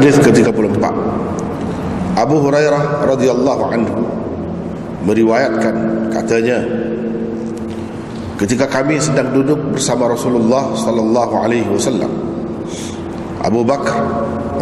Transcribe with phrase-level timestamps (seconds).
[0.00, 0.80] Hadis ke-34
[2.16, 4.00] Abu Hurairah radhiyallahu anhu
[5.04, 6.64] meriwayatkan katanya
[8.40, 12.08] ketika kami sedang duduk bersama Rasulullah sallallahu alaihi wasallam
[13.44, 14.00] Abu Bakar,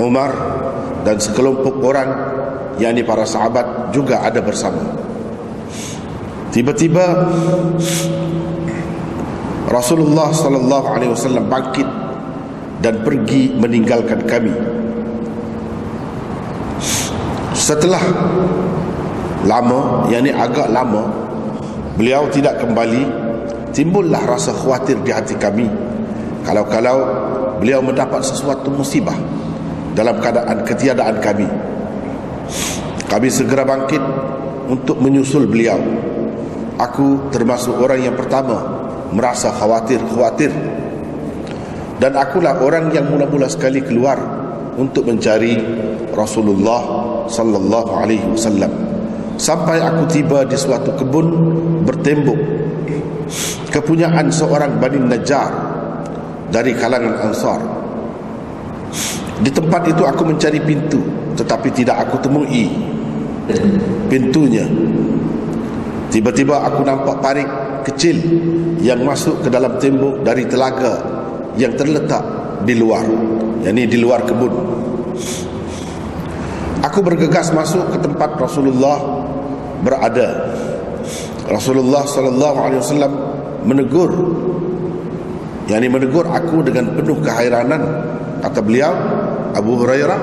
[0.02, 0.34] Umar
[1.06, 2.10] dan sekelompok orang
[2.82, 4.90] yakni para sahabat juga ada bersama.
[6.50, 7.30] Tiba-tiba
[9.70, 11.86] Rasulullah sallallahu alaihi wasallam bangkit
[12.82, 14.87] dan pergi meninggalkan kami.
[17.58, 17.98] Setelah
[19.42, 21.10] lama, yakni agak lama,
[21.98, 23.02] beliau tidak kembali,
[23.74, 25.66] timbullah rasa khawatir di hati kami.
[26.46, 26.98] Kalau-kalau
[27.58, 29.18] beliau mendapat sesuatu musibah
[29.98, 31.50] dalam keadaan ketiadaan kami.
[33.10, 34.00] Kami segera bangkit
[34.70, 35.82] untuk menyusul beliau.
[36.78, 38.62] Aku termasuk orang yang pertama
[39.10, 40.54] merasa khawatir-khawatir.
[41.98, 44.22] Dan akulah orang yang mula-mula sekali keluar
[44.78, 45.58] untuk mencari
[46.14, 48.72] Rasulullah sallallahu alaihi wasallam.
[49.38, 51.26] Sampai aku tiba di suatu kebun
[51.86, 52.40] bertembok
[53.70, 55.52] kepunyaan seorang Bani Najjar
[56.50, 57.60] dari kalangan Ansar.
[59.38, 60.98] Di tempat itu aku mencari pintu
[61.38, 62.66] tetapi tidak aku temui
[64.10, 64.66] pintunya.
[66.08, 67.48] Tiba-tiba aku nampak parik
[67.86, 68.18] kecil
[68.82, 70.98] yang masuk ke dalam tembok dari telaga
[71.54, 72.24] yang terletak
[72.64, 73.04] di luar,
[73.62, 74.52] yakni di luar kebun.
[76.78, 79.02] Aku bergegas masuk ke tempat Rasulullah
[79.82, 80.54] berada.
[81.50, 83.12] Rasulullah sallallahu alaihi wasallam
[83.66, 84.12] menegur.
[85.66, 87.82] Yakni menegur aku dengan penuh keheranan
[88.40, 88.94] kata beliau
[89.52, 90.20] Abu Hurairah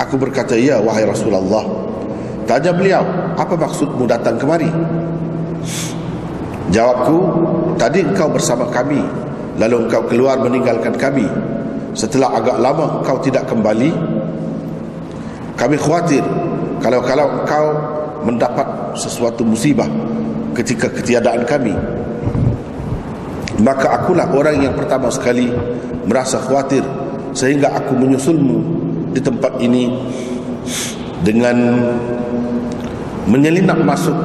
[0.00, 1.60] aku berkata ya wahai Rasulullah
[2.48, 3.04] tanya beliau
[3.36, 4.70] apa maksudmu datang kemari?
[6.70, 7.18] Jawabku
[7.76, 9.02] tadi engkau bersama kami
[9.60, 11.26] lalu engkau keluar meninggalkan kami.
[11.92, 13.90] Setelah agak lama engkau tidak kembali
[15.60, 16.24] kami khawatir
[16.80, 17.66] kalau-kalau engkau
[18.24, 19.88] mendapat sesuatu musibah
[20.56, 21.76] ketika ketiadaan kami
[23.60, 25.52] maka akulah orang yang pertama sekali
[26.08, 26.80] merasa khawatir
[27.36, 28.58] sehingga aku menyusulmu
[29.12, 29.92] di tempat ini
[31.20, 31.56] dengan
[33.28, 34.16] menyelinap masuk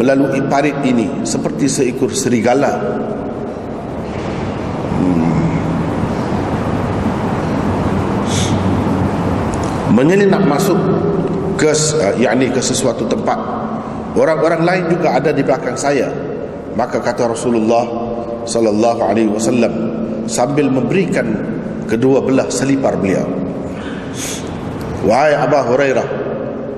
[0.00, 2.72] melalui parit ini seperti seekor serigala
[10.00, 10.80] menyelinap masuk
[11.60, 13.36] ke uh, yakni ke sesuatu tempat
[14.16, 16.08] orang-orang lain juga ada di belakang saya
[16.72, 17.84] maka kata Rasulullah
[18.48, 19.72] sallallahu alaihi wasallam
[20.24, 21.26] sambil memberikan
[21.90, 23.26] kedua belah selipar beliau.
[25.02, 26.08] Wahai Abu Hurairah,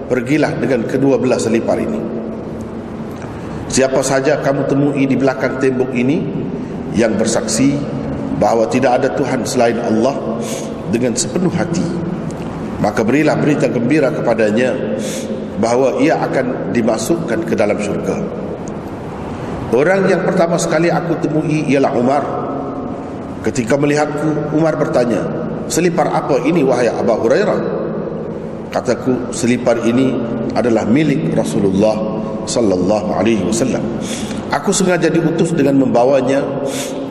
[0.08, 2.00] pergilah dengan kedua belah selipar ini.
[3.68, 6.22] Siapa saja kamu temui di belakang tembok ini
[6.96, 7.76] yang bersaksi
[8.40, 10.16] bahawa tidak ada Tuhan selain Allah
[10.92, 11.84] dengan sepenuh hati,
[12.82, 14.98] maka berilah berita gembira kepadanya
[15.62, 18.19] bahawa ia akan dimasukkan ke dalam syurga.
[19.72, 22.25] Orang yang pertama sekali aku temui ialah Umar.
[23.47, 25.22] Ketika melihatku, Umar bertanya,
[25.70, 27.60] "Selipar apa ini wahai Abu Hurairah?"
[28.69, 30.12] Kataku, "Selipar ini
[30.53, 31.97] adalah milik Rasulullah
[32.44, 33.82] sallallahu alaihi wasallam.
[34.53, 36.44] Aku sengaja diutus dengan membawanya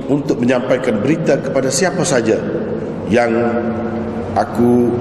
[0.06, 2.38] untuk menyampaikan berita kepada siapa saja
[3.10, 3.32] yang
[4.38, 4.94] aku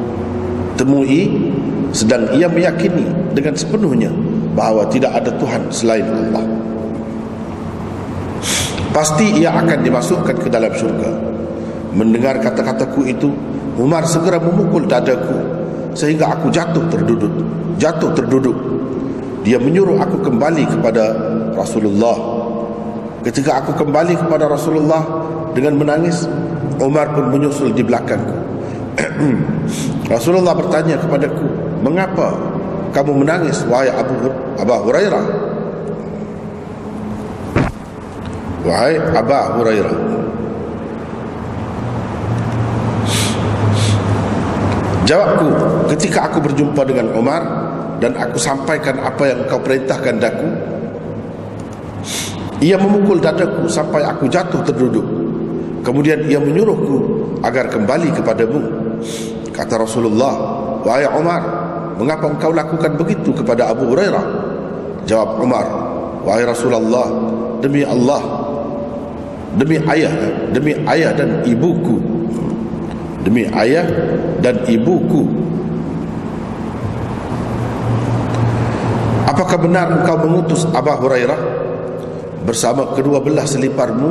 [0.80, 1.28] temui
[1.92, 3.04] sedang ia meyakini
[3.36, 4.08] dengan sepenuhnya
[4.56, 6.60] bahawa tidak ada Tuhan selain Allah."
[8.90, 11.14] pasti ia akan dimasukkan ke dalam syurga.
[11.94, 13.30] Mendengar kata-kataku itu
[13.78, 15.38] Umar segera memukul dadaku
[15.94, 17.30] sehingga aku jatuh terduduk
[17.80, 18.54] jatuh terduduk.
[19.40, 21.16] Dia menyuruh aku kembali kepada
[21.56, 22.14] Rasulullah.
[23.24, 25.00] Ketika aku kembali kepada Rasulullah
[25.56, 26.28] dengan menangis
[26.80, 28.36] Umar pun menyusul di belakangku
[30.10, 31.46] Rasulullah bertanya kepadaku
[31.86, 32.34] mengapa
[32.90, 34.26] kamu menangis wahai Abu
[34.58, 35.26] Abu Hurairah?
[38.66, 39.96] Wahai Abu Hurairah.
[45.06, 45.48] Jawabku
[45.90, 47.42] ketika aku berjumpa dengan Umar
[47.98, 50.46] Dan aku sampaikan apa yang kau perintahkan daku
[52.62, 55.02] Ia memukul dadaku sampai aku jatuh terduduk.
[55.80, 56.96] Kemudian ia menyuruhku
[57.40, 58.60] agar kembali kepadamu
[59.60, 60.32] Kata Rasulullah
[60.80, 61.42] Wahai Umar
[62.00, 64.24] Mengapa engkau lakukan begitu kepada Abu Hurairah?
[65.04, 65.66] Jawab Umar
[66.24, 67.08] Wahai Rasulullah
[67.60, 68.48] Demi Allah
[69.50, 70.14] demi ayah
[70.54, 71.98] demi ayah dan ibuku
[73.24, 73.84] demi ayah
[74.40, 75.28] dan ibuku.
[79.28, 81.38] Apakah benar engkau mengutus Abu Hurairah
[82.44, 84.10] bersama kedua belah seliparmu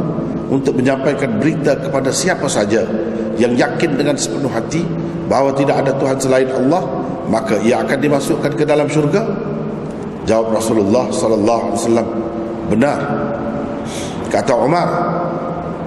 [0.50, 2.86] untuk menyampaikan berita kepada siapa saja
[3.38, 4.84] yang yakin dengan sepenuh hati
[5.30, 6.82] bahawa tidak ada Tuhan selain Allah
[7.30, 9.22] maka ia akan dimasukkan ke dalam syurga?
[10.26, 12.08] Jawab Rasulullah sallallahu alaihi wasallam
[12.70, 13.00] benar.
[14.30, 14.90] Kata Umar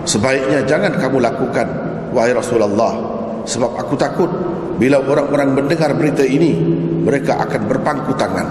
[0.06, 1.66] sebaiknya jangan kamu lakukan
[2.10, 2.94] wahai Rasulullah
[3.46, 4.30] sebab aku takut
[4.78, 6.58] bila orang-orang mendengar berita ini
[7.06, 8.46] mereka akan berpangku tangan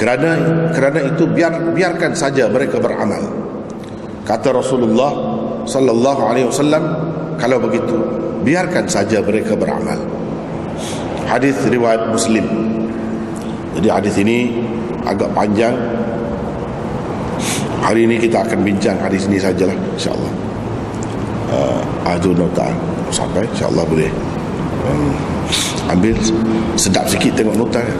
[0.00, 0.30] kerana
[0.72, 3.20] kerana itu biar biarkan saja mereka beramal
[4.24, 5.12] kata Rasulullah
[5.68, 6.84] sallallahu alaihi wasallam
[7.36, 8.00] kalau begitu
[8.40, 10.00] biarkan saja mereka beramal
[11.30, 12.42] hadis riwayat Muslim.
[13.78, 14.66] Jadi hadis ini
[15.06, 15.78] agak panjang.
[17.80, 20.32] Hari ini kita akan bincang hadis ini sajalah insya-Allah.
[21.50, 22.66] Uh, nota
[23.14, 24.10] sampai insya-Allah boleh.
[24.90, 25.14] Um,
[25.90, 26.14] ambil
[26.74, 27.96] sedap sikit tengok nota ya.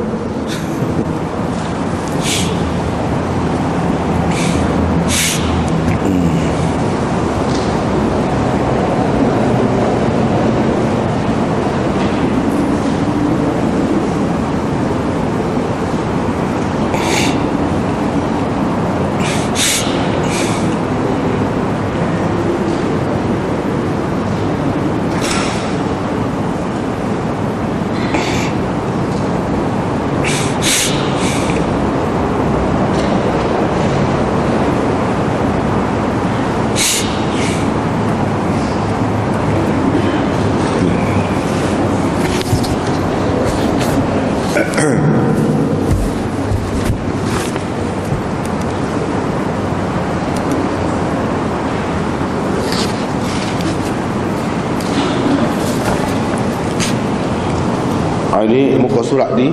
[58.51, 59.53] ini muka surat ni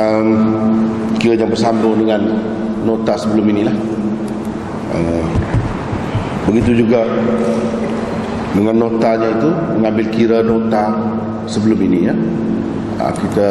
[0.00, 0.28] um,
[1.20, 2.24] kira yang bersambung dengan
[2.88, 3.76] nota sebelum inilah.
[4.96, 5.28] Uh,
[6.48, 7.04] begitu juga
[8.56, 10.88] dengan notanya itu mengambil kira nota
[11.44, 12.16] sebelum ini ya.
[12.96, 13.50] Uh, kita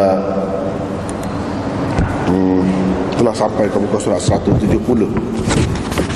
[2.25, 2.65] um,
[3.13, 4.73] telah sampai ke muka surat 170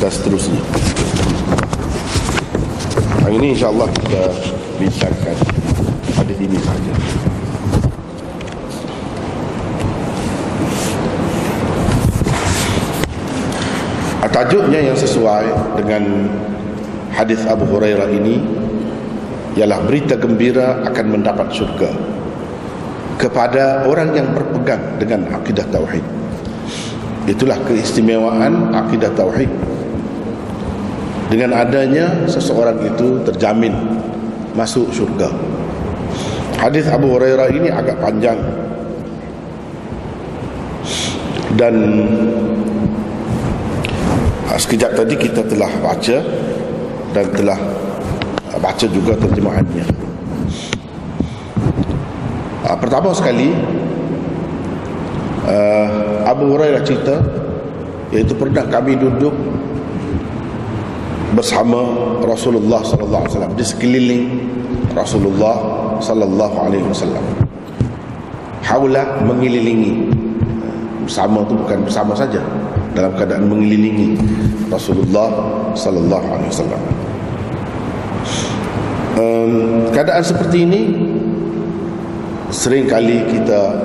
[0.01, 0.65] dan seterusnya.
[3.21, 4.33] Hari ini insyaAllah kita
[4.81, 5.37] bincangkan
[6.17, 7.34] hadis ini saja.
[14.35, 16.27] Tajuknya yang sesuai dengan
[17.15, 18.43] hadis Abu Hurairah ini
[19.55, 21.87] ialah berita gembira akan mendapat syurga
[23.15, 26.03] kepada orang yang berpegang dengan akidah tauhid.
[27.31, 29.47] Itulah keistimewaan akidah tauhid.
[31.31, 33.71] Dengan adanya seseorang itu terjamin
[34.51, 35.31] masuk syurga.
[36.59, 38.37] Hadis Abu Hurairah ini agak panjang
[41.55, 41.75] dan
[44.55, 46.17] sekejap tadi kita telah baca
[47.11, 47.59] dan telah
[48.51, 49.85] ah, baca juga terjemahannya.
[52.65, 53.51] Ah, pertama sekali
[56.25, 57.21] Abu Hurairah cerita
[58.09, 59.29] iaitu pernah kami duduk
[61.37, 61.85] bersama
[62.25, 64.23] Rasulullah sallallahu alaihi wasallam di sekeliling
[64.97, 65.55] Rasulullah
[66.01, 67.21] sallallahu alaihi wasallam.
[68.65, 70.09] Haula mengelilingi
[71.05, 72.41] bersama itu bukan bersama saja
[72.95, 74.15] dalam keadaan mengelilingi
[74.71, 75.29] Rasulullah
[75.75, 76.81] sallallahu alaihi wasallam.
[79.91, 80.81] Keadaan seperti ini
[82.49, 83.75] sering kali kita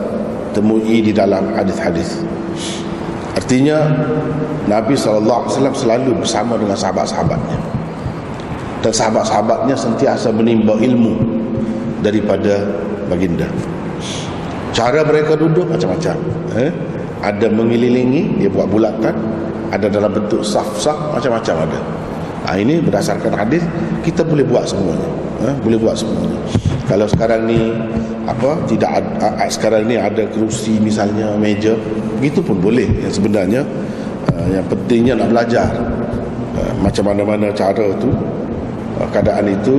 [0.54, 2.22] temui di dalam hadis-hadis.
[3.34, 3.78] Artinya
[4.66, 7.58] Nabi sallallahu alaihi wasallam selalu bersama dengan sahabat-sahabatnya.
[8.80, 11.14] Dan sahabat-sahabatnya sentiasa menimba ilmu
[12.00, 12.64] daripada
[13.06, 13.46] baginda.
[14.72, 16.16] Cara mereka duduk macam-macam.
[16.56, 16.70] Eh?
[17.20, 19.12] Ada mengelilingi dia buat bulatan
[19.70, 21.80] ada dalam bentuk saf-saf macam-macam ada.
[22.48, 23.62] Ha, ini berdasarkan hadis
[24.02, 25.08] kita boleh buat semuanya.
[25.44, 26.40] Ha, boleh buat semuanya.
[26.90, 27.70] Kalau sekarang ni
[28.26, 31.76] apa tidak ada, sekarang ni ada kerusi misalnya meja
[32.18, 32.88] begitu pun boleh.
[33.06, 33.62] Yang sebenarnya
[34.34, 35.70] uh, yang pentingnya nak belajar.
[36.58, 38.10] Uh, macam mana-mana cara tu
[38.98, 39.78] uh, keadaan itu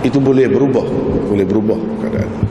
[0.00, 0.86] itu boleh berubah.
[1.28, 2.47] Boleh berubah keadaan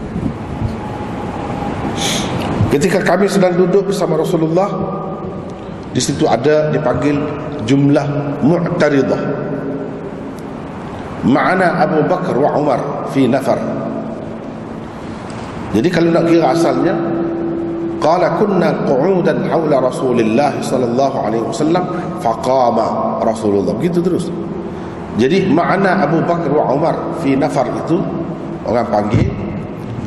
[2.77, 4.69] Ketika kami sedang duduk bersama Rasulullah
[5.89, 7.17] Di situ ada dipanggil
[7.65, 8.05] jumlah
[8.45, 9.21] mu'taridah
[11.25, 12.79] Ma'ana Abu Bakar wa Umar
[13.09, 13.57] fi nafar.
[15.73, 16.93] Jadi kalau nak kira asalnya
[17.97, 21.81] Qala kunna qu'udan hawla Rasulullah sallallahu alaihi wasallam
[22.21, 23.73] faqama Rasulullah.
[23.73, 24.29] Begitu terus.
[25.17, 27.97] Jadi makna Abu Bakar wa Umar fi nafar itu
[28.69, 29.25] orang panggil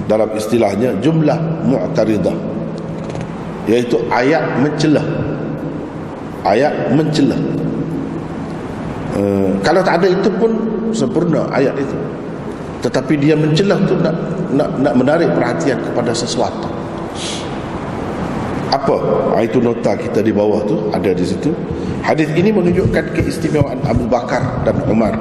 [0.07, 2.50] dalam istilahnya jumlah mu'taridah
[3.71, 5.07] yaitu ayat mencelah.
[6.41, 7.37] Ayat mencela
[9.17, 10.51] uh, kalau tak ada itu pun
[10.95, 11.97] sempurna ayat itu.
[12.81, 14.15] Tetapi dia mencela tu nak
[14.57, 16.69] nak nak menarik perhatian kepada sesuatu.
[18.71, 18.97] Apa?
[19.43, 21.51] Itu nota kita di bawah tu ada di situ.
[22.01, 25.13] Hadis ini menunjukkan keistimewaan Abu Bakar dan Umar.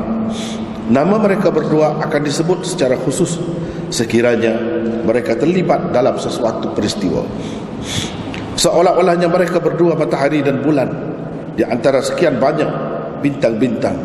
[0.89, 3.37] Nama mereka berdua akan disebut secara khusus.
[3.89, 4.53] Sekiranya
[5.01, 7.25] mereka terlibat dalam sesuatu peristiwa
[8.59, 10.91] seolah-olahnya mereka berdua matahari dan bulan.
[11.55, 12.67] Di antara sekian banyak
[13.23, 13.95] bintang-bintang.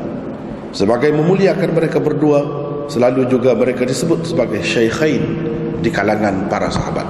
[0.70, 2.42] Sebagai memuliakan mereka berdua
[2.86, 5.22] selalu juga mereka disebut sebagai syaikhain
[5.82, 7.06] di kalangan para sahabat.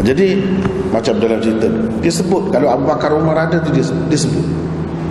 [0.00, 0.40] Jadi
[0.88, 1.68] macam dalam cerita
[2.00, 4.46] dia sebut kalau Abu Bakar Umar ada dia, dia sebut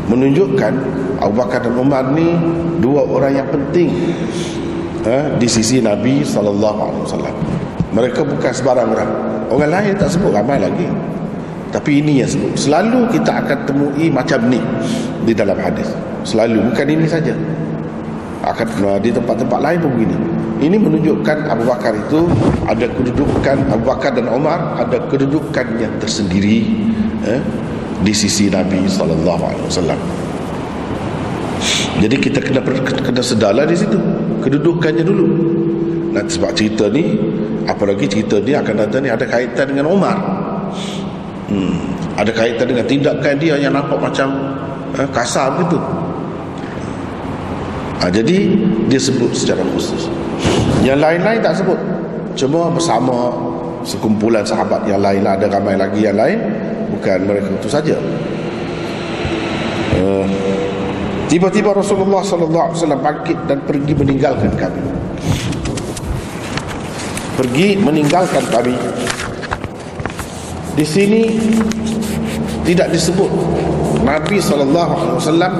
[0.09, 0.73] menunjukkan
[1.21, 2.33] Abu Bakar dan Umar ni
[2.81, 3.93] dua orang yang penting
[5.05, 7.58] ha, di sisi Nabi SAW
[7.89, 9.11] mereka bukan sebarang orang.
[9.49, 10.85] Orang lain tak sebut ramai lagi.
[11.69, 12.53] Tapi ini yang sebut.
[12.57, 14.61] Selalu kita akan temui macam ni
[15.25, 15.89] di dalam hadis.
[16.25, 17.33] Selalu bukan ini saja.
[18.45, 18.65] Akan
[19.01, 20.17] di tempat-tempat lain pun begini.
[20.59, 22.27] Ini menunjukkan Abu Bakar itu
[22.67, 26.67] ada kedudukan Abu Bakar dan Umar ada kedudukan yang tersendiri
[27.23, 27.39] eh,
[28.03, 29.99] di sisi Nabi sallallahu alaihi wasallam.
[31.99, 33.99] Jadi kita kena kena sedarlah di situ.
[34.39, 35.27] Kedudukannya dulu.
[36.15, 37.15] Nanti sebab cerita ni
[37.65, 40.15] apalagi cerita ni akan datang ni ada kaitan dengan Umar.
[41.49, 41.75] Hmm,
[42.13, 44.29] ada kaitan dengan tindakan dia yang nampak macam
[44.95, 45.79] eh, kasar begitu.
[47.99, 48.37] Ha, jadi
[48.87, 50.07] dia sebut secara khusus.
[50.87, 51.75] Yang lain-lain tak sebut.
[52.39, 53.35] Cuma bersama
[53.83, 55.35] sekumpulan sahabat yang lain lah.
[55.35, 56.39] Ada ramai lagi yang lain.
[56.95, 57.95] Bukan mereka itu saja.
[59.99, 60.23] Uh,
[61.27, 64.79] tiba-tiba Rasulullah sallallahu alaihi wasallam bangkit dan pergi meninggalkan kami.
[67.39, 68.75] Pergi meninggalkan kami.
[70.75, 71.39] Di sini
[72.67, 73.31] tidak disebut
[74.03, 75.53] Nabi sallallahu alaihi wasallam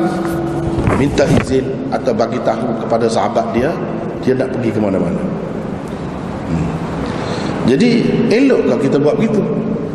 [1.00, 3.72] minta izin atau bagi tahu kepada sahabat dia
[4.20, 5.18] dia nak pergi ke mana-mana
[6.52, 6.70] hmm.
[7.72, 7.90] jadi
[8.30, 9.42] elok kalau kita buat begitu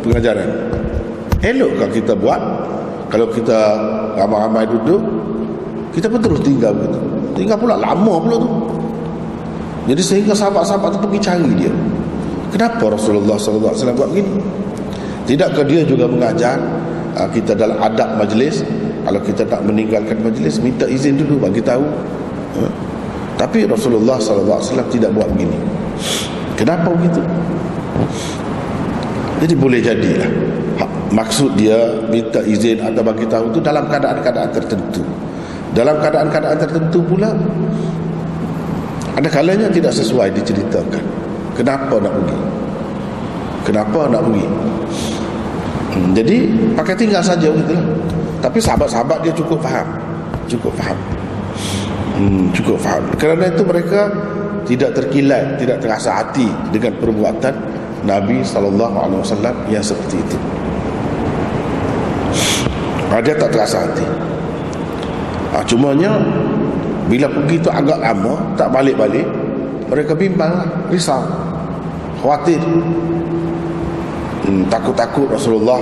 [0.01, 0.49] pengajaran
[1.45, 2.41] elok kalau kita buat
[3.13, 3.59] kalau kita
[4.17, 5.01] ramai-ramai duduk
[5.93, 6.99] kita pun terus tinggal begitu
[7.37, 8.49] tinggal pula lama pula tu
[9.85, 11.73] jadi sehingga sahabat-sahabat tu pergi cari dia.
[12.49, 14.41] Kenapa Rasulullah SAW buat begini?
[15.25, 16.57] Tidakkah dia juga mengajar
[17.17, 18.65] ah, kita dalam adab majlis?
[19.05, 21.85] Kalau kita nak meninggalkan majlis minta izin dulu bagi tahu.
[22.55, 22.85] Ha?
[23.35, 25.59] tapi Rasulullah SAW tidak buat begini.
[26.55, 27.19] Kenapa begitu?
[29.43, 30.31] Jadi boleh jadilah.
[31.11, 31.77] Maksud dia
[32.11, 35.03] minta izin atau bagi tahu itu dalam keadaan-keadaan tertentu.
[35.75, 37.35] Dalam keadaan-keadaan tertentu pula
[39.15, 41.03] ada kalanya tidak sesuai diceritakan.
[41.55, 42.39] Kenapa nak pergi?
[43.63, 44.45] Kenapa nak pergi?
[45.95, 46.37] Hmm, jadi
[46.75, 47.87] pakai tinggal saja begitu lah.
[48.43, 49.87] Tapi sahabat-sahabat dia cukup faham.
[50.51, 50.99] Cukup faham.
[52.19, 53.07] Hmm, cukup faham.
[53.15, 54.11] Kerana itu mereka
[54.67, 57.53] tidak terkilat tidak terasa hati dengan perbuatan
[58.03, 59.31] Nabi SAW
[59.71, 60.37] yang seperti itu.
[63.15, 64.05] Ha, dia tak terasa hati.
[65.55, 66.19] Ha, cumanya
[67.05, 69.25] bila pergi itu agak lama tak balik-balik
[69.85, 71.21] mereka bimbang lah, risau.
[72.21, 72.57] Khawatir.
[74.45, 75.81] Hmm, takut-takut Rasulullah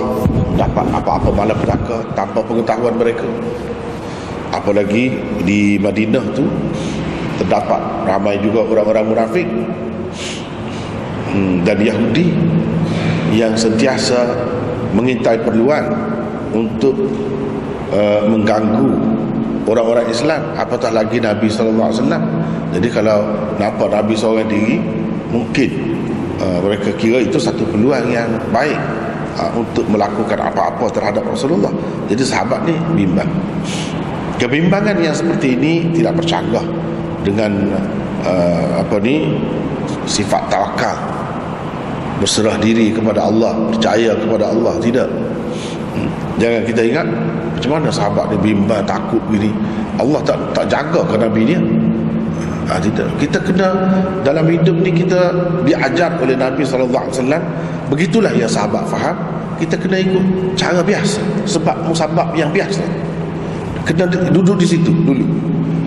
[0.56, 3.28] dapat apa-apa malapetaka tanpa pengetahuan mereka.
[4.52, 6.44] Apalagi di Madinah tu
[7.40, 9.48] terdapat ramai juga orang-orang munafik.
[11.32, 12.28] Hmm, dan Yahudi
[13.32, 14.36] yang sentiasa
[14.92, 15.90] mengintai perluan
[16.54, 16.94] untuk
[17.90, 18.94] uh, mengganggu
[19.68, 22.24] orang-orang Islam apatah lagi Nabi sallallahu alaihi wasallam?
[22.74, 23.18] Jadi kalau
[23.56, 24.76] nampak Nabi seorang diri
[25.30, 25.70] mungkin
[26.40, 28.78] uh, mereka kira itu satu peluang yang baik
[29.38, 31.70] uh, untuk melakukan apa-apa terhadap Rasulullah.
[32.10, 33.28] Jadi sahabat ni bimbang.
[34.38, 36.66] Kebimbangan yang seperti ini tidak bercanggah
[37.22, 37.70] dengan
[38.26, 39.30] uh, apa ni
[40.04, 40.96] sifat tawakal
[42.18, 44.74] berserah diri kepada Allah percaya kepada Allah.
[44.78, 45.08] Tidak.
[46.38, 47.06] Jangan kita ingat
[47.54, 49.54] macam mana sahabat ni bimbang takut begini.
[49.96, 51.60] Allah tak tak jaga ke Nabi dia?
[52.64, 53.08] Ha, tidak.
[53.20, 53.76] Kita kena
[54.24, 55.36] dalam hidup ni kita
[55.68, 56.88] diajar oleh Nabi SAW
[57.92, 59.16] Begitulah yang sahabat faham.
[59.60, 60.24] Kita kena ikut
[60.58, 62.80] cara biasa Sebab musabab yang biasa.
[63.84, 65.28] Kena duduk di situ dulu.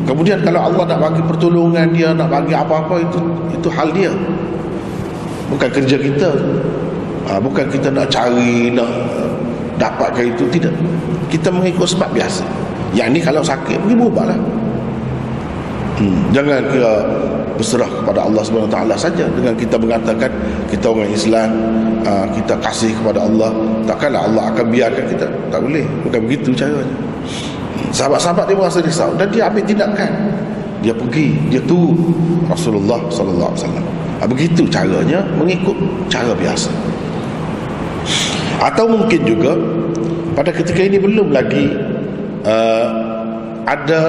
[0.05, 3.19] Kemudian kalau Allah nak bagi pertolongan dia Nak bagi apa-apa itu
[3.57, 4.13] itu hal dia.
[5.49, 6.29] Bukan kerja kita.
[7.25, 8.89] Ha, Bukan kita nak cari Nak
[9.77, 10.73] dapatkan itu Tidak
[11.31, 12.43] Kita mengikut sebab biasa
[12.93, 14.39] Yang ni kalau sakit pergi berubah lah
[15.97, 16.29] Hmm.
[16.29, 16.93] Jangan kira
[17.57, 20.29] berserah kepada Allah taala saja dengan kita mengatakan
[20.69, 21.49] kita orang Islam,
[22.05, 23.49] uh, kita kasih kepada Allah,
[23.89, 25.25] takkanlah Allah akan biarkan kita.
[25.49, 25.85] Tak boleh.
[26.05, 26.85] Bukan begitu caranya.
[26.85, 27.89] Hmm.
[27.89, 30.11] Sahabat-sahabat dia merasa risau dan dia ambil tindakan.
[30.85, 31.97] Dia pergi, dia tu
[32.45, 33.85] Rasulullah sallallahu alaihi wasallam.
[34.21, 35.77] Ah, begitu caranya mengikut
[36.13, 36.69] cara biasa.
[38.57, 39.53] Atau mungkin juga
[40.33, 41.73] pada ketika ini belum lagi
[42.45, 42.87] uh,
[43.65, 44.01] ada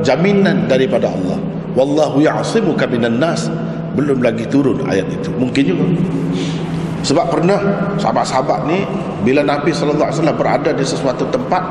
[0.00, 1.38] jaminan daripada Allah.
[1.76, 3.48] Wallahu ya'simuka minan nas.
[3.96, 5.32] Belum lagi turun ayat itu.
[5.36, 5.86] Mungkin juga.
[7.06, 7.60] Sebab pernah
[7.96, 8.82] sahabat-sahabat ni
[9.22, 11.62] bila Nabi sallallahu alaihi wasallam berada di sesuatu tempat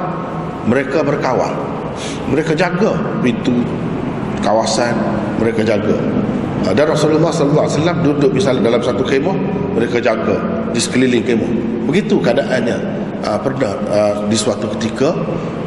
[0.66, 1.54] mereka berkawal.
[2.32, 3.62] Mereka jaga pintu
[4.42, 4.96] kawasan
[5.38, 5.98] mereka jaga.
[6.66, 9.38] Dan Rasulullah sallallahu alaihi wasallam duduk misalnya dalam satu kemah
[9.76, 11.52] mereka jaga di sekeliling kemah
[11.88, 12.78] begitu keadaannya
[13.24, 15.16] uh, pernah uh, di suatu ketika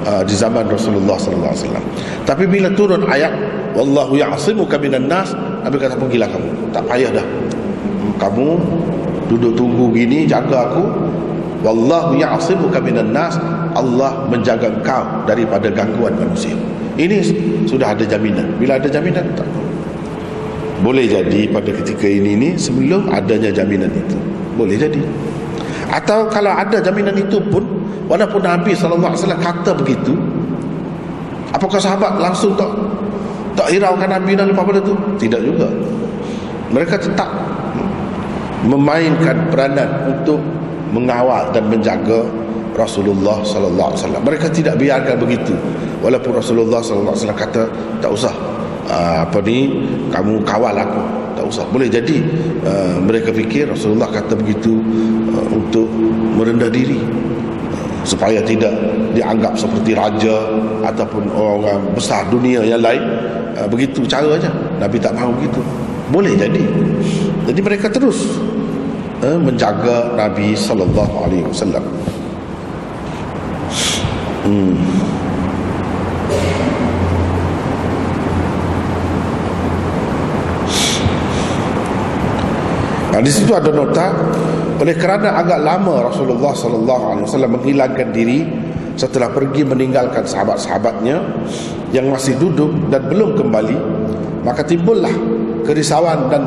[0.04, 1.84] uh, di zaman Rasulullah sallallahu alaihi wasallam.
[2.28, 3.32] Tapi bila turun ayat
[3.72, 5.32] wallahu ya'simuka minan nas,
[5.64, 6.50] Nabi kata pergilah kamu.
[6.70, 7.26] Tak payah dah.
[8.18, 8.48] Kamu
[9.32, 10.84] duduk tunggu gini jaga aku.
[11.58, 13.34] Wallahu ya'simuka minan nas,
[13.74, 16.54] Allah menjaga kau daripada gangguan manusia.
[16.98, 17.22] Ini
[17.66, 18.58] sudah ada jaminan.
[18.58, 19.46] Bila ada jaminan tak
[20.78, 24.18] boleh jadi pada ketika ini ni sebelum adanya jaminan itu.
[24.58, 24.98] Boleh jadi.
[25.88, 27.64] Atau kalau ada jaminan itu pun
[28.08, 29.04] Walaupun Nabi SAW
[29.40, 30.12] kata begitu
[31.52, 32.68] Apakah sahabat langsung tak
[33.56, 35.68] Tak hiraukan Nabi dan pada itu Tidak juga
[36.72, 37.28] Mereka tetap
[38.68, 40.40] Memainkan peranan untuk
[40.92, 42.24] Mengawal dan menjaga
[42.78, 44.22] Rasulullah sallallahu alaihi wasallam.
[44.22, 45.52] Mereka tidak biarkan begitu.
[45.98, 47.62] Walaupun Rasulullah sallallahu alaihi wasallam kata
[47.98, 48.34] tak usah
[48.86, 49.82] uh, apa ni
[50.14, 51.02] kamu kawal aku
[51.48, 52.20] usah boleh jadi
[52.64, 54.78] uh, mereka fikir Rasulullah kata begitu
[55.32, 55.88] uh, untuk
[56.36, 57.00] merendah diri.
[57.00, 58.72] Uh, supaya tidak
[59.12, 60.36] dianggap seperti raja
[60.86, 63.02] ataupun orang besar dunia yang lain.
[63.58, 65.60] Uh, begitu cara aja Nabi tak mahu begitu.
[66.08, 66.62] Boleh jadi.
[67.48, 68.38] Jadi mereka terus
[69.24, 71.84] uh, menjaga Nabi sallallahu alaihi wasallam.
[74.44, 75.07] Hmm
[83.18, 84.14] Nah, di situ ada nota
[84.78, 88.46] oleh kerana agak lama Rasulullah sallallahu alaihi wasallam menghilangkan diri
[88.94, 91.18] setelah pergi meninggalkan sahabat-sahabatnya
[91.90, 93.74] yang masih duduk dan belum kembali
[94.46, 95.10] maka timbullah
[95.66, 96.46] kerisauan dan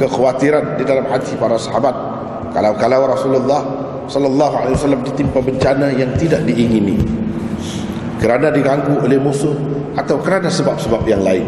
[0.00, 1.92] kekhawatiran di dalam hati para sahabat.
[2.56, 3.60] Kalau-kalau Rasulullah
[4.08, 6.96] sallallahu alaihi wasallam ditimpa bencana yang tidak diingini
[8.16, 9.52] kerana diganggu oleh musuh
[9.92, 11.44] atau kerana sebab-sebab yang lain.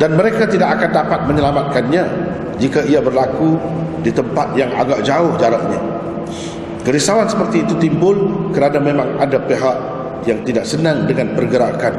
[0.00, 3.56] Dan mereka tidak akan dapat menyelamatkannya jika ia berlaku
[4.02, 5.80] di tempat yang agak jauh jaraknya.
[6.82, 9.76] Kerisauan seperti itu timbul kerana memang ada pihak
[10.26, 11.94] yang tidak senang dengan pergerakan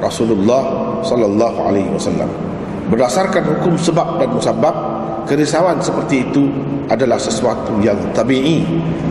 [0.00, 0.62] Rasulullah
[1.00, 2.28] sallallahu alaihi wasallam.
[2.92, 4.76] Berdasarkan hukum sebab dan musabab,
[5.26, 6.46] kerisauan seperti itu
[6.86, 8.62] adalah sesuatu yang tabii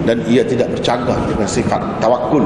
[0.08, 2.46] dan ia tidak bercanggah dengan sifat tawakul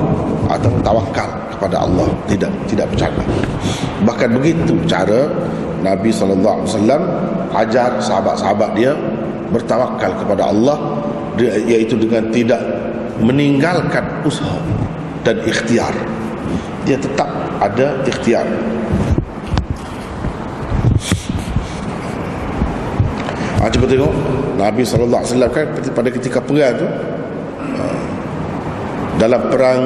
[0.49, 2.07] atau tawakal kepada Allah.
[2.31, 3.27] Tidak tidak bercanggah.
[4.07, 5.27] Bahkan begitu cara
[5.83, 7.01] Nabi sallallahu alaihi wasallam
[7.51, 8.95] ajar sahabat-sahabat dia
[9.51, 10.77] bertawakal kepada Allah
[11.67, 12.63] iaitu dengan tidak
[13.19, 14.59] meninggalkan usaha
[15.27, 15.91] dan ikhtiar.
[16.87, 17.27] Dia tetap
[17.59, 18.47] ada ikhtiar.
[23.59, 24.13] Ha, cuba tengok.
[24.55, 26.87] Nabi SAW kan pada ketika perang tu
[27.79, 27.99] ah,
[29.19, 29.81] dalam perang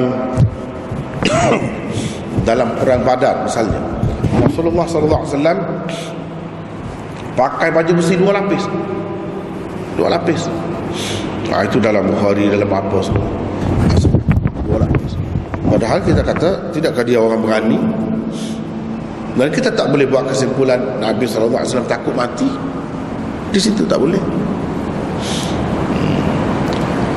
[2.48, 3.80] dalam perang badar misalnya.
[4.44, 5.58] Rasulullah SAW
[7.34, 8.64] pakai baju besi dua lapis.
[9.98, 10.46] Dua lapis.
[11.50, 13.30] Ha, itu dalam Bukhari dalam apa semua.
[14.66, 15.18] Dua lapis.
[15.64, 17.78] Padahal kita kata tidakkah dia orang berani?
[19.34, 21.58] Dan kita tak boleh buat kesimpulan Nabi SAW
[21.90, 22.46] takut mati.
[23.50, 24.22] Di situ tak boleh.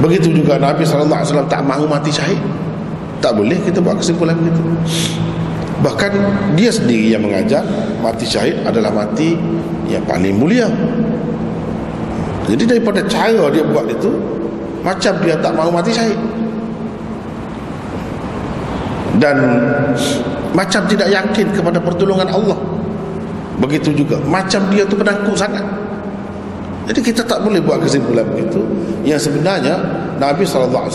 [0.02, 2.42] Begitu juga Nabi SAW tak mahu mati syahid
[3.24, 4.62] tak boleh kita buat kesimpulan begitu
[5.82, 6.10] bahkan
[6.58, 7.62] dia sendiri yang mengajar
[8.02, 9.38] mati syahid adalah mati
[9.88, 10.68] yang paling mulia.
[12.48, 14.12] Jadi daripada cara dia buat itu
[14.82, 16.18] macam dia tak mahu mati syahid.
[19.18, 19.38] Dan
[20.54, 22.58] macam tidak yakin kepada pertolongan Allah.
[23.58, 25.66] Begitu juga macam dia tu penakut sangat.
[26.88, 28.64] Jadi kita tak boleh buat kesimpulan begitu.
[29.04, 29.76] Yang sebenarnya
[30.22, 30.88] Nabi SAW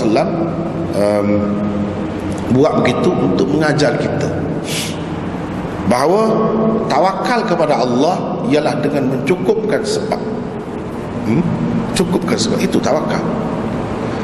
[0.96, 1.28] um,
[2.52, 4.28] buat begitu untuk mengajar kita.
[5.90, 6.30] Bahawa
[6.86, 10.20] tawakal kepada Allah ialah dengan mencukupkan sebab.
[11.26, 11.42] Hmm?
[11.92, 12.58] cukupkan sebab.
[12.60, 13.20] Itu tawakal.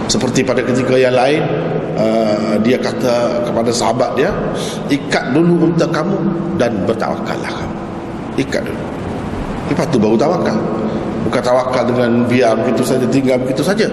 [0.09, 1.45] Seperti pada ketika yang lain
[2.01, 4.33] uh, dia kata kepada sahabat dia
[4.88, 6.17] ikat dulu unta kamu
[6.57, 7.77] dan bertawakallah kamu.
[8.41, 8.83] Ikat dulu.
[9.69, 10.57] Lepas tu baru tawakal.
[11.29, 13.85] Bukan tawakal dengan biar begitu saja tinggal begitu saja.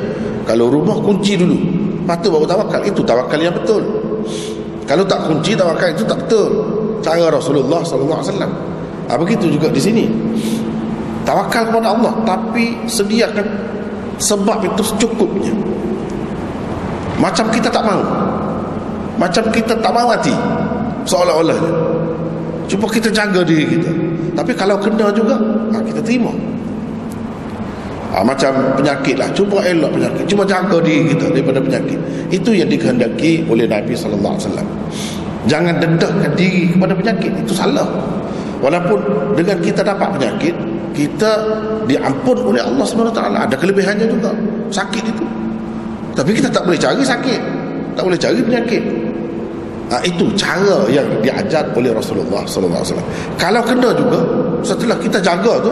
[0.48, 1.58] Kalau rumah kunci dulu.
[2.06, 2.82] Lepas tu baru tawakal.
[2.88, 3.84] Itu tawakal yang betul
[4.86, 6.50] kalau tak kunci tawakal itu tak betul.
[7.02, 8.52] Cara Rasulullah sallallahu alaihi wasallam.
[9.06, 10.06] Ah begitu juga di sini.
[11.26, 13.46] Tawakal kepada Allah tapi sediakan
[14.22, 15.54] sebab itu secukupnya.
[17.18, 18.04] Macam kita tak mahu.
[19.18, 20.36] Macam kita tak mahu mati
[21.06, 21.58] seolah-olah
[22.66, 23.90] cuba kita jaga diri kita.
[24.36, 25.38] Tapi kalau kena juga
[25.72, 26.34] ha, kita terima
[28.16, 29.28] ha, macam penyakit lah.
[29.36, 30.24] Cuba elok penyakit.
[30.32, 32.00] Cuba jaga diri kita daripada penyakit.
[32.32, 34.40] Itu yang dikehendaki oleh Nabi SAW
[35.46, 37.32] jangan dendahkan diri kepada penyakit.
[37.44, 37.86] Itu salah.
[38.64, 38.98] Walaupun
[39.36, 40.56] dengan kita dapat penyakit
[40.96, 41.32] kita
[41.86, 44.32] diampun oleh Allah SWT ada kelebihannya juga.
[44.72, 45.26] Sakit itu.
[46.16, 47.42] Tapi kita tak boleh cari sakit.
[48.00, 48.84] Tak boleh cari penyakit.
[49.86, 52.82] Ha, itu cara yang diajar oleh Rasulullah SAW
[53.38, 54.18] kalau kena juga
[54.66, 55.70] setelah kita jaga tu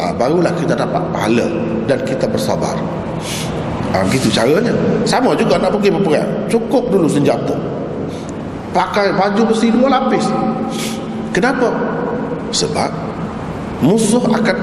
[0.00, 1.46] ha, barulah kita dapat pahala
[1.88, 2.76] dan kita bersabar.
[3.92, 4.72] Ha, gitu caranya.
[5.08, 6.28] Sama juga nak pergi berperang.
[6.52, 7.56] Cukup dulu senjata.
[8.76, 10.28] Pakai baju besi dua lapis.
[11.32, 11.72] Kenapa?
[12.52, 12.90] Sebab
[13.80, 14.58] musuh akan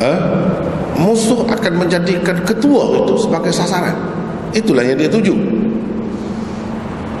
[0.00, 0.20] eh,
[0.96, 3.96] musuh akan menjadikan ketua itu sebagai sasaran.
[4.52, 5.32] Itulah yang dia tuju.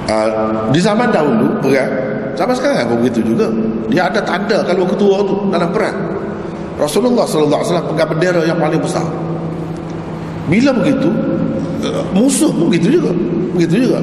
[0.02, 0.28] Uh,
[0.74, 1.88] di zaman dahulu perang
[2.36, 3.48] sama sekarang pun begitu juga.
[3.88, 6.11] Dia ada tanda kalau ketua itu dalam perang
[6.82, 9.06] Rasulullah sallallahu alaihi pegang bendera yang paling besar.
[10.50, 11.08] Bila begitu
[11.86, 13.14] uh, musuh begitu juga
[13.54, 14.02] begitu juga.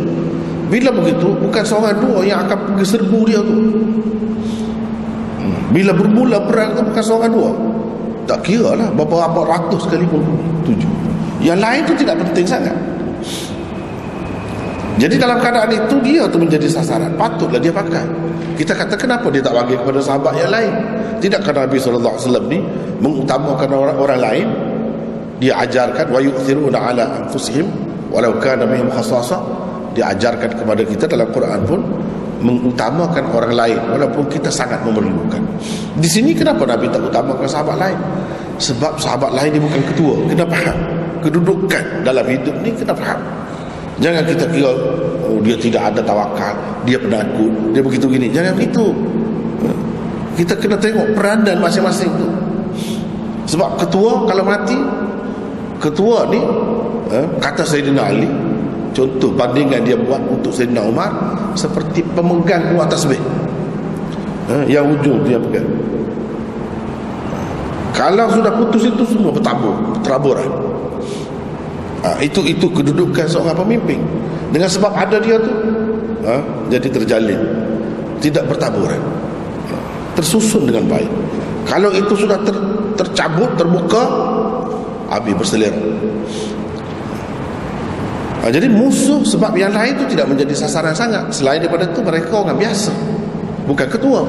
[0.69, 3.55] Bila begitu bukan seorang dua yang akan pergi serbu dia tu.
[5.39, 5.55] Hmm.
[5.71, 7.51] bila bermula perang tu bukan seorang dua.
[8.29, 10.23] Tak kira lah berapa ratus kali pun
[10.63, 10.91] tujuh.
[11.43, 12.75] Yang lain tu tidak penting sangat
[14.99, 18.03] jadi dalam keadaan itu dia tu menjadi sasaran patutlah dia pakai
[18.59, 20.73] kita kata kenapa dia tak bagi kepada sahabat yang lain
[21.23, 22.59] tidak kerana Nabi SAW ni
[22.99, 24.47] mengutamakan orang, orang lain
[25.39, 27.65] dia ajarkan wa yu'thiruna ala anfusihim
[28.11, 29.39] walau kana bihim khasasa
[29.95, 31.79] dia ajarkan kepada kita dalam Quran pun
[32.39, 35.43] mengutamakan orang lain walaupun kita sangat memerlukan.
[35.99, 37.99] Di sini kenapa Nabi tak utamakan sahabat lain?
[38.59, 40.13] Sebab sahabat lain dia bukan ketua.
[40.27, 40.77] Kena faham
[41.19, 43.19] kedudukan dalam hidup ni kena faham.
[43.99, 44.71] Jangan kita kira
[45.27, 46.55] oh dia tidak ada tawakal,
[46.87, 48.31] dia penakut, dia begitu gini.
[48.31, 48.95] Jangan begitu.
[50.39, 52.27] Kita kena tengok peranan masing-masing tu.
[53.51, 54.77] Sebab ketua kalau mati
[55.83, 56.39] ketua ni
[57.11, 58.29] eh, kata Sayyidina Ali
[58.89, 61.11] Contoh bandingan dia buat untuk Sayyidina Umar
[61.53, 63.21] seperti pemegang kuat tasbih.
[64.49, 65.69] Ha, yang ujung dia pegang.
[67.93, 70.49] Kalau sudah putus itu semua bertabur, teraburan.
[71.99, 73.99] Ha, itu itu kedudukan seorang pemimpin.
[74.55, 75.51] Dengan sebab ada dia tu,
[76.23, 76.39] ha,
[76.71, 77.41] jadi terjalin,
[78.23, 79.01] tidak bertaburan,
[79.67, 79.75] ha,
[80.15, 81.11] tersusun dengan baik.
[81.67, 82.55] Kalau itu sudah ter,
[82.95, 84.03] tercabut, terbuka,
[85.11, 85.83] habis berselera.
[88.39, 91.27] Ha, jadi musuh sebab yang lain itu tidak menjadi sasaran sangat.
[91.35, 92.95] Selain daripada itu mereka orang biasa.
[93.67, 94.23] Bukan ketua.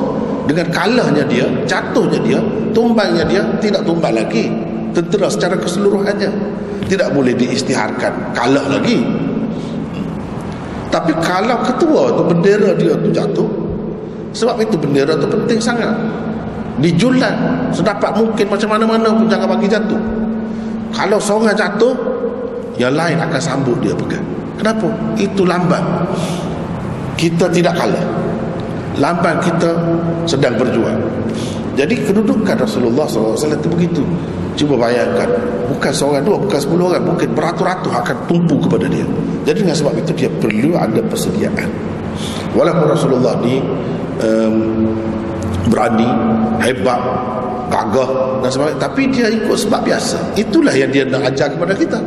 [0.51, 2.43] Dengan kalahnya dia, jatuhnya dia,
[2.75, 4.51] tumbangnya dia tidak tumbang lagi.
[4.91, 9.03] Tentera secara keseluruhannya tidak boleh diistiharkan kalah lagi.
[10.91, 13.49] Tapi kalau ketua itu bendera dia itu jatuh,
[14.35, 15.95] sebab itu bendera itu penting sangat.
[16.81, 20.01] Dijulan sedapat mungkin macam mana-mana pun jangan bagi jatuh.
[20.91, 21.95] Kalau seorang jatuh,
[22.81, 24.25] yang lain akan sambut dia pegang
[24.57, 24.89] kenapa?
[25.21, 25.85] itu lambat
[27.21, 28.07] kita tidak kalah
[28.97, 29.77] lambat kita
[30.25, 30.97] sedang berjuang
[31.77, 34.03] jadi kedudukan Rasulullah SAW itu begitu
[34.61, 35.29] cuba bayangkan
[35.73, 39.07] bukan seorang dua bukan sepuluh orang mungkin beratus-ratus akan tumpu kepada dia
[39.49, 41.69] jadi dengan sebab itu dia perlu ada persediaan
[42.53, 43.57] walaupun Rasulullah ni
[44.21, 44.55] um,
[45.73, 46.11] berani
[46.61, 47.01] hebat
[47.73, 51.99] gagah dan sebagainya tapi dia ikut sebab biasa itulah yang dia nak ajar kepada kita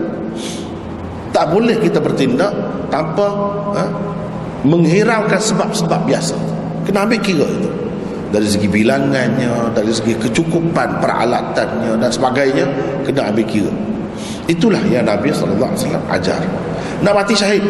[1.34, 2.54] tak boleh kita bertindak
[2.94, 3.26] tanpa
[3.74, 3.84] ha,
[4.64, 6.38] menghiraukan sebab-sebab biasa.
[6.86, 7.70] Kena ambil kira itu.
[8.34, 12.66] Dari segi bilangannya, dari segi kecukupan peralatannya dan sebagainya,
[13.06, 13.70] kena ambil kira.
[14.50, 15.70] Itulah yang Nabi SAW
[16.10, 16.42] ajar.
[17.06, 17.62] Nak mati syahid.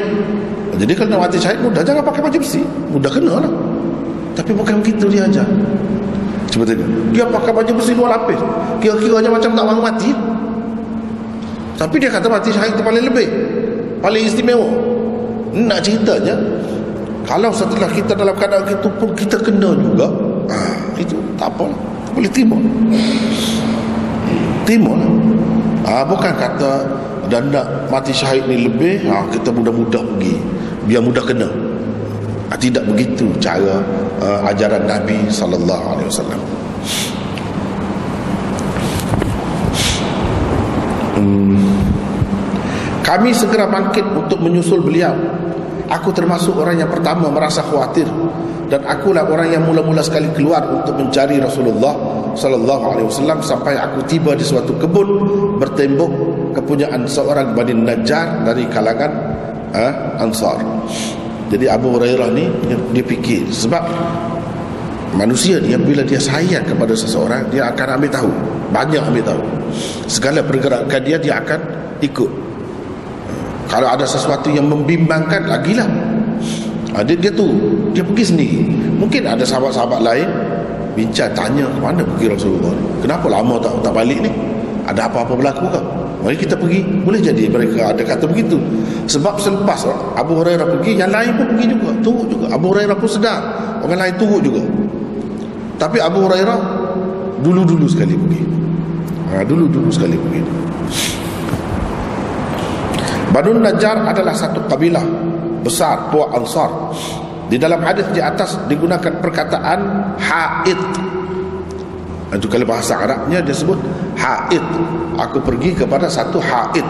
[0.80, 2.64] Jadi kalau nak mati syahid mudah, jangan pakai baju besi.
[2.96, 3.52] Mudah kena lah.
[4.40, 5.46] Tapi bukan begitu dia ajar.
[6.48, 6.88] Cuba tengok.
[7.12, 8.40] Dia pakai baju besi dua lapis.
[8.80, 10.16] Kira-kiranya macam tak mahu mati.
[11.76, 13.28] Tapi dia kata mati syahid itu paling lebih
[13.98, 14.70] Paling istimewa
[15.58, 16.38] Nak ceritanya
[17.26, 20.08] Kalau setelah kita dalam keadaan itu pun Kita kena juga
[20.50, 21.68] ah, Itu tak apa.
[22.14, 22.58] Boleh terima
[24.64, 25.12] Terima lah
[25.88, 26.74] ah, Bukan kata
[27.32, 29.08] dan nak mati syahid ni lebih.
[29.08, 30.36] Ha, kita mudah-mudah pergi.
[30.86, 31.50] Biar mudah kena.
[32.52, 33.80] Ha, tidak begitu cara
[34.20, 36.42] uh, ajaran Nabi sallallahu alaihi wasallam.
[41.14, 41.56] Hmm.
[43.06, 45.14] kami segera bangkit untuk menyusul beliau.
[45.88, 48.10] Aku termasuk orang yang pertama merasa khawatir
[48.74, 51.94] dan akulah orang yang mula-mula sekali keluar untuk mencari Rasulullah
[52.34, 55.10] sallallahu alaihi wasallam sampai aku tiba di suatu kebun
[55.62, 56.10] bertembok
[56.58, 59.14] kepunyaan seorang Bani Najjar dari kalangan
[59.78, 60.58] uh, Ansar.
[61.54, 63.86] Jadi Abu Hurairah ni dia, dia fikir sebab
[65.14, 68.32] manusia ni bila dia sayang kepada seseorang dia akan ambil tahu,
[68.74, 69.44] banyak ambil tahu.
[70.10, 71.62] Segala pergerakan dia dia akan
[72.02, 72.32] ikut.
[73.70, 76.13] Kalau ada sesuatu yang membimbangkan lagilah
[76.94, 77.48] ha, dia, dia tu.
[77.92, 78.60] Dia pergi sendiri.
[78.98, 80.28] Mungkin ada sahabat-sahabat lain
[80.94, 82.74] bincang tanya mana pergi Rasulullah?
[83.02, 84.32] Kenapa lama tak tak balik ni?
[84.86, 85.82] Ada apa-apa berlaku ke?
[86.24, 86.80] Mari kita pergi.
[87.04, 88.56] Boleh jadi mereka ada kata begitu.
[89.12, 89.84] Sebab selepas
[90.16, 91.90] Abu Hurairah pergi yang lain pun pergi juga.
[92.00, 92.48] Turut juga.
[92.56, 93.42] Abu Hurairah pun sedar.
[93.84, 94.64] Orang lain turut juga.
[95.76, 96.60] Tapi Abu Hurairah
[97.44, 98.42] dulu-dulu sekali pergi.
[99.34, 100.42] Ha, dulu-dulu sekali pergi.
[103.34, 105.33] Banu Najjar adalah satu kabilah
[105.64, 106.70] besar puak ansar.
[107.48, 109.80] Di dalam hadis di atas digunakan perkataan
[110.20, 110.82] haid.
[112.34, 113.80] Itu kalau bahasa Arabnya dia sebut
[114.20, 114.64] haid.
[115.18, 116.88] Aku pergi kepada satu haid.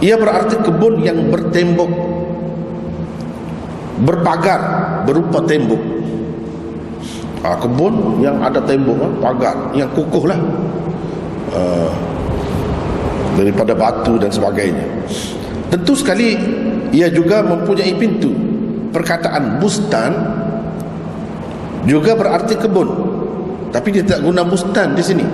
[0.00, 1.92] Ia berarti kebun yang bertembok
[4.00, 4.60] berpagar
[5.04, 5.82] berupa tembok.
[7.40, 10.40] Ha, kebun yang ada tembok ha, pagar yang kukuh lah.
[11.50, 11.90] Uh,
[13.34, 14.84] daripada batu dan sebagainya.
[15.70, 16.36] Tentu sekali
[16.90, 18.30] ia juga mempunyai pintu.
[18.90, 20.10] Perkataan bustan
[21.86, 22.88] juga berarti kebun.
[23.70, 25.26] Tapi dia tak guna bustan di sini.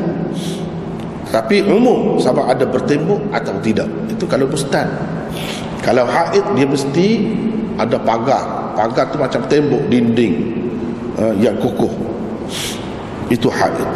[1.33, 3.89] Tapi umum sama ada bertembok atau tidak.
[4.13, 4.87] Itu kalau bustan.
[5.81, 7.07] Kalau haid dia mesti
[7.81, 8.77] ada pagar.
[8.77, 10.35] Pagar tu macam tembok dinding.
[11.17, 11.91] Uh, yang kukuh.
[13.33, 13.89] Itu haid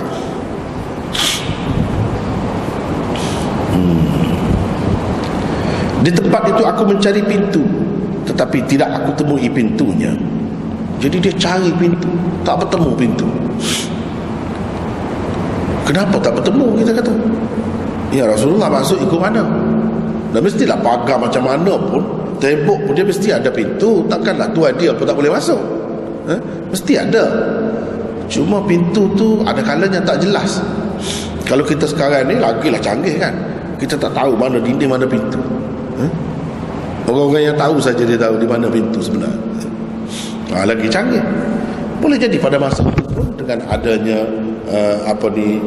[6.00, 7.62] Di tempat itu aku mencari pintu.
[8.24, 10.12] Tetapi tidak aku temui pintunya.
[11.00, 12.08] Jadi dia cari pintu.
[12.44, 13.28] Tak bertemu pintu.
[15.84, 16.66] Kenapa tak bertemu?
[16.78, 17.12] Kita kata
[18.14, 19.42] Ya Rasulullah masuk ikut mana?
[20.30, 22.02] Dan mestilah pagar macam mana pun
[22.40, 24.00] Tembok pun dia mesti ada pintu.
[24.08, 25.60] Takkanlah tuan dia pun tak boleh masuk.
[26.32, 26.40] Eh?
[26.72, 27.24] Mesti ada.
[28.32, 30.64] Cuma pintu tu ada kalanya tak jelas.
[31.44, 33.36] Kalau kita sekarang ni lagilah canggih kan.
[33.76, 35.59] Kita tak tahu mana dinding mana pintu
[36.00, 36.12] Eh?
[37.10, 39.32] Orang-orang yang tahu saja dia tahu di mana pintu sebenar.
[40.54, 41.22] Ha, lagi canggih.
[42.00, 44.24] Boleh jadi pada masa itu pun dengan adanya
[44.72, 45.60] uh, apa ni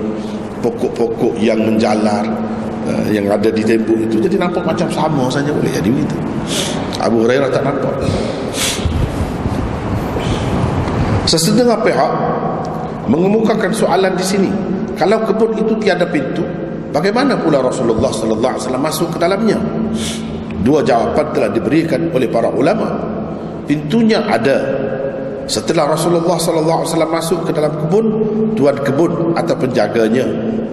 [0.66, 2.26] pokok-pokok yang menjalar
[2.90, 6.18] uh, yang ada di tembok itu jadi nampak macam sama saja boleh jadi begitu.
[7.04, 7.94] Abu Hurairah tak nampak.
[11.28, 12.12] Sesetengah pihak
[13.08, 14.52] mengemukakan soalan di sini.
[14.94, 16.46] Kalau kebun itu tiada pintu,
[16.94, 19.58] bagaimana pula Rasulullah sallallahu alaihi wasallam masuk ke dalamnya?
[20.64, 22.88] Dua jawapan telah diberikan oleh para ulama.
[23.68, 24.58] Pintunya ada.
[25.44, 28.06] Setelah Rasulullah sallallahu alaihi wasallam masuk ke dalam kebun,
[28.56, 30.24] tuan kebun atau penjaganya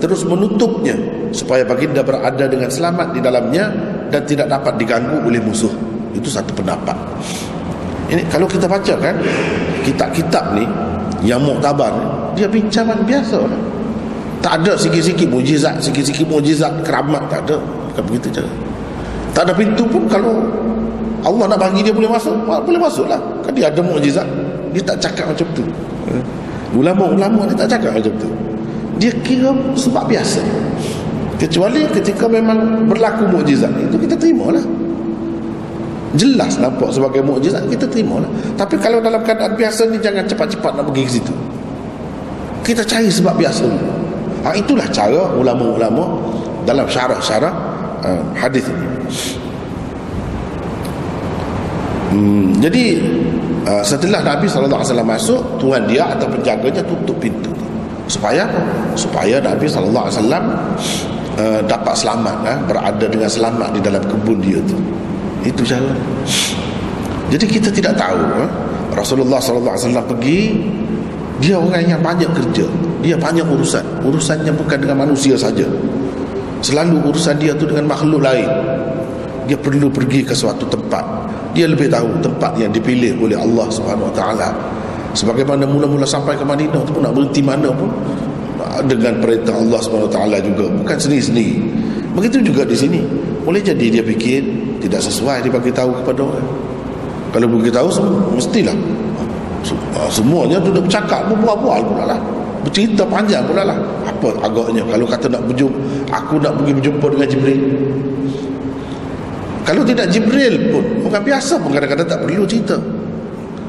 [0.01, 0.97] terus menutupnya
[1.31, 3.69] supaya baginda berada dengan selamat di dalamnya
[4.09, 5.71] dan tidak dapat diganggu oleh musuh.
[6.17, 6.97] Itu satu pendapat.
[8.11, 9.15] Ini kalau kita baca kan
[9.87, 10.67] kitab-kitab ni
[11.23, 11.93] yang muktabar
[12.35, 13.39] dia bincangan biasa.
[14.41, 17.61] Tak ada sikit-sikit mujizat, sikit-sikit mujizat keramat tak ada.
[17.93, 18.51] Bukan begitu cara.
[19.31, 20.43] Tak ada pintu pun kalau
[21.21, 23.21] Allah nak bagi dia boleh masuk, boleh masuk lah.
[23.45, 24.27] Kan dia ada mukjizat.
[24.73, 25.65] Dia tak cakap macam tu.
[26.75, 28.29] Ulama-ulama dia tak cakap macam tu.
[29.01, 30.41] Dia kira sebab biasa.
[31.41, 34.65] Kecuali ketika memang berlaku mukjizat itu kita terima lah.
[36.19, 38.31] Jelas nampak sebagai mukjizat kita terima lah.
[38.59, 41.35] Tapi kalau dalam keadaan biasa ni jangan cepat-cepat nak pergi ke situ.
[42.61, 43.67] Kita cari sebab biasa.
[44.41, 46.17] Ha, itulah cara ulama-ulama
[46.65, 47.53] dalam syarah-syarah
[48.05, 48.87] uh, hadis ini.
[52.11, 52.99] Hmm, jadi
[53.71, 57.55] uh, setelah Nabi SAW masuk Tuhan dia atau penjaganya tutup pintu
[58.11, 58.59] Supaya apa?
[58.99, 64.75] Supaya Nabi SAW uh, dapat selamat uh, Berada dengan selamat di dalam kebun dia tu.
[65.47, 65.95] Itu cara
[67.31, 68.51] Jadi kita tidak tahu uh,
[68.99, 70.59] Rasulullah SAW pergi
[71.39, 72.67] Dia orang yang banyak kerja.
[73.07, 74.03] Dia banyak urusan.
[74.03, 75.65] Urusannya bukan dengan manusia saja
[76.61, 78.49] Selalu urusan dia tu dengan makhluk lain.
[79.49, 81.03] Dia perlu pergi ke suatu tempat.
[81.57, 84.49] Dia lebih tahu tempat yang dipilih oleh Allah Subhanahu Wa Taala.
[85.17, 87.91] Sebagaimana mula-mula sampai ke Madinah tu pun nak berhenti mana pun.
[88.87, 90.71] Dengan perintah Allah Subhanahu Wa Taala juga.
[90.71, 91.57] Bukan sendiri-sendiri
[92.11, 93.01] begitu juga di sini.
[93.43, 94.45] Boleh jadi dia fikir
[94.85, 96.49] tidak sesuai dia bagi tahu kepada orang.
[97.31, 97.89] Kalau bagi tahu
[98.35, 98.77] mestilah
[99.95, 102.21] ah, semuanya tu dah bercakap berbual-bual pula lah
[102.65, 103.79] bercerita panjang pula lah.
[104.07, 104.85] Apa agaknya?
[104.85, 105.79] Kalau kata nak berjumpa
[106.13, 107.63] aku nak pergi berjumpa dengan Jibril.
[109.65, 112.77] Kalau tidak Jibril pun bukan biasa pun kadang-kadang tak perlu cerita.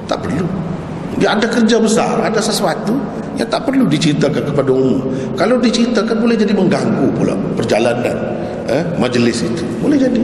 [0.10, 0.47] Tak perlu.
[1.19, 2.97] Dia ada kerja besar ada sesuatu
[3.38, 5.01] yang tak perlu diceritakan kepada umum.
[5.38, 8.17] Kalau diceritakan boleh jadi mengganggu pula perjalanan
[8.71, 9.63] eh, majlis itu.
[9.84, 10.23] Boleh jadi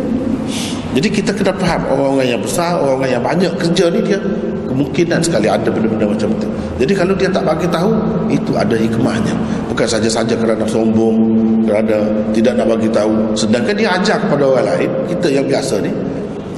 [0.97, 4.17] jadi kita kena faham orang-orang yang besar orang-orang yang banyak kerja ni dia
[4.65, 7.89] kemungkinan sekali ada benda-benda macam itu jadi kalau dia tak bagi tahu
[8.29, 9.33] itu ada hikmahnya.
[9.73, 11.17] Bukan saja-saja kerana sombong
[11.65, 12.05] kerana
[12.37, 13.33] tidak nak bagi tahu.
[13.33, 15.89] Sedangkan dia ajar kepada orang lain kita yang biasa ni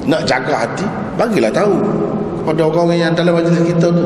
[0.04, 1.76] nak jaga hati bagilah tahu
[2.44, 4.06] kepada orang yang dalam majlis kita tu.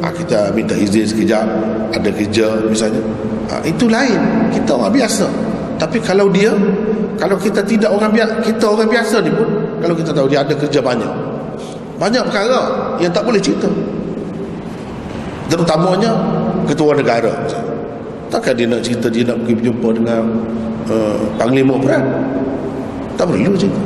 [0.00, 1.44] Ha, kita minta izin sekejap
[1.92, 3.04] ada kerja misalnya.
[3.52, 4.20] Ha, itu lain.
[4.56, 5.28] Kita orang biasa.
[5.76, 6.56] Tapi kalau dia
[7.20, 9.48] kalau kita tidak orang biasa kita orang biasa ni pun
[9.80, 11.12] kalau kita tahu dia ada kerja banyak.
[11.96, 12.60] Banyak perkara
[13.00, 13.68] yang tak boleh cerita.
[15.50, 16.14] Terutamanya
[16.68, 17.32] ketua negara.
[18.30, 20.22] Takkan dia nak cerita dia nak pergi berjumpa dengan
[20.86, 22.06] uh, panglima perang
[23.18, 23.82] tak perlu cerita.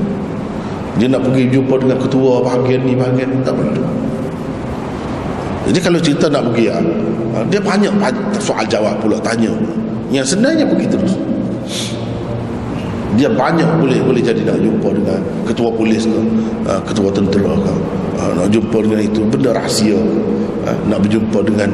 [0.94, 3.82] Dia nak pergi jumpa dengan ketua bahagian ni bahagian ni tak perlu.
[5.64, 6.76] Jadi kalau cerita nak pergi ya,
[7.48, 9.50] dia banyak, banyak soal jawab pula tanya.
[10.12, 11.16] Yang sebenarnya begitu terus
[13.14, 16.20] dia banyak boleh boleh jadi nak jumpa dengan ketua polis ke
[16.66, 17.72] uh, ketua tentera ke
[18.18, 19.98] uh, nak jumpa dengan itu benda rahsia.
[20.64, 21.70] Uh, nak berjumpa dengan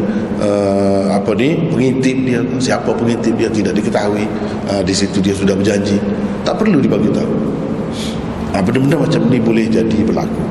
[1.14, 2.40] apa ni pengintip dia.
[2.58, 4.24] Siapa pengintip dia tidak diketahui.
[4.82, 6.00] Di situ dia sudah berjanji.
[6.42, 7.32] Tak perlu dibagi tahu.
[8.50, 10.42] Uh, benda-benda macam ni boleh jadi berlaku.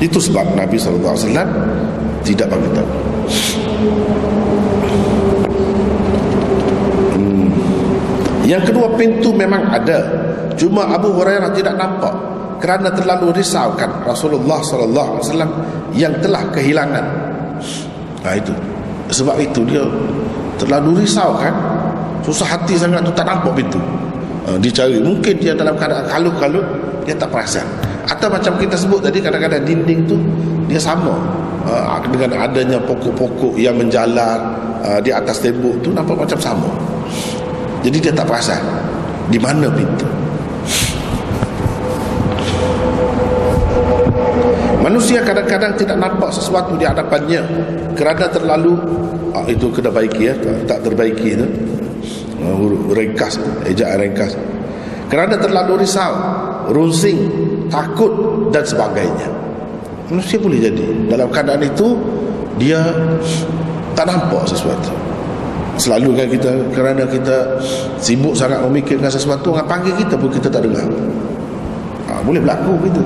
[0.00, 1.20] Itu sebab Nabi SAW
[2.24, 2.90] tidak bagi tahu.
[7.12, 7.48] Hmm.
[8.48, 10.22] yang kedua pintu memang ada
[10.56, 12.12] Cuma Abu Hurairah tidak nampak
[12.62, 15.52] kerana terlalu risaukan Rasulullah sallallahu alaihi wasallam
[15.98, 17.04] yang telah kehilangan.
[18.22, 18.54] Nah itu.
[19.12, 19.82] Sebab itu dia
[20.56, 21.52] terlalu risau kan.
[22.22, 23.82] Susah hati sangat tu tak nampak pintu.
[24.46, 26.64] Uh, dia cari mungkin dia dalam keadaan kalut-kalut
[27.02, 27.66] dia tak perasan.
[28.06, 30.18] Atau macam kita sebut tadi kadang-kadang dinding tu
[30.70, 31.18] dia sama
[31.66, 34.38] uh, dengan adanya pokok-pokok yang menjalar
[34.86, 36.70] uh, di atas tembok tu nampak macam sama.
[37.82, 38.62] Jadi dia tak perasan
[39.26, 40.06] di mana pintu.
[44.82, 47.38] Manusia kadang-kadang tidak nampak sesuatu di hadapannya
[47.94, 48.74] kerana terlalu
[49.30, 50.34] ah, itu kena baiki ya,
[50.66, 51.46] tak terbaiki itu.
[52.42, 52.58] Ah,
[52.90, 54.34] ringkas, ejaan ringkas.
[55.06, 56.12] Kerana terlalu risau,
[56.74, 57.30] runsing,
[57.70, 58.10] takut
[58.50, 59.30] dan sebagainya.
[60.10, 61.94] Manusia boleh jadi dalam keadaan itu
[62.58, 62.82] dia
[63.94, 64.90] tak nampak sesuatu.
[65.78, 67.60] Selalu kan kita kerana kita
[68.02, 70.84] sibuk sangat memikirkan sesuatu orang panggil kita pun kita tak dengar.
[72.10, 73.02] Ha, boleh berlaku gitu.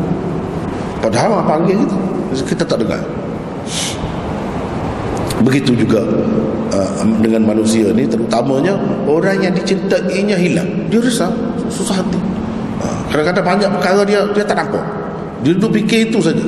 [1.07, 1.97] Padahal orang panggil kita
[2.43, 2.99] Kita tak dengar.
[5.47, 6.03] Begitu juga
[6.75, 8.75] uh, Dengan manusia ni Terutamanya
[9.07, 10.67] Orang yang dicintainya hilang.
[10.91, 11.31] Dia risau
[11.71, 12.19] Susah hati.
[12.83, 14.83] Uh, Kadang-kadang banyak perkara dia Dia tak nampak.
[15.47, 16.43] Dia duduk fikir itu saja.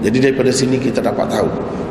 [0.00, 1.48] Jadi daripada sini kita dapat tahu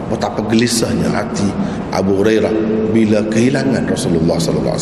[0.10, 1.46] Betapa gelisahnya hati
[1.94, 2.54] Abu Hurairah
[2.90, 4.74] Bila kehilangan Rasulullah SAW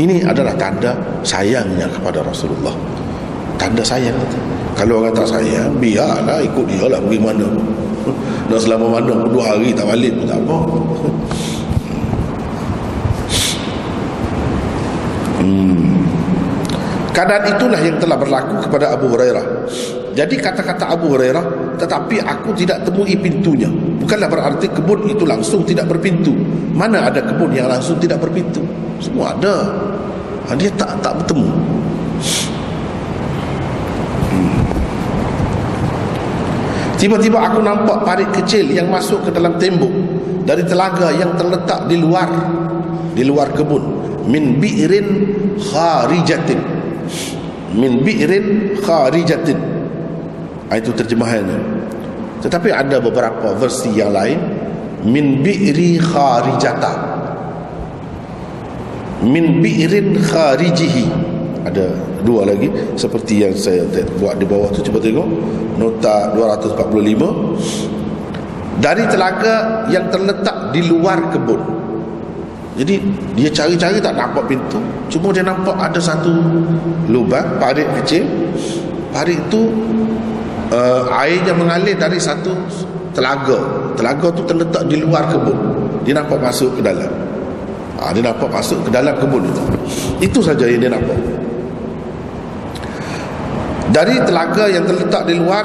[0.00, 2.72] Ini adalah tanda sayangnya kepada Rasulullah.
[3.58, 7.50] Tanda sayang itu kalau orang tak sayang biarlah ikut dia lah pergi mana.
[8.48, 10.56] Dan selama mana dua hari tak balik pun tak apa.
[15.38, 16.02] Hmm.
[17.14, 19.70] keadaan itulah yang telah berlaku kepada Abu Hurairah.
[20.12, 23.70] Jadi kata-kata Abu Hurairah tetapi aku tidak temui pintunya.
[24.02, 26.34] Bukanlah berarti kebun itu langsung tidak berpintu.
[26.74, 28.60] Mana ada kebun yang langsung tidak berpintu?
[28.98, 29.72] Semua ada.
[30.50, 31.67] Ha, dia tak tak bertemu
[36.98, 39.94] Tiba-tiba aku nampak parit kecil yang masuk ke dalam tembok
[40.42, 42.26] dari telaga yang terletak di luar
[43.14, 43.84] di luar kebun.
[44.26, 45.06] Min bi'rin
[45.62, 46.58] kharijatin.
[47.78, 49.58] Min bi'rin kharijatin.
[50.68, 51.86] Ah, itu terjemahannya.
[52.42, 54.38] Tetapi ada beberapa versi yang lain.
[55.06, 56.92] Min bi'ri kharijata.
[59.22, 61.27] Min bi'rin kharijihi
[61.66, 61.90] ada
[62.22, 62.70] dua lagi.
[62.94, 63.82] Seperti yang saya
[64.18, 65.26] buat di bawah tu cuba tengok.
[65.78, 71.62] Nota 245 dari telaga yang terletak di luar kebun.
[72.78, 72.94] Jadi
[73.34, 74.78] dia cari-cari tak nampak pintu.
[75.10, 76.30] Cuma dia nampak ada satu
[77.10, 78.22] lubang parit kecil.
[79.10, 79.66] Parit itu
[80.70, 82.54] uh, airnya mengalir dari satu
[83.10, 83.58] telaga.
[83.98, 85.58] Telaga tu terletak di luar kebun.
[86.06, 87.27] Dia nampak masuk ke dalam
[87.98, 89.62] ha, dia nampak masuk ke dalam kebun itu.
[90.22, 91.38] Itu saja yang dia nampak
[93.88, 95.64] dari telaga yang terletak di luar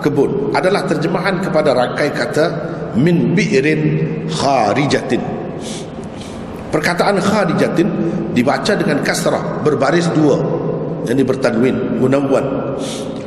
[0.00, 2.44] kebun adalah terjemahan kepada rangkai kata
[2.96, 3.80] min bi'rin
[4.32, 5.22] kharijatin.
[6.72, 7.88] Perkataan kharijatin
[8.32, 10.40] dibaca dengan kasrah berbaris dua.
[11.02, 12.78] Yang bertanwin munawwan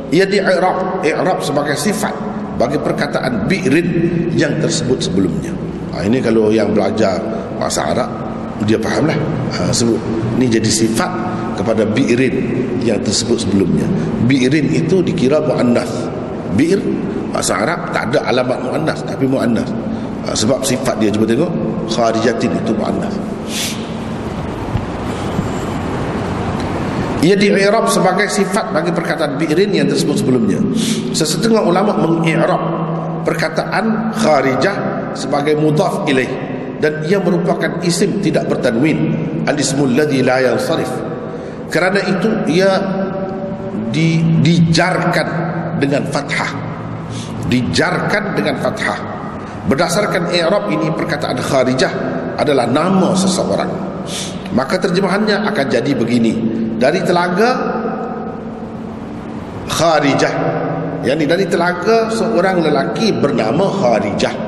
[0.07, 2.15] ia di i'rab i'rab sebagai sifat
[2.55, 3.87] bagi perkataan bi'rin
[4.31, 5.51] yang tersebut sebelumnya.
[5.91, 7.19] Ha, ini kalau yang belajar
[7.59, 8.24] bahasa Arab
[8.63, 9.17] dia fahamlah.
[9.51, 9.99] Ha, sebut
[10.39, 11.11] ini jadi sifat
[11.59, 12.35] kepada bi'rin
[12.87, 13.83] yang tersebut sebelumnya.
[14.23, 16.07] Bi'rin itu dikira mu'annas.
[16.55, 16.79] Bir
[17.35, 19.67] bahasa Arab tak ada alamat mu'annas tapi mu'annas.
[20.23, 21.51] Ha, sebab sifat dia cuba tengok.
[21.91, 23.15] Kharijatin itu mu'annas.
[27.25, 30.61] Ia di'irab sebagai sifat bagi perkataan bi'rin yang tersebut sebelumnya.
[31.11, 32.61] Sesetengah ulama mengi'rab
[33.25, 34.77] perkataan kharijah
[35.17, 39.15] sebagai mudaf ilaih dan ia merupakan isim tidak bertanwin.
[39.47, 40.91] Al-ismul ladhi la yansarif.
[41.71, 42.71] Kerana itu ia
[43.89, 45.27] di, dijarkan
[45.79, 46.51] dengan fathah.
[47.47, 48.99] Dijarkan dengan fathah.
[49.65, 51.93] Berdasarkan i'rab ini perkataan kharijah
[52.37, 53.71] adalah nama seseorang.
[54.53, 56.33] Maka terjemahannya akan jadi begini.
[56.77, 57.49] Dari telaga
[59.71, 60.33] kharijah.
[61.05, 64.44] Yang dari telaga seorang lelaki bernama kharijah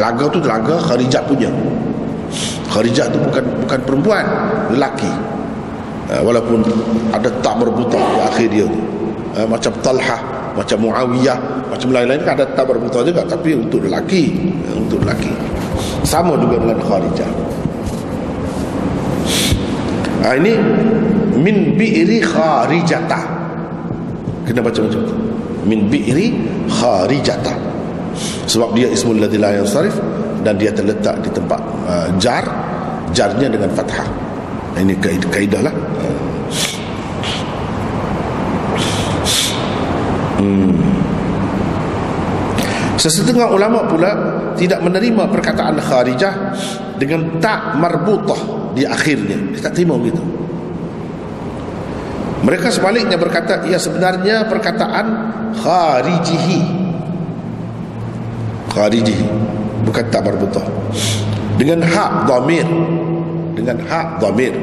[0.00, 1.52] telaga tu telaga kharijah punya.
[2.72, 4.24] Kharijah tu bukan bukan perempuan
[4.72, 5.12] lelaki.
[6.08, 6.64] Uh, walaupun
[7.12, 8.80] ada tak berbuta di akhir dia tu
[9.36, 10.18] uh, macam Talha
[10.58, 11.38] macam Muawiyah
[11.70, 15.30] macam lain-lain kan ada tak berbuta juga tapi untuk lelaki uh, untuk lelaki.
[16.02, 17.30] Sama juga dengan kharijah
[20.24, 20.52] uh, ini
[21.38, 23.20] min bi'ri kharijata.
[24.48, 25.14] Kena baca macam tu.
[25.62, 26.34] Min bi'ri
[26.66, 27.69] kharijata
[28.50, 29.94] sebab dia ismul ladzi la yansarif
[30.42, 32.42] dan dia terletak di tempat uh, jar
[33.14, 34.06] jarnya dengan fathah.
[34.74, 35.74] Ini kaedah, lah.
[40.40, 40.72] Hmm.
[42.96, 44.12] sesetengah ulama pula
[44.56, 46.56] tidak menerima perkataan kharijah
[46.96, 49.36] dengan tak marbutah di akhirnya.
[49.52, 50.20] Dia tak terima begitu.
[52.40, 55.06] Mereka sebaliknya berkata ia sebenarnya perkataan
[55.60, 56.79] kharijihi
[58.70, 59.26] kharijihi
[59.84, 60.64] bukan tak marbutah
[61.58, 62.64] dengan hak dhamir
[63.58, 64.54] dengan hak dhamir.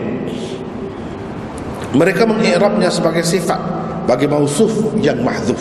[1.93, 3.59] Mereka mengikrabnya sebagai sifat
[4.09, 5.59] bagi mausuf yang mahzuf.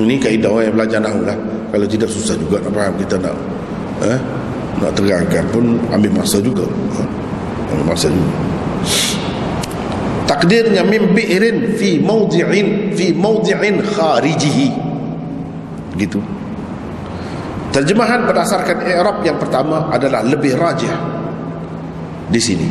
[0.00, 1.38] Ini kaedah orang yang belajar nahu lah.
[1.72, 3.36] Kalau tidak susah juga nak faham kita nak
[4.04, 4.18] eh,
[4.80, 6.64] nak terangkan pun ambil masa juga.
[6.98, 7.08] Eh,
[7.72, 8.32] ambil masa juga.
[10.28, 14.68] Takdirnya min bi'rin fi mawdi'in fi mawdi'in kharijihi.
[16.00, 16.20] Gitu
[17.72, 20.92] Terjemahan berdasarkan i'rab yang pertama adalah lebih rajih
[22.28, 22.68] di sini.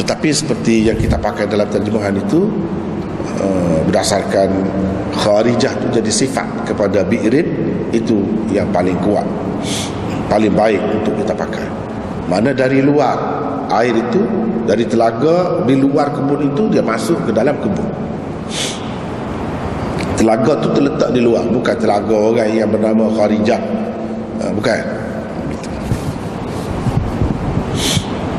[0.00, 2.48] Tetapi seperti yang kita pakai dalam terjemahan itu
[3.36, 4.48] uh, berdasarkan
[5.12, 7.44] kharijah itu jadi sifat kepada bi'rin
[7.92, 8.16] itu
[8.48, 9.28] yang paling kuat.
[10.32, 11.68] Paling baik untuk kita pakai.
[12.24, 13.20] Mana dari luar
[13.76, 14.24] air itu
[14.64, 17.88] dari telaga di luar kebun itu dia masuk ke dalam kebun.
[20.16, 23.60] Telaga itu terletak di luar bukan telaga orang yang bernama kharijah
[24.40, 24.80] uh, bukan.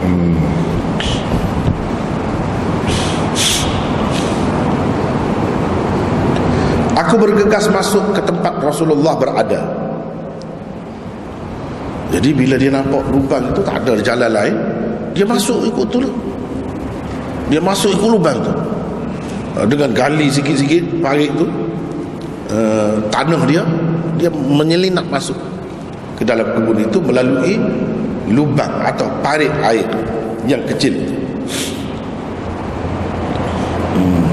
[0.01, 0.41] Hmm.
[7.11, 9.61] aku bergegas masuk ke tempat Rasulullah berada.
[12.11, 14.55] Jadi bila dia nampak lubang itu tak ada jalan lain
[15.11, 15.99] dia masuk ikut tu
[17.51, 18.51] dia masuk ikut lubang tu.
[19.59, 21.43] Ah, dengan gali sikit-sikit parit tu
[22.55, 23.63] uh, tanah dia
[24.15, 25.35] dia menyelinap masuk
[26.21, 27.57] ke dalam kebun itu melalui
[28.29, 29.89] lubang atau parit air
[30.45, 30.93] yang kecil.
[33.97, 34.23] Hmm.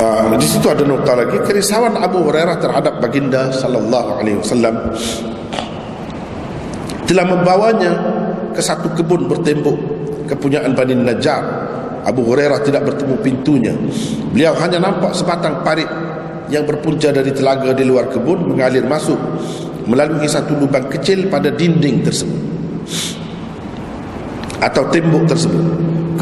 [0.00, 4.74] uh, di situ ada nota lagi kerisauan Abu Hurairah terhadap baginda sallallahu alaihi wasallam
[7.04, 7.92] telah membawanya
[8.56, 9.76] ke satu kebun bertembok
[10.24, 11.44] kepunyaan Bani Najjar.
[12.02, 13.70] Abu Hurairah tidak bertemu pintunya.
[14.34, 15.86] Beliau hanya nampak sebatang parit
[16.52, 19.16] yang berpunca dari telaga di luar kebun mengalir masuk
[19.88, 22.40] melalui satu lubang kecil pada dinding tersebut
[24.62, 25.64] atau tembok tersebut.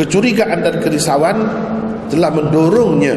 [0.01, 1.37] Kecurigaan dan kerisauan
[2.09, 3.13] telah mendorongnya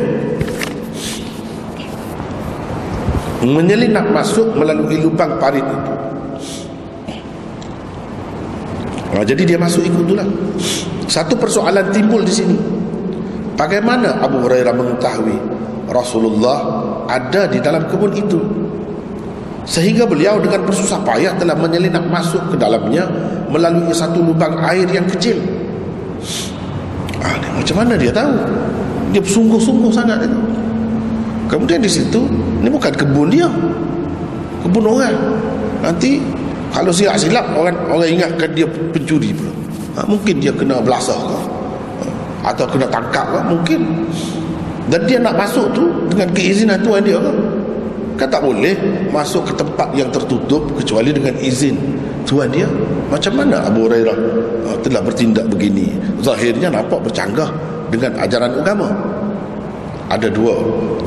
[3.44, 5.94] menyelinap masuk melalui lubang parit itu.
[9.14, 10.28] Nah, jadi dia masuk ikut itulah.
[11.06, 12.58] Satu persoalan timbul di sini.
[13.54, 15.38] Bagaimana Abu Hurairah mengetahui
[15.86, 18.40] Rasulullah ada di dalam kebun itu.
[19.64, 23.08] Sehingga beliau dengan bersusah payah telah menyelinap masuk ke dalamnya
[23.48, 25.40] melalui satu lubang air yang kecil.
[27.24, 28.34] Ah, macam mana dia tahu?
[29.16, 30.40] Dia sungguh-sungguh sangat itu.
[31.48, 32.28] Kemudian di situ
[32.60, 33.48] ini bukan kebun dia.
[34.68, 35.16] Kebun orang.
[35.80, 36.20] Nanti
[36.74, 39.54] kalau silap-silap orang orang ingatkan dia pencuri pula.
[39.94, 44.10] Ha, mungkin dia kena belasah ke ha, atau kena tangkap ke mungkin
[44.92, 47.34] dan dia nak masuk tu dengan keizinan tuan dia ke?
[48.20, 48.76] Kan tak boleh
[49.10, 51.80] masuk ke tempat yang tertutup kecuali dengan izin
[52.28, 52.68] tuan dia.
[53.08, 54.18] Macam mana Abu Hurairah?
[54.68, 55.96] Uh, telah bertindak begini.
[56.20, 57.48] Zahirnya nampak bercanggah
[57.90, 58.90] dengan ajaran agama.
[60.12, 60.54] Ada dua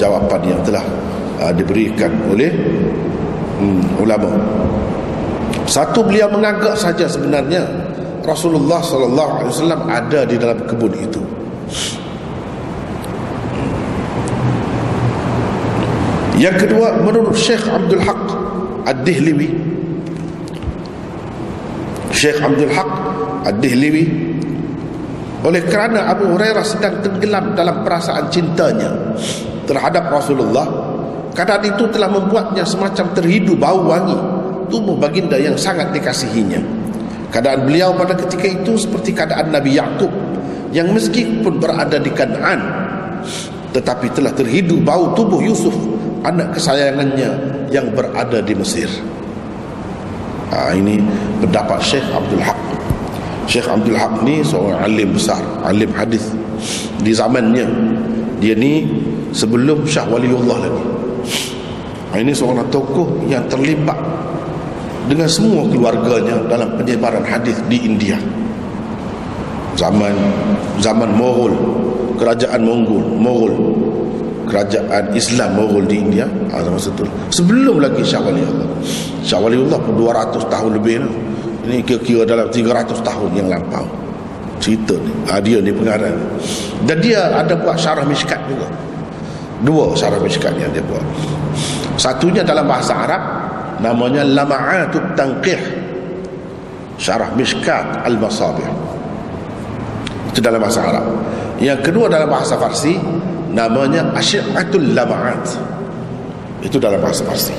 [0.00, 0.84] jawapan yang telah
[1.44, 2.50] uh, diberikan oleh
[3.60, 4.32] um, ulama.
[5.68, 7.66] Satu beliau menganggap saja sebenarnya
[8.24, 11.22] Rasulullah sallallahu alaihi wasallam ada di dalam kebun itu
[16.36, 18.22] Yang kedua menurut Syekh Abdul Haq
[18.84, 19.48] Ad-Dihliwi.
[22.12, 22.90] Syekh Abdul Haq
[23.48, 24.04] Ad-Dihliwi.
[25.48, 29.16] Oleh kerana Abu Hurairah sedang tenggelam dalam perasaan cintanya
[29.64, 30.66] terhadap Rasulullah
[31.32, 34.16] keadaan itu telah membuatnya semacam terhidu bau wangi
[34.68, 36.60] tubuh baginda yang sangat dikasihinya.
[37.32, 40.12] Keadaan beliau pada ketika itu seperti keadaan Nabi Yaakob
[40.74, 42.60] yang meskipun berada di Kanaan
[43.72, 45.74] tetapi telah terhidu bau tubuh Yusuf
[46.26, 47.30] anak kesayangannya
[47.70, 48.90] yang berada di Mesir.
[50.50, 50.98] Ha, ini
[51.38, 52.58] pendapat Syekh Abdul Haq.
[53.46, 56.34] Syekh Abdul Haq ni seorang alim besar, alim hadis
[57.02, 57.66] di zamannya.
[58.42, 58.84] Dia ni
[59.30, 60.84] sebelum Syah Waliullah lagi.
[62.10, 63.98] Ha, ini seorang tokoh yang terlibat
[65.06, 68.18] dengan semua keluarganya dalam penyebaran hadis di India.
[69.78, 70.14] Zaman
[70.80, 71.52] zaman Moghul,
[72.18, 73.54] kerajaan Mongol, Moghul
[74.46, 76.24] kerajaan Islam Mogul di India
[76.54, 78.70] ha, masa itu sebelum lagi Syah Waliullah
[79.26, 81.12] Syah Waliullah pun 200 tahun lebih lah.
[81.66, 83.82] ini kira-kira dalam 300 tahun yang lampau.
[84.56, 85.12] Cerita ni.
[85.28, 86.16] Ha, dia ni pengarang
[86.86, 88.70] dan dia ada buat syarah miskat juga.
[89.66, 91.02] Dua syarah miskat yang dia buat.
[91.96, 93.22] Satunya dalam bahasa Arab
[93.80, 95.60] namanya Lama'atut Tanqih.
[96.96, 98.64] Syarah miskat Al-Masabih.
[100.32, 101.04] Itu dalam bahasa Arab.
[101.60, 102.96] Yang kedua dalam bahasa Farsi
[103.56, 105.56] namanya Asyiatul Lama'at
[106.60, 107.56] itu dalam bahasa Parsi.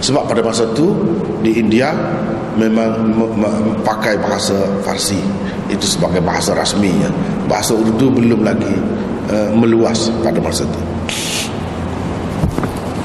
[0.00, 0.96] Sebab pada masa itu
[1.44, 1.92] di India
[2.56, 3.12] memang
[3.84, 5.20] pakai bahasa Farsi
[5.68, 7.10] itu sebagai bahasa rasminya
[7.50, 8.72] bahasa Urdu belum lagi
[9.32, 10.80] uh, meluas pada masa itu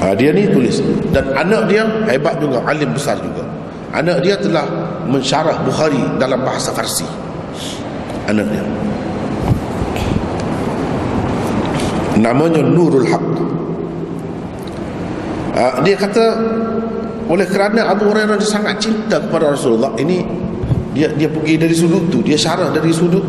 [0.00, 0.80] uh, dia ni tulis.
[1.12, 3.44] Dan anak dia hebat juga alim besar juga.
[3.90, 4.64] Anak dia telah
[5.10, 7.06] mensyarah Bukhari dalam bahasa Farsi.
[8.30, 8.62] Anak dia
[12.18, 13.26] namanya Nurul Haq.
[15.50, 16.24] Uh, dia kata
[17.30, 20.22] oleh kerana Abu Hurairah dia sangat cinta kepada Rasulullah ini
[20.90, 23.22] dia dia pergi dari sudut tu dia syarah dari sudut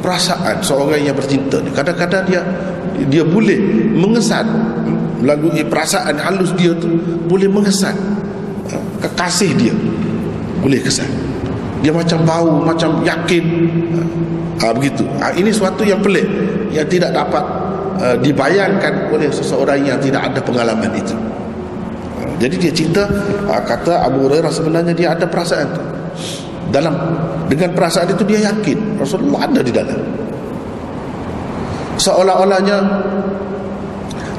[0.00, 2.40] perasaan seorang yang bercinta kadang-kadang dia
[3.08, 3.60] dia boleh
[3.92, 4.46] mengesan
[5.20, 6.92] melalui perasaan halus dia tu
[7.28, 7.96] boleh mengesan
[8.72, 9.74] uh, kekasih dia
[10.66, 11.08] boleh kesan.
[11.84, 13.44] Dia macam bau macam yakin
[14.58, 15.04] uh, begitu.
[15.20, 16.26] Uh, ini suatu yang pelik
[16.74, 17.44] yang tidak dapat
[17.96, 21.16] Uh, dibayangkan oleh seseorang yang tidak ada pengalaman itu.
[22.36, 23.08] Jadi dia cinta
[23.48, 25.82] uh, kata Abu Hurairah sebenarnya dia ada perasaan itu.
[26.68, 26.92] Dalam
[27.48, 29.96] dengan perasaan itu dia yakin Rasulullah ada di dalam.
[31.96, 32.76] Seolah-olahnya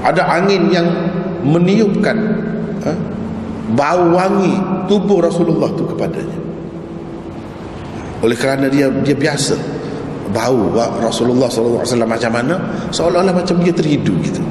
[0.05, 0.88] ada angin yang
[1.41, 2.18] meniupkan
[3.74, 4.53] bau wangi
[4.86, 6.39] tubuh Rasulullah itu kepadanya.
[8.22, 9.58] Oleh kerana dia dia biasa
[10.32, 12.55] bau Rasulullah SAW macam mana
[12.91, 14.41] seolah-olah macam dia terhidu gitu.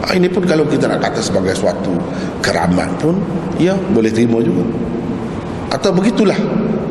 [0.00, 1.92] Ha, ini pun kalau kita nak kata sebagai suatu
[2.40, 3.14] keramat pun
[3.60, 4.64] ya boleh terima juga.
[5.70, 6.34] Atau begitulah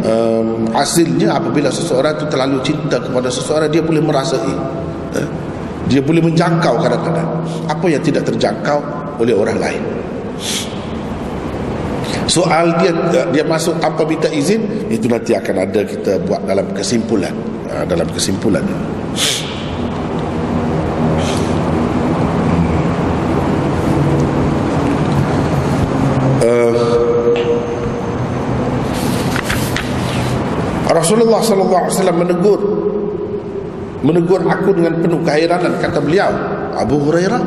[0.05, 4.53] um, hasilnya apabila seseorang itu terlalu cinta kepada seseorang dia boleh merasai
[5.19, 5.29] eh?
[5.91, 7.27] dia boleh menjangkau kadang-kadang
[7.67, 8.79] apa yang tidak terjangkau
[9.19, 9.83] oleh orang lain.
[12.29, 12.93] Soal dia
[13.33, 17.33] dia masuk tanpa minta izin itu nanti akan ada kita buat dalam kesimpulan
[17.69, 18.65] Ah, dalam kesimpulan.
[26.39, 26.73] Uh,
[30.89, 32.59] Rasulullah sallallahu alaihi wasallam menegur
[34.01, 36.33] menegur aku dengan penuh keheranan kata beliau
[36.73, 37.43] Abu Hurairah.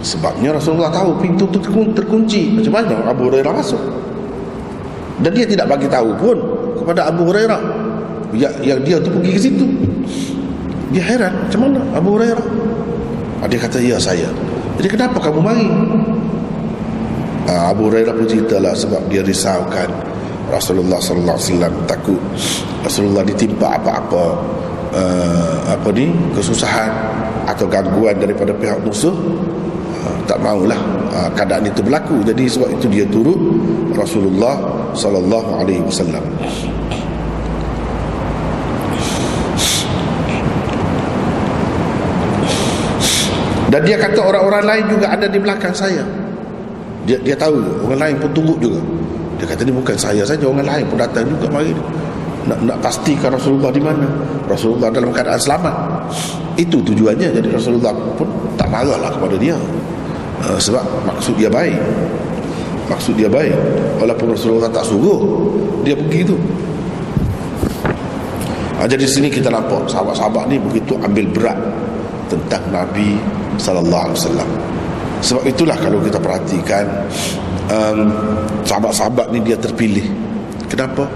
[0.00, 1.60] Sebabnya Rasulullah tahu pintu itu
[1.92, 2.48] terkunci.
[2.56, 3.82] Macam mana Abu Hurairah masuk?
[5.20, 6.36] Dan dia tidak bagi tahu pun
[6.80, 7.60] kepada Abu Hurairah
[8.36, 9.66] yang, yang dia tu pergi ke situ.
[10.92, 11.80] Dia heran macam mana?
[11.96, 12.46] Abu Hurairah.
[13.40, 14.28] Ah, dia kata ya saya.
[14.76, 15.66] Jadi kenapa kamu mari?
[17.48, 19.88] Ah, Abu Hurairah pun cerita lah sebab dia risaukan
[20.52, 21.74] Rasulullah sallallahu alaihi wasallam.
[21.88, 22.20] Takut
[22.84, 24.24] Rasulullah ditimpa apa-apa
[24.92, 26.92] uh, apa ni kesusahan
[27.48, 29.16] atau gangguan daripada pihak musuh.
[30.02, 30.78] Uh, tak maulah.
[31.12, 32.20] Uh, keadaan itu berlaku.
[32.20, 33.38] Jadi sebab itu dia turut
[33.96, 34.60] Rasulullah
[34.92, 36.20] sallallahu alaihi wasallam
[43.72, 46.04] dan dia kata orang-orang lain juga ada di belakang saya.
[47.08, 47.56] Dia dia tahu
[47.88, 48.76] orang lain pun tunggu juga.
[49.40, 51.72] Dia kata ni bukan saya saja orang lain pun datang juga mari.
[52.44, 54.04] Nak nak pastikan Rasulullah di mana?
[54.44, 55.72] Rasulullah dalam keadaan selamat.
[56.60, 57.32] Itu tujuannya.
[57.32, 58.28] Jadi Rasulullah pun
[58.60, 59.56] tak marahlah kepada dia.
[60.44, 61.80] Uh, sebab maksud dia baik.
[62.92, 63.56] Maksud dia baik.
[64.04, 65.48] Walaupun Rasulullah tak suruh
[65.80, 66.36] dia begitu.
[68.76, 71.56] Uh, jadi sini kita nampak sahabat-sahabat ni begitu ambil berat
[72.28, 73.16] tentang Nabi
[73.62, 74.50] sallallahu alaihi wasallam.
[75.22, 76.82] Sebab itulah kalau kita perhatikan
[77.70, 78.10] um,
[78.66, 80.02] sahabat-sahabat ni dia terpilih.
[80.66, 81.06] Kenapa?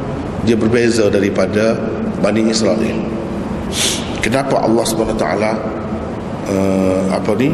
[0.47, 1.74] Dia berbeza daripada
[2.22, 3.03] Bani Israel.
[4.22, 4.86] Kenapa Allah
[5.18, 5.53] taala
[6.47, 7.51] uh, apa ni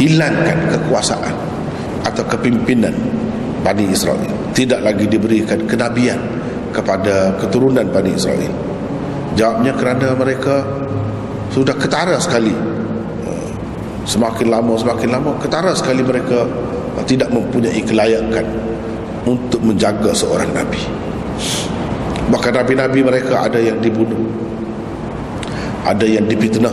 [0.00, 1.34] hilangkan kekuasaan
[2.04, 2.92] atau kepimpinan
[3.62, 6.18] Bani Israel tidak lagi diberikan kenabian
[6.74, 8.50] kepada keturunan Bani Israel
[9.38, 10.66] jawabnya kerana mereka
[11.52, 12.52] sudah ketara sekali
[14.04, 16.46] semakin lama semakin lama ketara sekali mereka
[17.08, 18.46] tidak mempunyai kelayakan
[19.26, 20.82] untuk menjaga seorang nabi.
[22.30, 24.18] Bahkan nabi-nabi mereka ada yang dibunuh
[25.82, 26.70] ada yang dipitnah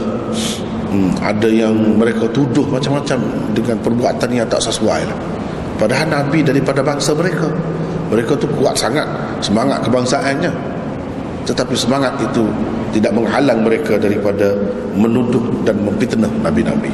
[0.93, 3.17] hmm, ada yang mereka tuduh macam-macam
[3.57, 5.01] dengan perbuatan yang tak sesuai
[5.81, 7.49] padahal nabi daripada bangsa mereka
[8.09, 9.05] mereka tu kuat sangat
[9.39, 10.49] semangat kebangsaannya.
[11.45, 12.45] Tetapi semangat itu
[12.89, 14.53] tidak menghalang mereka daripada
[14.97, 16.89] menuduh dan memfitnah nabi-nabi.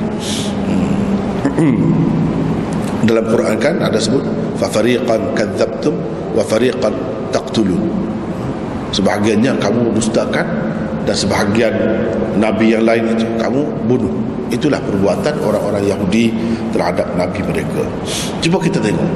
[1.55, 1.77] Hmm.
[3.05, 4.25] Dalam Quran kan ada sebut
[4.57, 5.95] fa fariqan kadzabtum
[6.35, 6.91] wa fariqan
[7.31, 7.79] taqtulun.
[8.91, 10.47] Sebahagiannya kamu dustakan
[11.05, 11.73] dan sebahagian
[12.39, 14.11] nabi yang lain itu kamu bunuh.
[14.49, 16.33] Itulah perbuatan orang-orang Yahudi
[16.69, 17.81] terhadap nabi mereka.
[18.41, 19.09] Cuba kita tengok.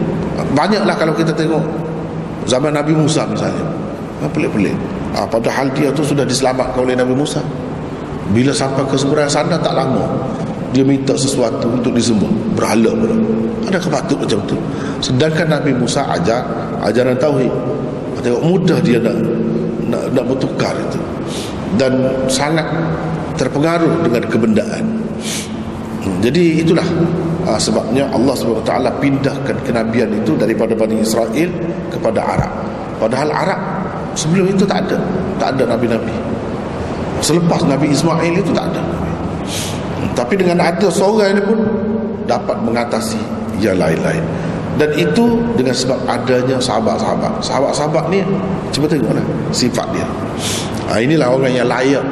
[0.57, 1.61] Banyaklah kalau kita tengok
[2.49, 3.61] zaman Nabi Musa misalnya.
[4.33, 4.75] Pelik-pelik
[5.15, 7.41] ha, padahal dia tu sudah diselamatkan oleh Nabi Musa.
[8.29, 10.05] Bila sampai ke seberang sana tak lama
[10.69, 12.29] dia minta sesuatu untuk disembah.
[12.53, 13.17] Berhala pula.
[13.65, 14.57] Ada kepatut macam tu.
[15.01, 16.45] Sedangkan Nabi Musa ajar
[16.85, 17.53] ajaran Tauhid.
[18.19, 19.15] Tengok mudah dia nak
[19.89, 20.99] nak, nak bertukar itu.
[21.77, 22.65] Dan sangat
[23.39, 24.83] terpengaruh dengan kebendaan.
[25.99, 26.85] Hmm, jadi itulah
[27.47, 31.49] ha, sebabnya Allah SWT pindahkan kenabian itu daripada Bani Israel
[31.89, 32.51] kepada Arab.
[32.99, 33.59] Padahal Arab
[34.19, 34.99] Sebelum itu tak ada.
[35.39, 36.11] Tak ada Nabi-Nabi.
[37.23, 38.83] Selepas Nabi Ismail itu tak ada.
[40.11, 41.59] Tapi dengan ada seorang ini pun
[42.27, 43.17] Dapat mengatasi
[43.57, 44.21] yang lain-lain.
[44.77, 47.41] Dan itu dengan sebab adanya sahabat-sahabat.
[47.41, 48.21] Sahabat-sahabat ni
[48.75, 50.05] Cuba tengoklah sifat dia.
[50.91, 52.03] Ha, Inilah orang yang layak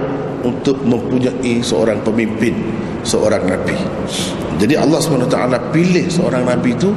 [0.42, 2.56] Untuk mempunyai seorang pemimpin
[3.04, 3.78] Seorang Nabi.
[4.58, 5.38] Jadi Allah SWT
[5.70, 6.90] pilih seorang Nabi itu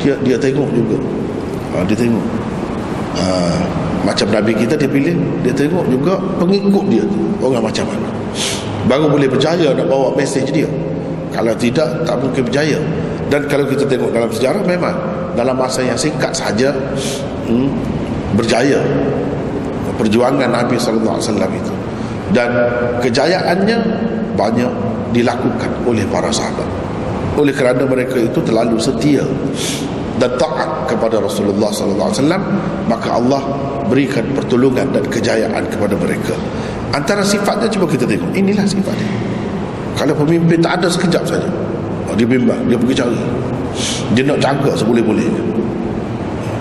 [0.00, 0.98] Dia dia tengok juga.
[1.74, 2.26] Ha, Dia tengok.
[3.14, 3.24] Ha,
[4.04, 8.08] macam Nabi kita dia pilih dia tengok juga pengikut dia tu orang macam mana.
[8.84, 10.68] Baru boleh berjaya nak bawa mesej dia.
[11.32, 12.78] Kalau tidak tak mungkin berjaya.
[13.32, 14.92] Dan kalau kita tengok dalam sejarah memang
[15.32, 16.70] dalam masa yang singkat saja
[17.48, 17.68] hmm,
[18.36, 18.78] berjaya
[19.96, 21.72] perjuangan Nabi SAW itu.
[22.36, 22.52] Dan
[23.00, 23.78] kejayaannya
[24.36, 24.72] banyak
[25.16, 26.68] dilakukan oleh para sahabat.
[27.40, 29.24] Oleh kerana mereka itu terlalu setia
[30.18, 32.42] dan taat kepada Rasulullah wasallam
[32.86, 33.42] maka Allah
[33.88, 36.34] berikan pertolongan dan kejayaan kepada mereka.
[36.94, 38.30] Antara sifatnya cuba kita tengok.
[38.32, 39.34] Inilah sifatnya
[39.94, 41.48] kalau pemimpin tak ada sekejap saja.
[42.10, 43.20] Oh, dia bimbang dia pergi cari.
[44.14, 45.42] Dia nak jaga seboleh-bolehnya.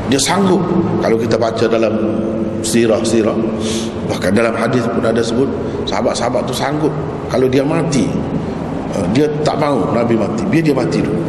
[0.09, 0.61] Dia sanggup.
[1.01, 1.93] Kalau kita baca dalam
[2.63, 3.35] sirah-sirah
[4.07, 5.49] bahkan dalam hadis pun ada sebut
[5.89, 6.93] sahabat-sahabat tu sanggup.
[7.33, 8.05] Kalau dia mati
[8.93, 10.43] uh, dia tak mahu Nabi mati.
[10.47, 11.21] Biar dia mati dulu.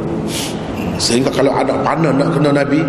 [1.01, 2.85] Sehingga kalau ada panah nak kena Nabi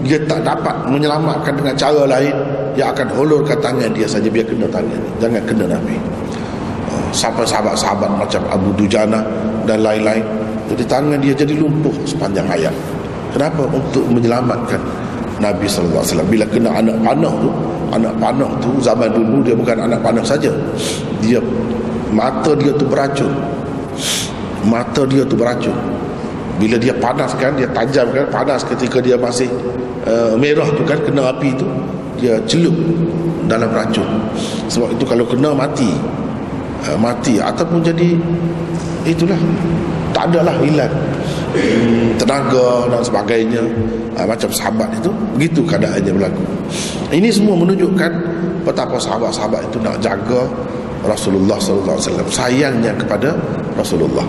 [0.00, 2.32] dia tak dapat menyelamatkan dengan cara lain
[2.72, 5.00] dia akan hulurkan tangan dia saja biar kena tangan.
[5.20, 5.96] Jangan kena Nabi.
[6.90, 9.20] Oh, sampai sahabat-sahabat macam Abu Dujana
[9.68, 10.24] dan lain-lain
[10.70, 12.74] jadi tangan dia jadi lumpuh sepanjang hayat.
[13.30, 13.62] Kenapa?
[13.70, 14.78] untuk menyelamatkan
[15.38, 17.50] Nabi SAW bila kena anak panah tu
[17.94, 20.50] anak panah tu zaman dulu dia bukan anak panah saja.
[21.18, 21.42] Dia
[22.14, 23.30] mata dia tu beracun.
[24.66, 25.99] Mata dia tu beracun
[26.60, 29.48] bila dia panaskan dia tajamkan panas ketika dia masih
[30.04, 31.64] uh, merah tu kan kena api tu
[32.20, 32.76] dia celup
[33.48, 34.04] dalam racun.
[34.68, 35.88] Sebab itu kalau kena mati
[36.84, 38.12] uh, mati ataupun jadi
[39.08, 39.40] itulah
[40.12, 40.92] tak adalah hilang.
[41.50, 43.62] Hmm, tenaga dan sebagainya
[44.20, 46.44] uh, macam sahabat itu begitu keadaannya berlaku.
[47.10, 48.12] Ini semua menunjukkan
[48.62, 50.46] betapa sahabat-sahabat itu nak jaga
[51.02, 53.32] Rasulullah sallallahu alaihi wasallam sayangnya kepada
[53.74, 54.28] Rasulullah.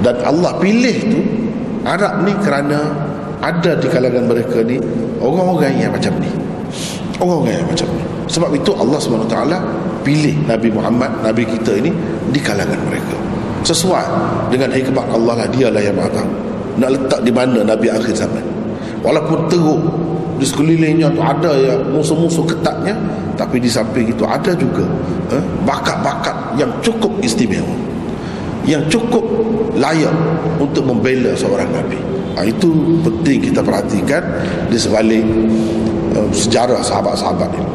[0.00, 1.20] Dan Allah pilih tu
[1.82, 2.78] Arab ni kerana
[3.42, 4.78] ada di kalangan mereka ni
[5.18, 6.30] orang-orang yang macam ni.
[7.18, 8.02] Orang-orang yang macam ni.
[8.30, 9.36] Sebab itu Allah SWT
[10.06, 11.90] pilih Nabi Muhammad Nabi kita ini
[12.30, 13.18] di kalangan mereka.
[13.66, 14.06] Sesuai
[14.50, 16.22] dengan hikmat Allah lah dialah yang maha
[16.78, 18.42] nak letak di mana Nabi akhir zaman.
[19.02, 19.82] Walaupun teruk
[20.38, 22.94] di sekelilingnya tu ada yang musuh-musuh ketatnya
[23.34, 24.86] tapi di samping itu ada juga
[25.34, 27.81] eh, bakat-bakat yang cukup istimewa
[28.68, 29.24] yang cukup
[29.74, 30.12] layak
[30.62, 31.98] untuk membela seorang Nabi.
[32.32, 32.72] Ha, itu
[33.04, 34.24] penting kita perhatikan
[34.72, 35.20] di sebalik
[36.16, 37.68] uh, sejarah sahabat-sahabat ini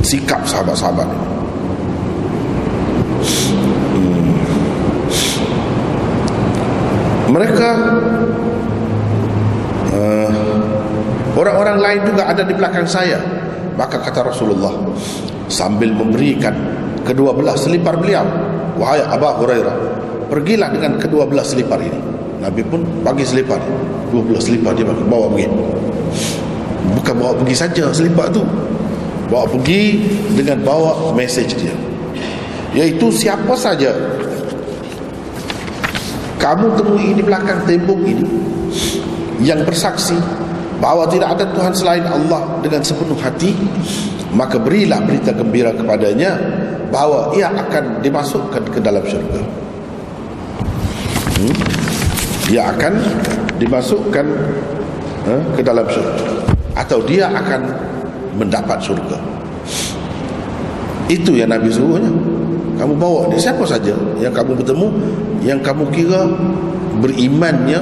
[0.00, 1.28] sikap sahabat-sahabat ini.
[3.92, 4.32] Hmm.
[7.28, 7.70] mereka
[9.92, 10.32] uh,
[11.36, 13.20] orang-orang lain juga ada di belakang saya.
[13.76, 14.76] Maka kata Rasulullah
[15.48, 16.52] sambil memberikan
[17.00, 18.24] kedua belah selipar beliau
[18.76, 19.89] wahai Abu Hurairah
[20.30, 21.98] pergilah dengan kedua belah selipar ini.
[22.40, 23.58] Nabi pun bagi selipar.
[24.14, 25.46] Dua belah selipar dia bagi, bawa pergi.
[26.96, 28.46] Bukan bawa pergi saja selipar tu.
[29.26, 30.06] Bawa pergi
[30.38, 31.74] dengan bawa mesej dia.
[32.70, 33.90] Iaitu siapa saja
[36.40, 38.24] kamu temui di belakang tembok ini
[39.44, 40.16] yang bersaksi
[40.80, 43.52] bahawa tidak ada Tuhan selain Allah dengan sepenuh hati
[44.32, 46.40] maka berilah berita gembira kepadanya
[46.88, 49.42] bahawa ia akan dimasukkan ke dalam syurga?
[52.50, 52.98] Dia akan
[53.62, 54.26] dimasukkan
[55.30, 56.42] eh, ke dalam syurga
[56.74, 57.70] atau dia akan
[58.34, 59.18] mendapat syurga
[61.10, 62.10] itu yang Nabi suruhnya.
[62.78, 64.88] Kamu bawa dia siapa saja yang kamu bertemu
[65.44, 66.24] yang kamu kira
[66.96, 67.76] berimannya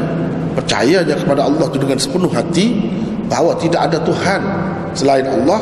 [0.58, 2.74] percayanya kepada Allah itu dengan sepenuh hati
[3.30, 4.40] bahawa tidak ada Tuhan
[4.96, 5.60] selain Allah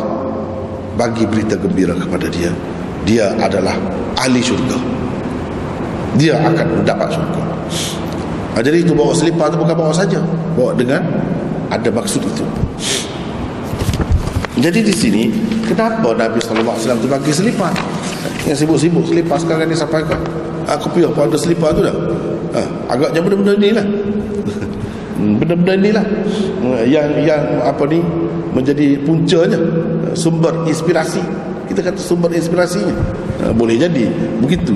[0.96, 2.48] bagi berita gembira kepada dia.
[3.04, 3.76] Dia adalah
[4.16, 4.96] ahli syurga
[6.16, 7.42] dia akan mendapat syurga
[8.56, 10.16] ha, jadi itu bawa selipar itu bukan bawa saja.
[10.56, 11.04] Bawa dengan
[11.68, 12.44] ada maksud itu.
[14.56, 15.28] Jadi di sini
[15.68, 17.76] kenapa Nabi SAW itu bagi selipar?
[18.48, 20.16] Yang sibuk-sibuk selipar sekarang ni sampai ke
[20.64, 21.20] aku pergi apa?
[21.28, 21.92] Ada selipar tu dah?
[22.56, 22.60] Ha,
[22.96, 23.86] agaknya benda-benda ni lah.
[25.20, 26.06] Benda-benda ni lah.
[26.88, 28.00] Yang yang apa ni
[28.56, 29.60] menjadi puncanya.
[30.16, 31.20] Sumber inspirasi.
[31.68, 32.96] Kita kata sumber inspirasinya
[33.52, 34.08] boleh jadi
[34.40, 34.72] begitu.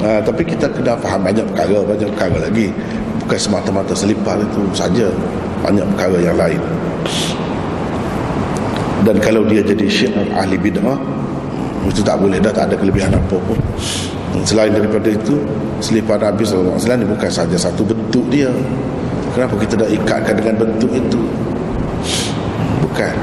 [0.00, 2.70] Tapi kita kena faham banyak perkara banyak perkara lagi
[3.30, 5.06] bukan semata-mata selipar itu saja.
[5.62, 6.58] Banyak perkara yang lain.
[9.06, 10.98] Dan kalau dia jadi syiar ahli bid'ah
[11.86, 13.54] itu tak boleh dah tak ada kelebihan apa pun.
[14.42, 15.38] Selain daripada itu
[15.78, 18.50] selipar Nabi SAW ini bukan saja satu bentuk dia.
[19.30, 21.22] Kenapa kita dah ikatkan dengan bentuk itu?
[22.82, 23.14] Bukan.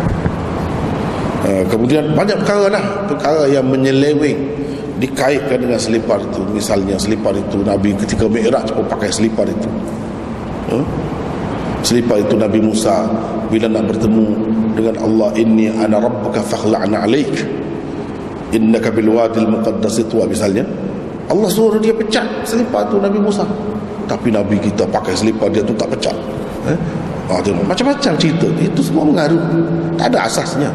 [1.44, 2.84] Uh, kemudian banyak perkara lah.
[3.12, 4.57] Perkara yang menyeleweng
[4.98, 6.42] dikaitkan dengan selipar itu.
[6.52, 9.70] Misalnya selipar itu Nabi ketika Mi'raj pun pakai selipar itu.
[10.68, 10.84] Huh?
[11.86, 13.08] selipar itu Nabi Musa
[13.48, 14.26] bila nak bertemu
[14.76, 17.32] dengan Allah inni ana rabbuka fakhla'na alaik.
[18.52, 20.68] Innaka bil wadil muqaddas tuwa misalnya.
[21.28, 23.48] Allah suruh dia pecat selipar itu Nabi Musa.
[24.08, 26.16] Tapi Nabi kita pakai selipar dia tu tak pecat.
[26.68, 26.80] Eh?
[27.28, 28.48] Oh, macam-macam cerita.
[28.56, 29.40] Itu semua mengaruh.
[30.00, 30.72] Tak ada asasnya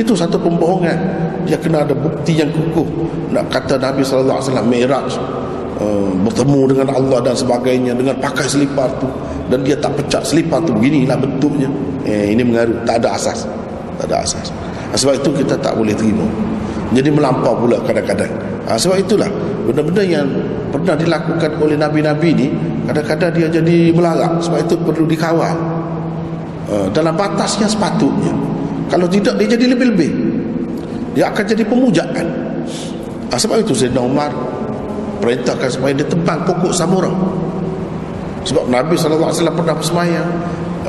[0.00, 0.96] itu satu pembohongan.
[1.44, 2.86] Dia kena ada bukti yang kukuh.
[3.34, 5.10] Nak kata Nabi SAW Mi'raj
[5.82, 9.08] uh, bertemu dengan Allah dan sebagainya dengan pakai selipar tu.
[9.50, 11.68] Dan dia tak pecah selipar tu beginilah bentuknya.
[12.06, 12.86] Eh, ini mengaruh.
[12.86, 13.44] Tak ada asas.
[14.00, 14.48] Tak ada asas.
[14.96, 16.24] Sebab itu kita tak boleh terima.
[16.92, 18.28] Jadi melampau pula kadang-kadang.
[18.68, 19.28] Ha, sebab itulah
[19.66, 20.28] benda-benda yang
[20.70, 22.46] pernah dilakukan oleh Nabi-Nabi ni
[22.86, 25.56] kadang-kadang dia jadi melarak sebab itu perlu dikawal.
[26.70, 28.32] Uh, dalam batasnya sepatutnya
[28.88, 30.10] kalau tidak dia jadi lebih-lebih.
[31.12, 32.26] Dia akan jadi pemujaan.
[33.28, 34.32] Ha, sebab itu Sayyidina Umar
[35.20, 37.14] perintahkan supaya dia tebang pokok samurah
[38.42, 40.28] sebab Nabi SAW pernah bersemayang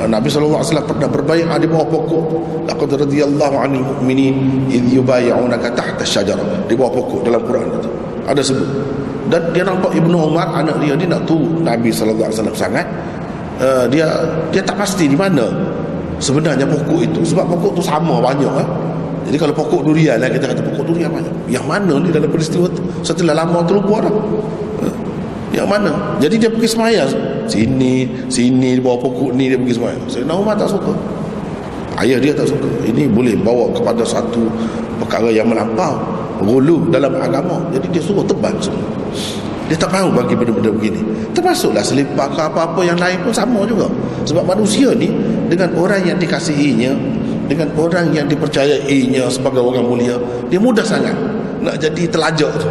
[0.02, 2.24] ah, Nabi SAW pernah berbayang di bawah pokok.
[2.66, 7.90] Laqad radiyallahu anil mu'minin idh yubay'unaka tahta syajarah di bawah pokok dalam Quran itu.
[8.26, 8.68] Ada sebut.
[9.30, 12.84] Dan dia nampak Ibnu Umar anak dia dia nak tu Nabi SAW sangat.
[13.54, 14.10] Uh, dia
[14.50, 15.46] dia tak pasti di mana
[16.22, 18.68] sebenarnya pokok itu sebab pokok tu sama banyak eh?
[19.24, 21.32] jadi kalau pokok durian lah kita kata pokok durian banyak.
[21.48, 22.84] Yang mana ni dalam peristiwa tu?
[23.00, 24.14] Setelah lama terlupa dah.
[24.84, 24.94] Eh?
[25.56, 26.18] yang mana?
[26.20, 27.08] Jadi dia pergi semaya
[27.48, 30.92] sini sini di bawah pokok ni dia pergi semaya Sayyidina Umar tak suka.
[31.96, 32.68] Ayah dia tak suka.
[32.84, 34.44] Ini boleh bawa kepada satu
[35.00, 35.96] perkara yang melampau
[36.44, 37.64] gulu dalam agama.
[37.72, 38.84] Jadi dia suruh tebal semua.
[39.64, 41.00] Dia tak mahu bagi benda-benda begini.
[41.32, 43.88] Termasuklah selipar ke apa-apa yang lain pun sama juga.
[44.28, 45.08] Sebab manusia ni
[45.54, 46.90] dengan orang yang dikasihinya
[47.46, 50.18] dengan orang yang dipercayainya sebagai orang mulia
[50.50, 51.14] dia mudah sangat
[51.64, 52.68] nak jadi telajak tu.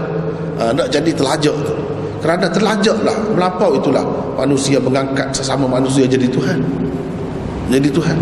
[0.61, 1.73] Ha, nak jadi telajak tu.
[2.21, 4.05] Kerana telajak lah melampau itulah
[4.37, 6.61] manusia mengangkat sesama manusia jadi Tuhan.
[7.73, 8.17] Jadi Tuhan.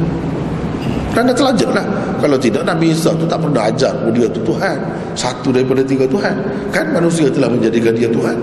[1.12, 1.86] Kerana telajak lah
[2.24, 4.80] kalau tidak Nabi Isa tu tak pernah ajar dia tu Tuhan.
[5.14, 6.34] Satu daripada tiga Tuhan.
[6.72, 8.40] Kan manusia telah menjadikan dia Tuhan.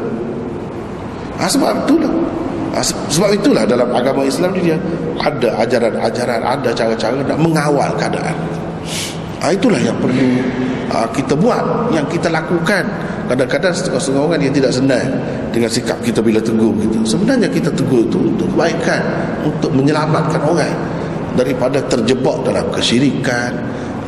[1.40, 2.12] Ha, sebab itulah.
[2.76, 4.76] Ha, sebab itulah dalam agama Islam dia
[5.18, 8.36] ada ajaran-ajaran ada cara-cara nak mengawal keadaan.
[9.38, 10.42] Ha, itulah yang perlu
[10.90, 12.82] ha, kita buat yang kita lakukan.
[13.28, 15.08] Kadang-kadang setengah-setengah orang yang tidak senang
[15.52, 17.04] dengan sikap kita bila tegur gitu.
[17.04, 19.04] sebenarnya kita tegur itu untuk kebaikan
[19.44, 20.72] untuk menyelamatkan orang
[21.36, 23.52] daripada terjebak dalam kesyirikan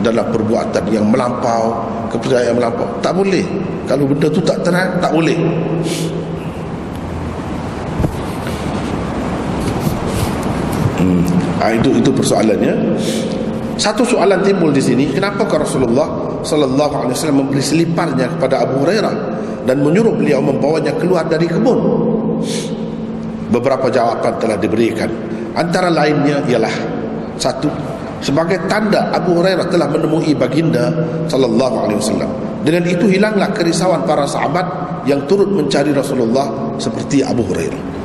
[0.01, 2.89] dalam perbuatan yang melampau kepercayaan melampau.
[3.05, 3.45] Tak boleh.
[3.85, 5.37] Kalau benda tu tak terang tak boleh
[11.61, 12.75] ha, itu itu persoalannya.
[13.81, 19.15] Satu soalan timbul di sini kenapa Rasulullah sallallahu alaihi wasallam memberi seliparnya kepada Abu Hurairah
[19.65, 21.81] dan menyuruh beliau membawanya keluar dari kebun?
[23.49, 25.09] Beberapa jawapan telah diberikan.
[25.57, 26.75] Antara lainnya ialah
[27.41, 27.73] satu
[28.21, 30.93] sebagai tanda Abu Hurairah telah menemui baginda
[31.25, 32.31] sallallahu alaihi wasallam.
[32.61, 34.69] Dengan itu hilanglah kerisauan para sahabat
[35.09, 38.00] yang turut mencari Rasulullah seperti Abu Hurairah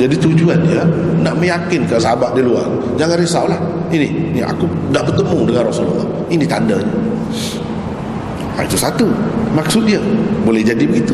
[0.00, 0.80] jadi tujuannya
[1.20, 2.64] nak meyakinkan sahabat di luar
[2.96, 3.60] jangan risaulah.
[3.92, 6.08] Ini ni aku dah bertemu dengan Rasulullah.
[6.32, 6.96] Ini tandanya.
[8.56, 9.04] Ha, itu satu
[9.52, 10.00] maksud dia.
[10.48, 11.12] Boleh jadi begitu.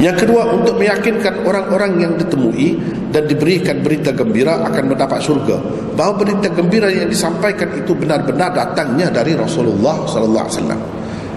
[0.00, 2.76] Yang kedua untuk meyakinkan orang-orang yang ditemui
[3.12, 5.60] dan diberikan berita gembira akan mendapat syurga.
[5.96, 10.80] Bahawa berita gembira yang disampaikan itu benar-benar datangnya dari Rasulullah sallallahu alaihi wasallam.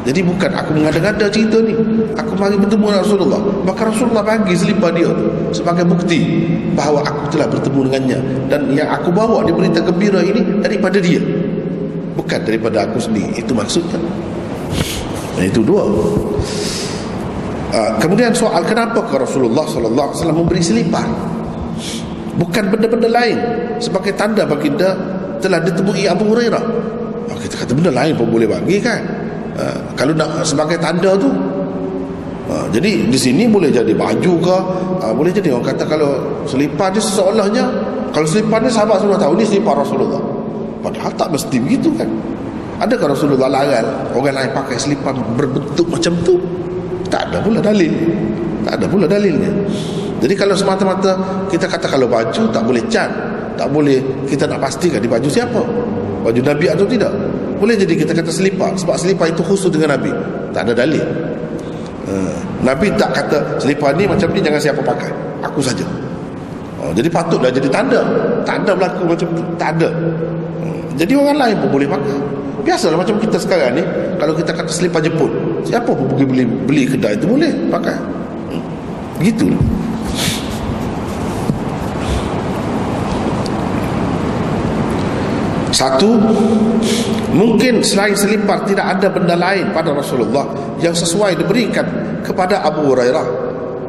[0.04, 1.72] Jadi bukan aku mengada-ngada cerita ni.
[2.20, 3.42] Aku mari bertemu dengan Rasulullah.
[3.64, 5.08] Maka Rasulullah bagi selipar dia
[5.56, 6.44] sebagai bukti
[6.76, 8.20] bahawa aku telah bertemu dengannya
[8.52, 11.24] dan yang aku bawa di berita gembira ini daripada dia.
[12.20, 13.40] Bukan daripada aku sendiri.
[13.40, 13.98] Itu maksudnya.
[15.40, 15.88] Dan itu dua.
[17.74, 21.08] Ah, kemudian soal kenapa ke Rasulullah wasallam memberi selipar?
[22.38, 23.38] Bukan benda-benda lain
[23.80, 24.94] sebagai tanda baginda
[25.40, 26.64] telah ditemui Abu Hurairah.
[27.32, 29.23] Oh, kita kata benda lain pun boleh bagi kan?
[29.54, 31.30] Uh, kalau nak sebagai tanda tu.
[32.44, 34.58] Uh, jadi di sini boleh jadi baju ke
[35.00, 35.54] uh, boleh jadi.
[35.54, 37.64] Orang kata kalau selipar dia seolah-olahnya
[38.14, 40.22] kalau selipar ni sahabat sudah tahu ni selipar Rasulullah.
[40.84, 42.10] Padahal tak mesti begitu kan?
[42.82, 46.36] Adakah Rasulullah larang orang lain pakai selipar berbentuk macam tu?
[47.08, 47.94] Tak ada pula dalil.
[48.66, 49.50] Tak ada pula dalilnya.
[50.20, 51.14] Jadi kalau semata-mata
[51.52, 53.12] kita kata kalau baju tak boleh cat
[53.54, 55.62] tak boleh kita nak pastikan di baju siapa?
[56.24, 57.12] Baju Nabi atau tidak
[57.64, 58.76] boleh jadi kita kata selipar.
[58.76, 60.12] Sebab selipar itu khusus dengan Nabi.
[60.52, 61.00] Tak ada dalil.
[62.04, 65.08] Uh, Nabi tak kata selipar ni macam ni jangan siapa pakai.
[65.48, 65.88] Aku saja.
[66.84, 68.04] Uh, jadi patutlah jadi tanda.
[68.44, 69.44] Tanda berlaku macam tu.
[69.56, 69.88] Tak ada
[70.60, 72.16] uh, jadi orang lain pun boleh pakai.
[72.64, 73.84] Biasalah macam kita sekarang ni
[74.20, 75.28] kalau kita kata selipar Jepun
[75.68, 77.96] siapa pun pergi beli beli kedai itu boleh pakai.
[79.20, 79.52] Begitu
[85.74, 86.22] satu
[87.34, 90.46] mungkin selain selipar tidak ada benda lain pada Rasulullah
[90.78, 91.84] yang sesuai diberikan
[92.22, 93.26] kepada Abu Hurairah.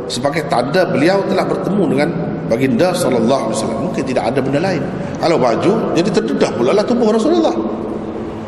[0.08, 2.08] Sebagai tanda beliau telah bertemu dengan
[2.48, 3.88] baginda wasallam.
[3.88, 4.80] Mungkin tidak ada benda lain.
[5.20, 7.52] Kalau baju jadi terdedah pula lah tubuh Rasulullah.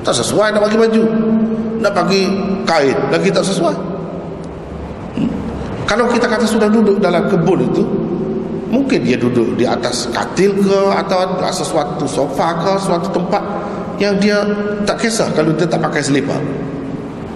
[0.01, 1.03] Tak sesuai nak bagi baju.
[1.81, 2.23] Nak bagi
[2.65, 3.77] kain lagi tak sesuai.
[5.17, 5.29] Hmm?
[5.89, 7.85] kalau kita kata sudah duduk dalam kebun itu
[8.71, 13.43] mungkin dia duduk di atas katil ke atau sesuatu sofa ke suatu tempat
[13.97, 14.43] yang dia
[14.85, 16.39] tak kisah kalau dia tak pakai selipar.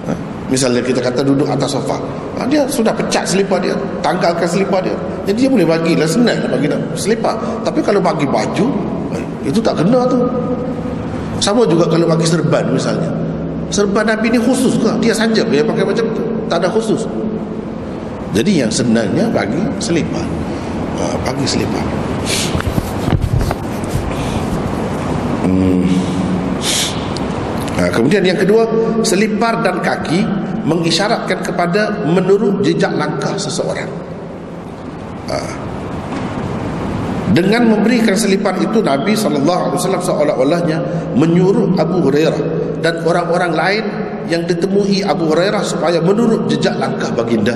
[0.08, 0.12] Ha?
[0.50, 1.96] misalnya kita kata duduk atas sofa.
[2.36, 3.72] Ha, dia sudah pecat selipar dia
[4.04, 4.96] tanggalkan selipar dia.
[5.24, 6.66] Jadi dia boleh bagilah senang bagi
[6.98, 7.38] selipar.
[7.62, 8.66] Tapi kalau bagi baju
[9.14, 10.20] eh, itu tak kena tu.
[11.40, 13.08] Sama juga kalau bagi serban misalnya.
[13.70, 14.90] Serban Nabi ni khusus ke?
[15.00, 16.22] Dia saja dia pakai macam tu.
[16.50, 17.06] Tak ada khusus.
[18.34, 20.22] Jadi yang senangnya bagi selipar
[21.00, 21.84] uh, bagi selipar
[25.48, 25.82] hmm.
[27.80, 28.68] uh, kemudian yang kedua
[29.00, 30.20] selipar dan kaki
[30.68, 33.88] mengisyaratkan kepada menurut jejak langkah seseorang
[35.32, 35.54] uh,
[37.30, 40.78] dengan memberikan selipar itu Nabi SAW seolah-olahnya
[41.14, 42.42] menyuruh Abu Hurairah
[42.82, 43.84] dan orang-orang lain
[44.26, 47.54] yang ditemui Abu Hurairah supaya menurut jejak langkah baginda.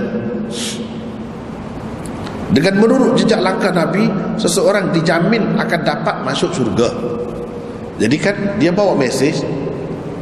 [2.55, 4.07] Dengan menurut jejak langkah Nabi,
[4.39, 6.87] seseorang dijamin akan dapat masuk surga.
[7.99, 9.43] Jadi kan dia bawa mesej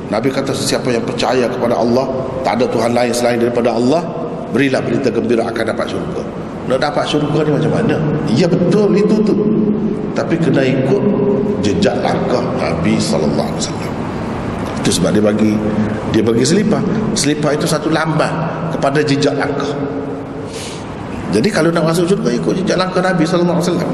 [0.09, 2.09] Nabi kata sesiapa yang percaya kepada Allah,
[2.41, 4.01] tak ada Tuhan lain selain daripada Allah,
[4.53, 6.23] berilah berita gembira akan dapat surga.
[6.69, 7.97] nak dapat syurga ni macam mana?
[8.33, 9.35] Ya betul itu tu.
[10.13, 11.03] Tapi kena ikut
[11.65, 13.93] jejak langkah Nabi wasallam.
[14.85, 15.53] Itu sebab dia bagi
[16.13, 16.85] dia bagi selipar.
[17.17, 18.33] Selipar itu satu lambang
[18.73, 19.73] kepada jejak langkah
[21.33, 23.91] jadi kalau nak masuk syurga ikut jejak langkah Nabi sallallahu alaihi wasallam.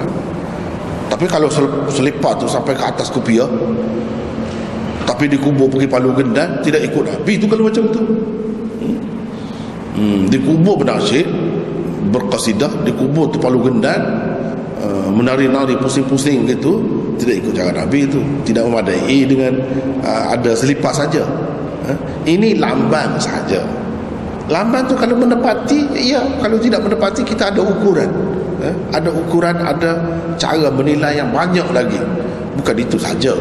[1.09, 1.49] Tapi kalau
[1.89, 3.49] selipar tu sampai ke atas kupiah
[5.09, 8.03] tapi dikubur pergi palu gendan tidak ikut Nabi itu kalau macam tu.
[9.99, 10.30] Hmm.
[10.30, 11.26] dikubur benasyid
[12.14, 13.99] berkasidah dikubur tu palu gendan
[14.78, 16.78] uh, menari-nari pusing-pusing gitu
[17.18, 19.59] tidak ikut cara Nabi itu tidak memadai dengan
[20.07, 21.26] uh, ada selipar saja.
[21.82, 21.99] Uh,
[22.30, 23.59] ini lambang saja
[24.49, 28.09] lambang tu kalau menepati ya kalau tidak menepati kita ada ukuran.
[28.59, 30.01] Uh, ada ukuran ada
[30.40, 32.01] cara menilai yang banyak lagi.
[32.59, 33.32] Bukan itu saja.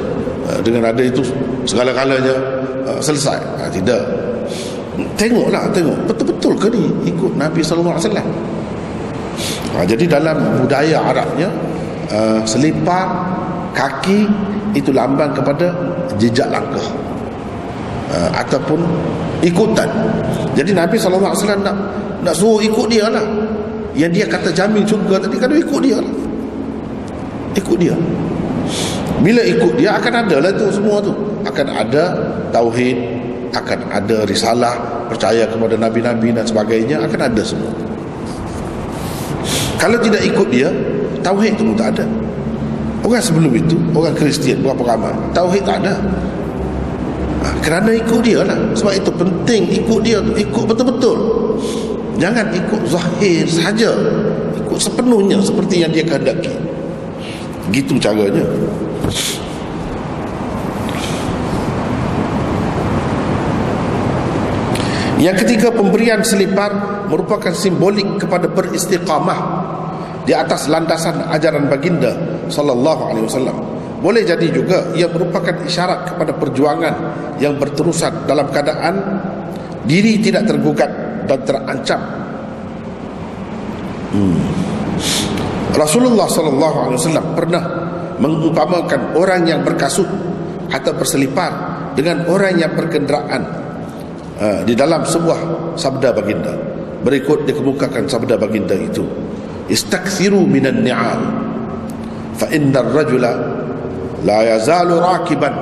[0.48, 1.24] Uh, dengan ada itu
[1.66, 2.36] segala-galanya
[2.86, 3.40] uh, selesai.
[3.58, 4.04] Uh, tidak.
[5.18, 5.98] Tengoklah tengok.
[6.10, 8.28] Betul-betul ke ni ikut Nabi wasallam?
[9.78, 11.54] Ha, jadi dalam budaya Arabnya
[12.10, 13.06] uh, selipar
[13.78, 14.26] kaki
[14.74, 15.70] itu lambang kepada
[16.18, 17.07] jejak langkah
[18.12, 18.80] uh, ataupun
[19.44, 19.90] ikutan.
[20.58, 21.22] Jadi Nabi SAW
[21.62, 21.78] nak
[22.24, 23.24] nak suruh ikut dia lah.
[23.98, 26.14] Yang dia kata jamin syurga tadi kan ikut dia lah.
[27.58, 27.96] Ikut dia.
[29.18, 31.14] Bila ikut dia akan ada lah tu semua tu.
[31.48, 32.14] Akan ada
[32.54, 32.98] tauhid,
[33.56, 34.76] akan ada risalah,
[35.10, 37.72] percaya kepada nabi-nabi dan sebagainya akan ada semua.
[39.78, 40.70] Kalau tidak ikut dia
[41.22, 42.06] Tauhid itu pun tak ada
[43.06, 46.02] Orang sebelum itu Orang Kristian Berapa ramai Tauhid tak ada
[47.48, 48.60] ha, Kerana ikut dia lah.
[48.76, 51.18] Sebab itu penting Ikut dia tu Ikut betul-betul.
[52.20, 53.96] Jangan ikut zahir saja.
[54.60, 56.52] Ikut sepenuhnya Seperti yang dia kehendaki.
[57.72, 58.44] Gitu caranya.
[65.18, 66.70] Yang ketiga pemberian selipar
[67.10, 69.40] merupakan simbolik kepada beristiqamah
[70.30, 72.14] di atas landasan ajaran baginda
[72.54, 73.58] sallallahu alaihi wasallam.
[73.98, 76.96] Boleh jadi juga ia merupakan isyarat kepada perjuangan
[77.42, 78.96] yang berterusan dalam keadaan
[79.90, 80.92] diri tidak tergugat
[81.26, 82.02] dan terancam.
[84.14, 84.38] Hmm.
[85.74, 87.64] Rasulullah sallallahu alaihi wasallam pernah
[88.18, 90.08] mengumpamakan orang yang berkasut
[90.74, 91.54] atau berselipar
[91.94, 93.42] dengan orang yang berkenderaan
[94.42, 96.54] ha, di dalam sebuah sabda baginda
[97.06, 99.06] berikut dikemukakan sabda baginda itu
[99.70, 101.22] istakthiru minan ni'al
[102.36, 103.32] fa inna ar-rajula
[104.26, 105.54] la yazalu rakiban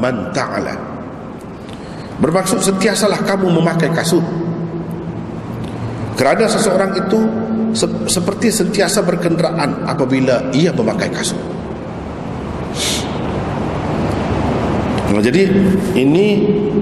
[0.00, 0.72] man ta'ala.
[2.20, 4.24] Bermaksud sentiasalah kamu memakai kasut.
[6.16, 7.18] Kerana seseorang itu
[7.72, 11.40] se- seperti sentiasa berkenderaan apabila ia memakai kasut.
[15.10, 15.42] Jadi
[15.98, 16.26] ini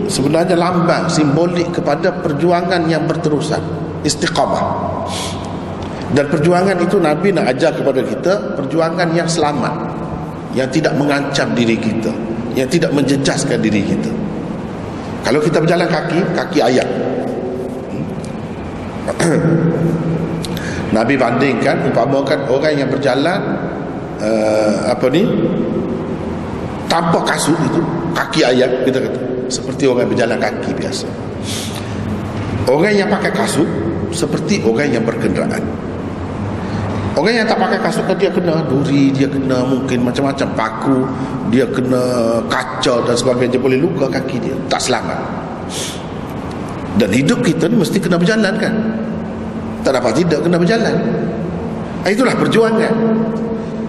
[0.05, 3.63] sebenarnya lambang simbolik kepada perjuangan yang berterusan
[4.05, 4.63] istiqamah.
[6.13, 9.88] Dan perjuangan itu Nabi nak ajar kepada kita perjuangan yang selamat
[10.57, 12.13] yang tidak mengancam diri kita
[12.57, 14.11] yang tidak menjejaskan diri kita.
[15.23, 16.89] Kalau kita berjalan kaki kaki ayat
[20.97, 23.41] Nabi bandingkan umpamakan orang yang berjalan
[24.19, 25.23] uh, apa ni?
[26.89, 27.85] Tanpa kasut itu
[28.17, 29.21] kaki ayat kita kata.
[29.53, 31.07] Seperti orang yang berjalan kaki biasa.
[32.69, 33.69] Orang yang pakai kasut
[34.13, 35.61] seperti orang yang berkenderaan
[37.19, 40.99] orang yang tak pakai kasut dia kena duri dia kena mungkin macam-macam paku
[41.49, 42.03] dia kena
[42.47, 43.59] kaca dan sebagainya.
[43.59, 44.57] Boleh luka kaki dia.
[44.69, 45.19] Tak selamat.
[46.99, 48.75] Dan hidup kita ni mesti kena berjalan kan?
[49.85, 50.97] Tak dapat tidak kena berjalan.
[52.05, 52.95] Itulah perjuangan.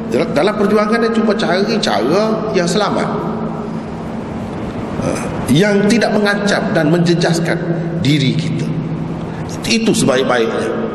[0.10, 3.08] Dalam perjuangan dia cuba cari cara yang selamat.
[5.00, 5.08] Ha,
[5.54, 7.58] yang tidak mengancam dan menjejaskan
[8.02, 8.68] diri kita.
[9.70, 10.89] Itu sebaik-baiknya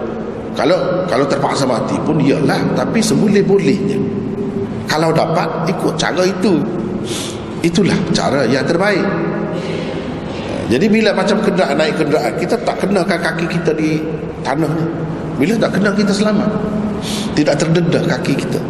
[0.55, 3.99] kalau kalau terpaksa mati pun iyalah tapi seboleh-bolehnya
[4.95, 6.63] kalau dapat ikut cara itu.
[7.65, 9.03] Itulah cara yang terbaik.
[10.69, 14.01] Jadi bila macam kenderaan naik kenderaan kita tak kenakan kaki kita di
[14.45, 14.87] tanah ni
[15.41, 16.47] bila tak kena kita selamat.
[17.35, 18.61] Tidak terdedah kaki kita.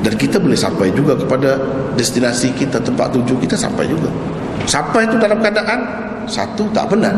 [0.00, 1.58] Dan kita boleh sampai juga kepada
[1.98, 4.08] destinasi kita tempat tuju kita sampai juga.
[4.64, 5.82] Sampai itu dalam keadaan
[6.26, 7.14] satu tak benar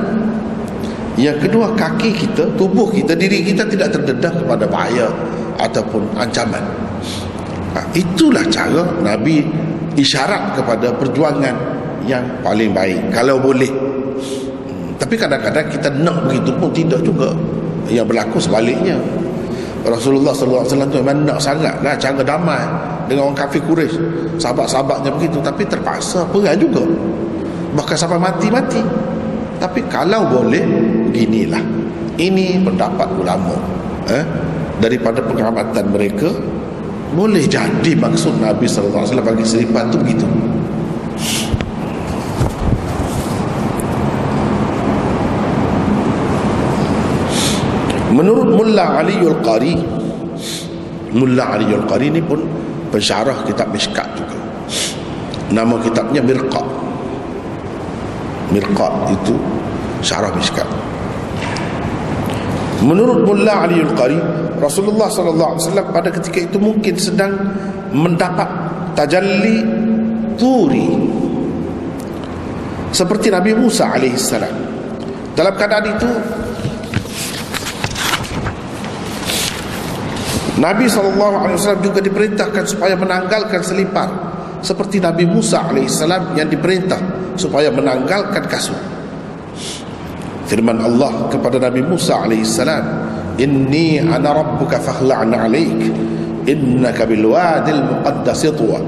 [1.19, 5.11] yang kedua kaki kita tubuh kita diri kita tidak terdedah kepada bahaya
[5.59, 6.63] ataupun ancaman
[7.75, 9.43] nah, itulah cara Nabi
[9.99, 11.55] isyarat kepada perjuangan
[12.07, 17.35] yang paling baik kalau boleh hmm, tapi kadang-kadang kita nak begitu pun tidak juga
[17.91, 18.95] yang berlaku sebaliknya
[19.87, 22.63] Rasulullah SAW tu memang nak sangat lah cara damai
[23.09, 23.97] dengan orang kafir Quraisy.
[24.37, 26.85] Sahabat-sahabatnya begitu tapi terpaksa perang juga.
[27.75, 28.83] Bahkan sampai mati-mati.
[29.59, 30.63] Tapi kalau boleh
[31.11, 31.63] beginilah.
[32.19, 33.55] Ini pendapat ulama.
[34.09, 34.25] Eh?
[34.79, 36.31] daripada pengamatan mereka
[37.13, 40.27] boleh jadi maksud Nabi SAW bagi seripan itu begitu
[48.15, 49.75] menurut Mullah Aliul Qari
[51.17, 52.45] Mullah Aliul Qari ini pun
[52.95, 54.39] pensyarah kitab Mishkat juga
[55.51, 56.67] nama kitabnya Mirqat
[58.49, 59.35] Mirqat itu
[60.01, 60.67] syarah Mishkat
[62.85, 64.19] menurut Mullah Aliul Qari
[64.59, 67.33] Rasulullah wasallam pada ketika itu mungkin sedang
[67.95, 68.49] mendapat
[68.99, 69.63] tajalli
[70.35, 70.91] turi.
[72.91, 74.55] Seperti Nabi Musa salam.
[75.39, 76.11] Dalam keadaan itu
[80.59, 84.11] Nabi wasallam juga diperintahkan supaya menanggalkan selipar.
[84.59, 88.79] Seperti Nabi Musa salam yang diperintah supaya menanggalkan kasut.
[90.51, 92.83] Firman Allah kepada Nabi Musa alaihi salam,
[93.39, 95.81] inni ana rabbuka fakhla'na 'alaik
[96.49, 98.81] innaka bil wadil muqaddas tuwa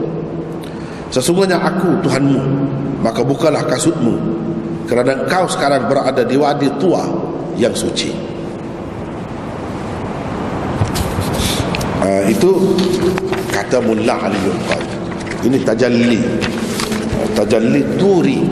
[1.13, 2.43] sesungguhnya aku Tuhanmu
[3.05, 4.17] maka bukalah kasutmu
[4.89, 7.07] kerana kau sekarang berada di wadi tua
[7.55, 8.11] yang suci.
[12.01, 12.51] Uh, itu
[13.53, 14.99] kata mullah aliyul qadir
[15.47, 16.21] ini tajalli
[17.41, 18.45] tajalli turi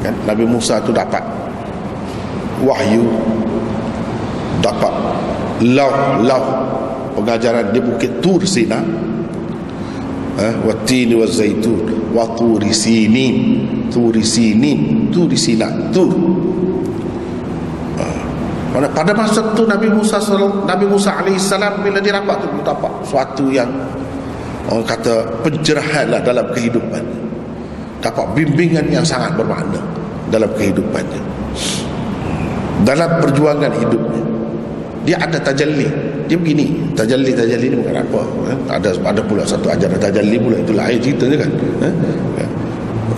[0.00, 0.14] kan?
[0.24, 1.20] Nabi Musa tu dapat
[2.64, 3.04] wahyu
[4.64, 4.92] dapat
[5.76, 6.44] law law.
[7.10, 8.80] Pengajaran di bukit tur sina.
[10.40, 13.60] Eh wa tin wa zaitun wa tur sinin
[13.92, 16.08] tur sinin tur sina tur.
[18.00, 18.20] Ah.
[18.72, 20.16] mana pada masa tu Nabi Musa
[20.64, 23.68] Nabi Musa alaihissalam bila dia dapat tu dapat suatu yang
[24.70, 27.04] orang kata pencerahan lah dalam kehidupan
[28.00, 29.80] dapat bimbingan yang sangat bermakna
[30.32, 31.22] dalam kehidupannya.
[32.84, 34.22] Dalam perjuangan hidupnya.
[35.04, 35.88] Dia ada tajalli.
[36.28, 38.20] Dia begini tajalli tajalli ni bukan apa
[38.54, 38.58] eh?
[38.70, 41.50] ada ada pula satu ajaran tajalli pula itu lain cerita je kan
[41.82, 41.94] eh?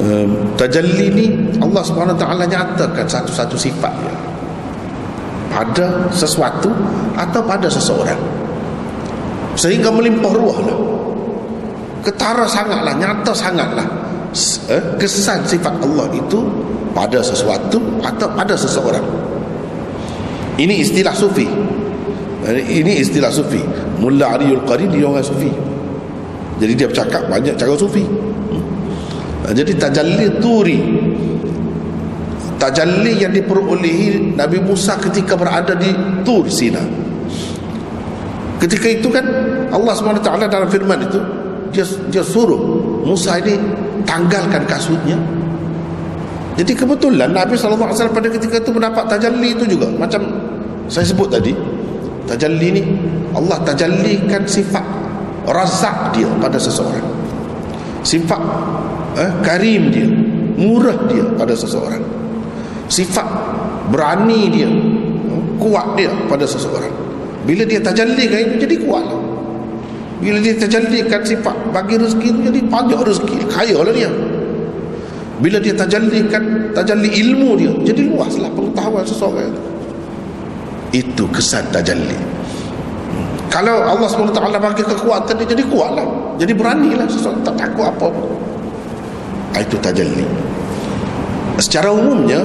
[0.01, 1.27] um, tajalli ni
[1.61, 1.85] Allah
[2.17, 4.17] taala nyatakan satu-satu sifat dia.
[5.53, 6.73] Pada sesuatu
[7.13, 8.17] atau pada seseorang.
[9.61, 10.79] Sehingga melimpah ruah lah.
[12.01, 13.85] Ketara sangatlah nyata sangatlah
[14.69, 14.83] eh?
[14.99, 16.41] kesan sifat Allah itu
[16.97, 19.23] pada sesuatu atau pada seseorang
[20.61, 21.49] ini istilah sufi.
[22.53, 23.63] Ini istilah sufi.
[24.03, 25.49] Mulla Aliul Qari dia orang sufi.
[26.61, 28.05] Jadi dia bercakap banyak cara sufi.
[28.05, 28.65] Hmm.
[29.57, 30.79] Jadi tajalli turi.
[32.61, 35.91] Tajalli yang diperolehi Nabi Musa ketika berada di
[36.23, 36.79] Tur Sina.
[38.63, 39.27] Ketika itu kan
[39.75, 41.19] Allah SWT dalam firman itu
[41.75, 42.63] dia, dia suruh
[43.03, 43.59] Musa ini
[44.05, 45.19] tanggalkan kasutnya.
[46.53, 49.89] Jadi kebetulan Nabi SAW pada ketika itu mendapat tajalli itu juga.
[49.97, 50.21] Macam
[50.91, 51.57] saya sebut tadi
[52.23, 52.83] Tajalli ni
[53.35, 54.85] Allah tajallikan sifat
[55.43, 57.03] Razak dia pada seseorang.
[58.07, 58.43] Sifat
[59.19, 60.07] eh, Karim dia
[60.55, 62.05] Murah dia pada seseorang.
[62.87, 63.27] Sifat
[63.91, 64.71] Berani dia
[65.59, 66.91] Kuat dia pada seseorang.
[67.43, 69.07] Bila dia tajallikan itu jadi kuat
[70.23, 74.07] Bila dia tajallikan sifat Bagi rezeki jadi banyak rezeki Kaya lah dia.
[75.43, 79.63] Bila dia tajallikan tajalli ilmu dia jadi luaslah pengetahuan seseorang itu.
[81.03, 82.15] Itu kesan tajalli
[83.53, 86.09] kalau Allah SWT bagi kekuatan dia jadi kuatlah.
[86.41, 88.33] Jadi beranilah seseorang tak takut apa pun
[89.53, 90.25] ah, itu tajalli
[91.61, 92.43] secara umumnya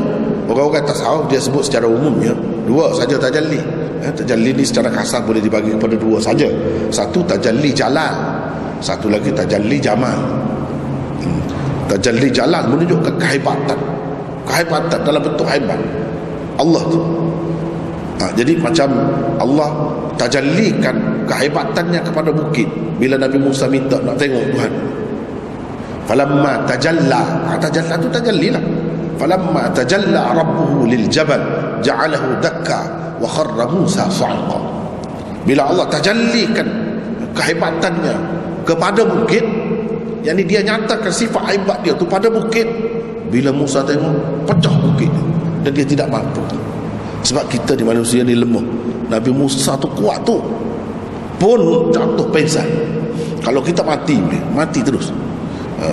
[0.51, 2.35] orang-orang tasawuf dia sebut secara umumnya
[2.67, 3.59] dua saja tajalli
[4.03, 6.47] eh, tajalli ni secara kasar boleh dibagi kepada dua saja.
[6.89, 8.37] Satu tajalli jalal
[8.77, 10.17] satu lagi tajalli jamal.
[11.87, 13.79] Tajalli jalan menunjukkan kehebatan
[14.47, 15.79] kehebatan dalam bentuk hebat.
[16.57, 16.99] Allah tu.
[18.17, 18.89] Ha, jadi macam
[19.37, 19.69] Allah
[20.17, 20.95] tajallikan
[21.29, 22.65] kehebatannya kepada bukit.
[22.97, 24.73] Bila Nabi Musa minta nak tengok Tuhan.
[26.09, 27.21] Falamma tajalla.
[27.45, 28.63] Ha, tajalla tu tajalli lah.
[29.21, 31.39] Falamma tajalla rabbuhu lil jabal.
[31.85, 34.59] Ja'alahu dakka wa kharra Musa sa'qa.
[35.47, 36.67] Bila Allah tajallikan
[37.31, 38.15] kehebatannya
[38.67, 39.45] kepada bukit
[40.27, 42.67] yang dia nyatakan sifat aibat dia tu pada bukit
[43.31, 45.11] bila Musa tengok pecah bukit
[45.63, 46.43] dan dia tidak mampu.
[47.23, 48.63] Sebab kita di manusia ni lemah.
[49.07, 50.35] Nabi Musa tu kuat tu
[51.39, 52.67] pun jatuh pingsan
[53.39, 54.19] kalau kita mati
[54.51, 55.15] mati terus.
[55.79, 55.87] Ha,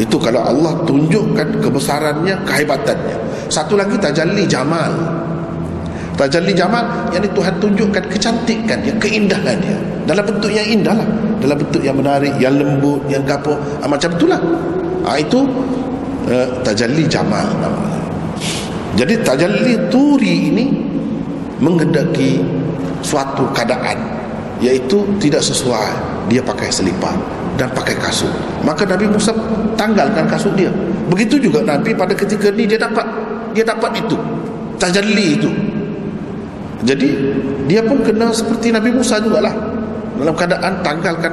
[0.00, 3.16] itu kalau Allah tunjukkan kebesarannya kehebatannya.
[3.52, 4.90] Satu lagi tajalli jamal
[6.14, 9.78] Tajalli Jamal yang Tuhan tunjukkan kecantikan dia, keindahan dia.
[10.06, 11.08] Dalam bentuk yang indah lah.
[11.42, 14.38] Dalam bentuk yang menarik, yang lembut, yang kapur ha, macam itulah.
[15.04, 15.42] Ha, itu
[16.30, 18.00] uh, Tajalli Jamal namanya.
[18.94, 20.64] Jadi Tajalli Turi ini
[21.58, 22.38] mengendaki
[23.02, 23.98] suatu keadaan
[24.62, 26.14] iaitu tidak sesuai.
[26.30, 27.12] Dia pakai selipar
[27.58, 28.30] dan pakai kasut.
[28.62, 29.34] Maka Nabi Musa
[29.74, 30.70] tanggalkan kasut dia.
[31.10, 33.04] Begitu juga Nabi pada ketika ni dia dapat
[33.52, 34.16] dia dapat itu.
[34.80, 35.50] Tajalli itu
[36.84, 37.08] jadi
[37.64, 39.52] dia pun kena seperti Nabi Musa jugalah.
[40.14, 41.32] Dalam keadaan tanggalkan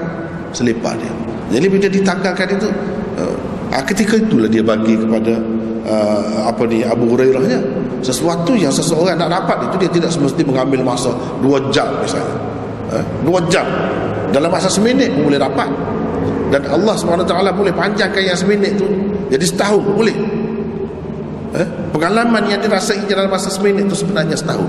[0.56, 1.12] selipar dia.
[1.54, 2.68] Jadi bila ditanggalkan itu
[3.20, 5.38] uh, ketika itulah dia bagi kepada
[5.86, 7.62] uh, apa ni Abu Hurairahnya
[8.02, 11.14] sesuatu yang seseorang nak dapat itu dia tidak semesti mengambil masa
[11.44, 12.36] dua jam misalnya.
[12.96, 13.68] Eh, dua jam.
[14.32, 15.68] Dalam masa seminit pun boleh dapat.
[16.52, 18.84] Dan Allah SWT boleh panjangkan yang seminit tu
[19.32, 20.16] jadi setahun boleh.
[21.56, 24.68] Eh, pengalaman yang dirasai dalam masa seminit itu sebenarnya setahun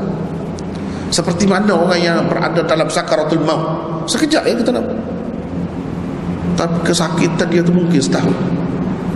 [1.12, 4.02] seperti mana orang yang berada dalam sakaratul maut.
[4.08, 4.96] Sekejap ya kita nampak
[6.62, 8.34] tapi kesakitan dia tu mungkin setahun.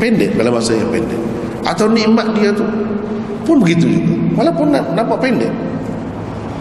[0.03, 1.21] Pendek dalam masa yang pendek.
[1.65, 2.65] Atau nikmat dia tu
[3.47, 4.15] pun begitu juga.
[4.43, 5.53] Walaupun nampak pendek.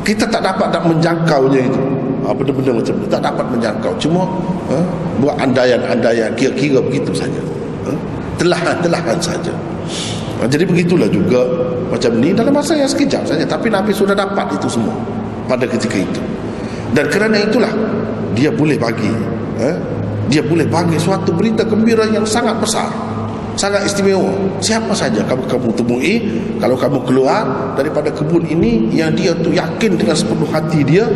[0.05, 1.81] Kita tak dapat nak menjangkaunya itu.
[2.25, 3.91] Ha, benda-benda macam itu tak dapat menjangkau.
[3.97, 4.29] Cuma
[4.69, 4.77] ha,
[5.17, 6.29] buat andaian-andaian.
[6.37, 7.41] Kira-kira begitu saja.
[7.85, 7.91] Ha,
[8.37, 9.53] telahan-telahan saja.
[10.37, 11.41] Ha, jadi begitulah juga
[11.89, 13.41] macam ni dalam masa yang sekejap saja.
[13.41, 15.14] Tapi Nabi sudah dapat itu semua
[15.45, 16.21] pada ketika itu.
[16.93, 17.71] Dan kerana itulah
[18.35, 19.09] dia boleh bagi
[19.61, 19.71] ha,
[20.27, 22.89] dia boleh bagi suatu berita gembira yang sangat besar
[23.55, 24.31] sangat istimewa.
[24.59, 26.13] Siapa saja kamu kamu temui
[26.59, 31.07] kalau kamu keluar daripada kebun ini yang dia tu yakin dengan sepenuh hati dia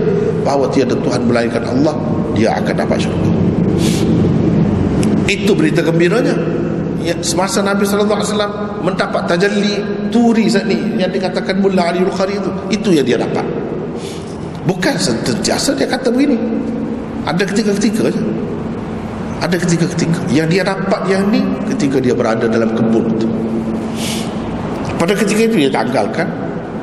[0.44, 1.96] bahawa tiada Tuhan melainkan Allah
[2.34, 3.32] dia akan dapat syurga.
[5.30, 6.34] Itu berita gembiranya.
[7.00, 9.80] Ya, semasa Nabi SAW mendapat tajalli
[10.12, 13.46] turi saat ni yang dikatakan Mullah Ali Bukhari itu itu yang dia dapat
[14.68, 16.40] bukan sentiasa dia kata begini.
[17.28, 18.22] Ada ketika-ketika saja
[19.40, 20.20] ada ketika-ketika.
[20.32, 21.42] Yang dia dapat yang ni
[21.76, 23.28] ketika dia berada dalam kebun itu
[25.00, 26.28] pada ketika itu dia tanggalkan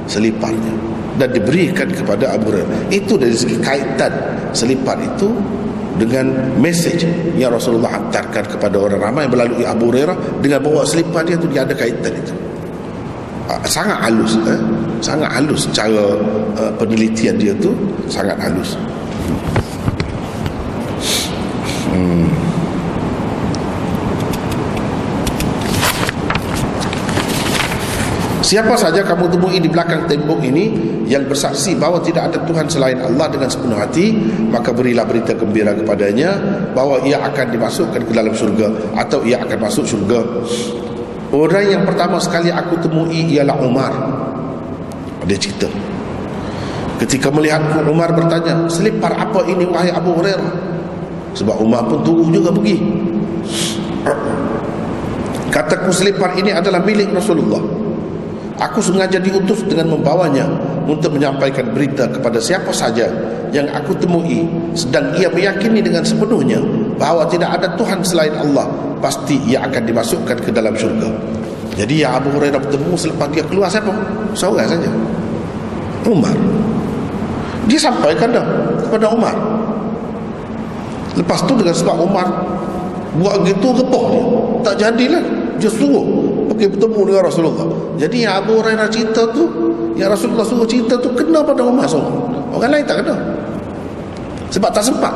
[0.09, 0.73] seliparnya
[1.21, 2.89] dan diberikan kepada Abu Hurairah.
[2.89, 4.13] Itu dari segi kaitan
[4.57, 5.29] selipar itu
[6.01, 7.05] dengan mesej
[7.37, 11.65] yang Rasulullah hantarkan kepada orang ramai melalui Abu Hurairah dengan bawa selipar dia itu dia
[11.65, 12.33] ada kaitan itu
[13.51, 14.61] ah, sangat halus eh?
[15.01, 16.19] sangat halus cara
[16.57, 17.75] uh, penelitian dia tu
[18.11, 18.79] sangat halus
[21.91, 22.47] hmm.
[28.47, 30.71] Siapa saja kamu temui di belakang tembok ini
[31.11, 34.15] yang bersaksi bahawa tidak ada Tuhan selain Allah dengan sepenuh hati,
[34.55, 36.39] maka berilah berita gembira kepadanya
[36.71, 40.23] bahawa ia akan dimasukkan ke dalam syurga atau ia akan masuk syurga.
[41.35, 43.93] Orang yang pertama sekali aku temui ialah Umar.
[45.27, 45.67] Dia cerita.
[47.03, 50.53] Ketika melihatku Umar bertanya, "Selipar apa ini wahai Abu Hurairah?"
[51.37, 52.79] Sebab Umar pun tunggu juga pergi.
[55.53, 57.61] Kataku selipar ini adalah milik Rasulullah.
[58.57, 60.49] Aku sengaja diutus dengan membawanya
[60.89, 63.05] untuk menyampaikan berita kepada siapa saja
[63.53, 66.61] yang aku temui sedang ia meyakini dengan sepenuhnya
[66.97, 68.67] bahawa tidak ada Tuhan selain Allah
[69.01, 71.13] pasti ia akan dimasukkan ke dalam syurga.
[71.77, 73.93] Jadi yang Abu Hurairah bertemu selepas dia keluar siapa?
[74.33, 74.89] Seorang saja.
[76.09, 76.33] Umar.
[77.69, 78.47] Dia sampaikan dah
[78.89, 79.37] kepada Umar.
[81.17, 82.27] Lepas tu dengan sebab Umar
[83.21, 84.25] buat gitu gepoh dia.
[84.73, 85.25] Tak jadilah.
[85.57, 87.69] Dia suruh pergi bertemu dengan Rasulullah
[88.01, 89.45] jadi yang Abu Hurairah cerita tu
[90.01, 92.17] yang Rasulullah suruh cerita tu kena pada Umar seorang
[92.57, 93.15] orang lain tak kena
[94.49, 95.13] sebab tak sempat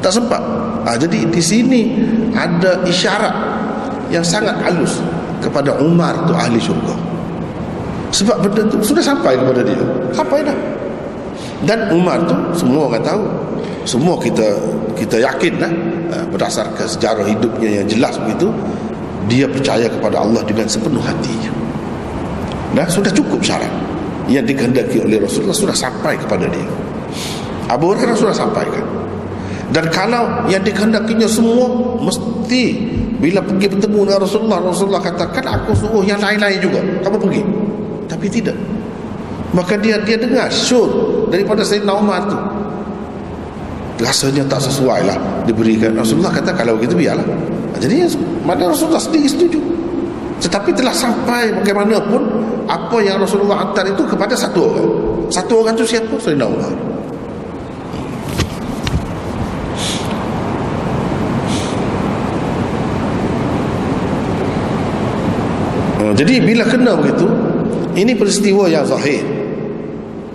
[0.00, 0.40] tak sempat
[0.88, 1.80] ha, jadi di sini
[2.32, 3.34] ada isyarat
[4.08, 5.04] yang sangat halus
[5.44, 6.96] kepada Umar tu ahli syurga.
[8.08, 9.84] Sebab benda tu sudah sampai kepada dia.
[10.16, 10.56] Sampai dah.
[11.68, 13.22] Dan Umar tu semua orang tahu.
[13.84, 14.56] Semua kita
[14.96, 15.72] kita yakin lah
[16.32, 18.52] berdasarkan sejarah hidupnya yang jelas begitu
[19.28, 21.52] dia percaya kepada Allah dengan sepenuh hatinya
[22.76, 23.70] dan sudah cukup syarat
[24.28, 26.68] yang dikehendaki oleh Rasulullah sudah sampai kepada dia.
[27.68, 28.77] Abu Hurairah sudah sampaikan
[29.68, 31.68] dan kalau yang dikehendakinya semua
[32.00, 32.88] mesti
[33.20, 36.80] bila pergi bertemu dengan Rasulullah Rasulullah katakan aku suruh yang lain-lain juga.
[37.04, 37.42] Kamu pergi.
[38.08, 38.56] Tapi tidak.
[39.52, 40.88] Maka dia dia dengar syur
[41.28, 42.38] daripada Sayyidina Umar tu.
[44.00, 45.92] Rasanya tak sesuai lah diberikan.
[45.92, 47.26] Rasulullah kata kalau begitu biarlah.
[47.76, 48.08] Jadi
[48.48, 49.60] mana Rasulullah sendiri setuju.
[50.38, 52.22] Tetapi telah sampai bagaimanapun
[52.70, 54.88] apa yang Rasulullah hantar itu kepada satu orang.
[55.28, 56.14] Satu orang itu siapa?
[56.16, 56.97] Sayyidina Umar
[66.08, 67.28] hmm, jadi bila kena begitu
[67.92, 69.20] ini peristiwa yang zahir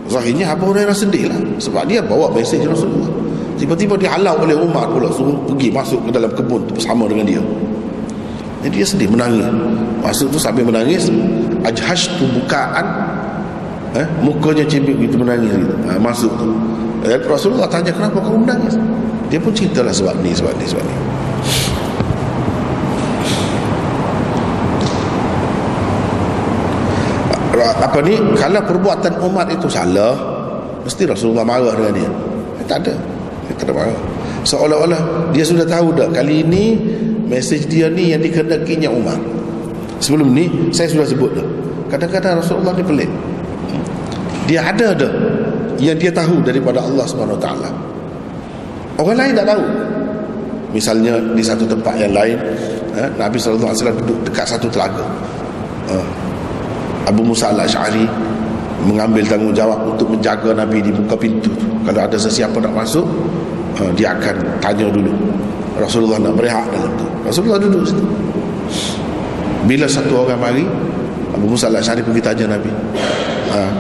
[0.06, 3.24] zahirnya Abu Hurairah sendirilah sebab dia bawa mesej Rasulullah
[3.54, 7.42] Tiba-tiba dihalau oleh Umar pula suruh pergi masuk ke dalam kebun bersama dengan dia.
[8.66, 9.48] Jadi dia sedih menangis.
[10.04, 11.08] Masuk tu sambil menangis,
[11.64, 12.84] ajhash tu bukaan
[13.96, 15.76] eh, mukanya cibik gitu menangis gitu.
[15.88, 16.50] Ha, masuk tu.
[17.08, 18.76] Dan Rasulullah tanya kenapa kau menangis
[19.32, 20.96] dia pun ceritalah sebab ni sebab ni sebab ni
[27.94, 30.18] apa ni kalau perbuatan Umar itu salah
[30.82, 32.10] mesti Rasulullah marah dengan dia.
[32.58, 32.94] Eh, tak ada.
[33.46, 34.00] Dia tak ada marah.
[34.42, 36.74] Seolah-olah dia sudah tahu dah kali ini
[37.30, 39.22] mesej dia ni yang dikenakinya Umar
[40.02, 41.46] sebelum ni saya sudah sebut dah.
[41.94, 43.12] Kadang-kadang Rasulullah ni pelik.
[44.50, 45.14] Dia ada dah
[45.78, 47.70] yang dia tahu daripada Allah Subhanahu taala.
[48.98, 49.64] Orang lain tak tahu.
[50.74, 52.42] Misalnya di satu tempat yang lain
[52.98, 55.06] eh, Nabi wasallam duduk dekat satu telaga.
[55.94, 56.23] Eh,
[57.04, 58.08] Abu Musa al-Ash'ari
[58.84, 61.52] mengambil tanggungjawab untuk menjaga Nabi di muka pintu
[61.84, 63.04] kalau ada sesiapa nak masuk
[63.80, 65.12] uh, dia akan tanya dulu.
[65.74, 67.08] Rasulullah nak berehat dalam tu.
[67.26, 68.06] Rasulullah duduk situ.
[69.66, 70.64] Bila satu orang mari
[71.34, 72.72] Abu Musa al-Ash'ari pergi tanya Nabi.
[73.52, 73.72] Uh,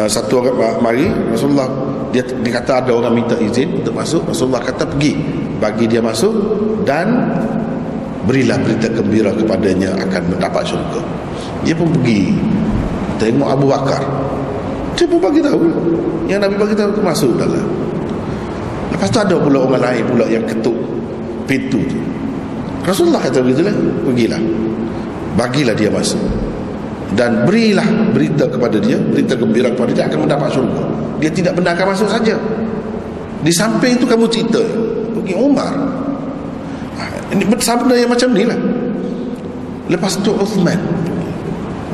[0.00, 1.68] uh, satu orang mari Rasulullah
[2.14, 4.24] dia, dia kata ada orang minta izin untuk masuk.
[4.28, 5.20] Rasulullah kata pergi
[5.60, 6.32] bagi dia masuk
[6.84, 7.28] dan
[8.24, 11.23] berilah berita gembira kepadanya akan mendapat syurga
[11.64, 12.36] dia pun pergi
[13.16, 14.02] tengok Abu Bakar.
[14.94, 15.64] Dia pun bagi tahu.
[16.30, 17.66] Yang Nabi bagi tahu masuk dalam.
[18.94, 20.76] Lepas tu ada pula orang lain pula yang ketuk
[21.48, 21.98] pintu tu.
[22.84, 24.40] Rasulullah kata begitu lah pergilah.
[25.34, 26.20] Bagilah dia masuk.
[27.14, 30.82] Dan berilah berita kepada dia berita gembira kepada dia akan mendapat syurga.
[31.18, 32.36] Dia tidak benar akan masuk saja.
[33.44, 34.62] Di samping itu kamu cerita.
[35.16, 35.74] Pergi Umar.
[37.34, 38.58] Ini bersabda yang macam ni lah.
[39.90, 40.78] Lepas tu Uthman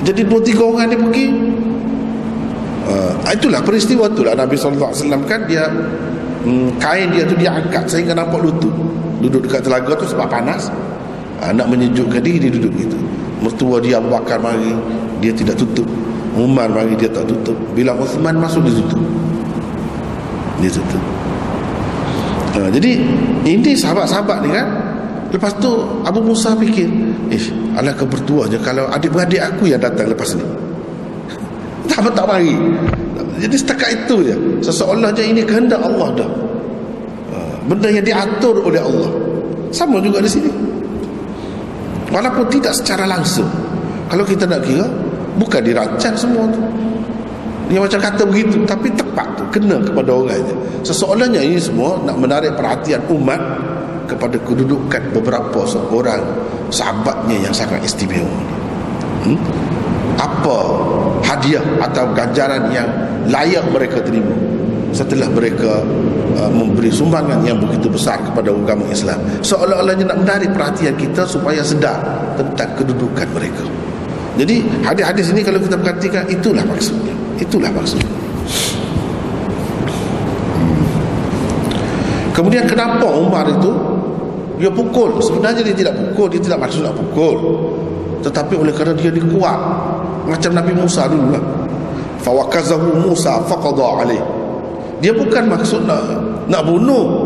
[0.01, 1.27] jadi dua tiga orang dia pergi.
[2.91, 4.91] Uh, itulah peristiwa tu lah Nabi SAW
[5.29, 5.69] kan dia
[6.43, 8.73] um, kain dia tu dia angkat sehingga nampak lutut.
[9.21, 10.73] Duduk dekat telaga tu sebab panas.
[11.45, 12.99] Uh, nak menyejukkan diri dia duduk gitu.
[13.45, 14.73] Mertua dia Abu Bakar mari
[15.21, 15.87] dia tidak tutup.
[16.33, 17.57] Umar mari dia tak tutup.
[17.77, 19.01] Bila Uthman masuk dia tutup.
[20.65, 21.03] Dia tutup.
[22.57, 23.05] Uh, jadi
[23.45, 24.80] ini sahabat-sahabat ni kan
[25.31, 25.71] Lepas tu
[26.03, 26.91] Abu Musa fikir
[27.31, 30.43] Ish, alangkah bertuahnya kalau adik-beradik aku yang datang lepas ni.
[31.91, 32.55] Tak tak mari.
[33.41, 36.31] Jadi setakat itu je Seseolahnya ini kehendak Allah dah.
[37.33, 37.37] Ha,
[37.67, 39.11] Benda yang diatur oleh Allah.
[39.71, 40.51] Sama juga di sini.
[42.11, 43.47] Walaupun tidak secara langsung.
[44.11, 44.85] Kalau kita nak kira
[45.39, 46.61] Bukan dirancang semua tu.
[47.71, 49.45] Dia macam kata begitu Tapi tepat tu.
[49.55, 50.43] Kena kepada orang
[50.83, 53.70] Seseolahnya ini semua Nak menarik perhatian umat
[54.11, 56.19] kepada kedudukan beberapa seorang
[56.75, 58.27] sahabatnya yang sangat istimewa.
[59.23, 59.39] Hmm?
[60.21, 60.59] apa
[61.25, 62.89] hadiah atau ganjaran yang
[63.33, 64.37] layak mereka terima
[64.93, 65.81] setelah mereka
[66.37, 69.17] uh, memberi sumbangan yang begitu besar kepada agama Islam?
[69.41, 72.05] Seolah-olahnya nak menarik perhatian kita supaya sedar
[72.37, 73.65] tentang kedudukan mereka.
[74.37, 77.15] Jadi hadis-hadis ini kalau kita perhatikan itulah maksudnya.
[77.41, 78.15] Itulah maksudnya.
[80.59, 80.85] Hmm.
[82.37, 83.90] Kemudian kenapa Umar itu
[84.61, 85.17] dia pukul.
[85.25, 87.37] Sebenarnya dia tidak pukul dia tidak maksud nak pukul.
[88.21, 89.59] Tetapi oleh kerana dia dikuat
[90.29, 91.45] macam Nabi Musa dulu lah.
[92.21, 94.23] Fawakazahu Musa faqada alaih.
[95.01, 96.05] Dia bukan maksud nak
[96.53, 97.25] nak bunuh.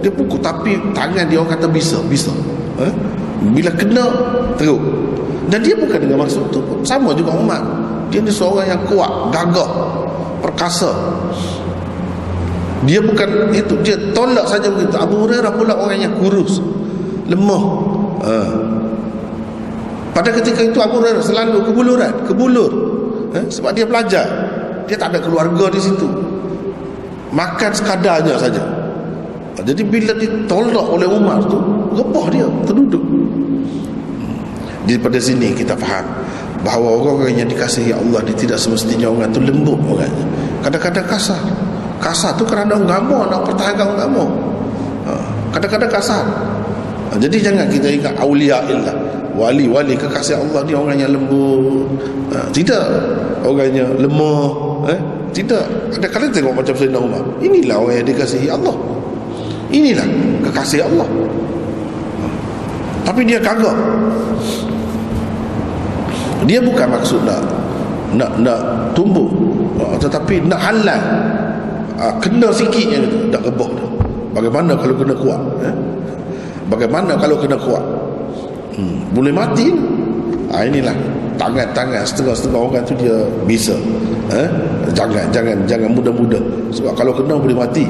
[0.00, 2.32] Dia pukul tapi tangan dia orang kata bisa bisa.
[2.80, 2.92] Eh?
[3.40, 4.04] bila kena
[4.60, 4.80] teruk.
[5.48, 7.58] Dan dia bukan dengan maksud tu sama juga Umar
[8.12, 9.70] dia ni seorang yang kuat gagah
[10.42, 10.90] perkasa
[12.88, 14.96] dia bukan itu dia tolak saja begitu.
[14.96, 16.60] Abu Hurairah pula orang yang kurus
[17.28, 17.64] lemah.
[18.20, 18.36] Ha.
[20.12, 22.72] pada ketika itu Abu Hurairah selalu kebuluran kebulur
[23.36, 23.40] ha?
[23.52, 24.26] sebab dia belajar.
[24.88, 26.08] Dia tak ada keluarga di situ.
[27.30, 28.64] Makan sekadarnya saja.
[28.64, 29.60] Ha.
[29.60, 31.60] jadi bila ditolak oleh Umar tu
[31.92, 33.04] rebah dia terduduk.
[34.88, 36.02] Daripada sini kita faham
[36.64, 40.26] bahawa orang-orang yang dikasihi Allah dia tidak semestinya orang itu lembut orangnya.
[40.64, 41.44] Kadang-kadang kasar
[42.00, 44.24] kasar tu kerana agama nak pertahankan agama
[45.06, 45.12] ha,
[45.52, 46.24] kadang-kadang kasar.
[47.10, 48.96] Ha, jadi jangan kita ingat awliya illah.
[49.30, 51.86] Wali-wali kekasih Allah ni orang yang lembut.
[52.34, 52.82] Ha, tidak.
[53.40, 54.50] Orang yang lemah
[54.90, 55.00] eh?
[55.32, 55.64] tidak.
[55.96, 57.22] Ada kalian tengok macam Sayyidina Umar.
[57.40, 58.74] Inilah orang yang dikasihi Allah.
[59.70, 60.06] Inilah
[60.50, 61.08] kekasih Allah.
[63.06, 63.74] Tapi dia kagak.
[66.46, 67.42] Dia bukan maksud nak
[68.14, 68.60] nak nak
[68.94, 69.30] tumbuh.
[69.98, 71.02] Tetapi nak halal
[72.00, 73.88] ha, kena sikit yang itu dah rebah dah
[74.32, 75.74] bagaimana kalau kena kuat eh?
[76.70, 77.84] bagaimana kalau kena kuat?
[78.78, 79.68] Hmm, boleh mati
[80.54, 80.94] ha, inilah.
[81.40, 83.16] Tangan-tangan setengah-setengah orang tu dia
[83.48, 83.74] bisa
[84.30, 84.48] eh?
[84.94, 86.38] jangan jangan jangan muda-muda.
[86.70, 87.84] Sebab kalau kena boleh mati.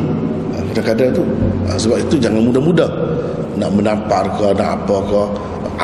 [0.57, 1.23] Ha, kadang-kadang tu.
[1.69, 2.89] Ha, sebab itu jangan muda-muda.
[3.61, 5.23] Nak menampar ke nak apa ke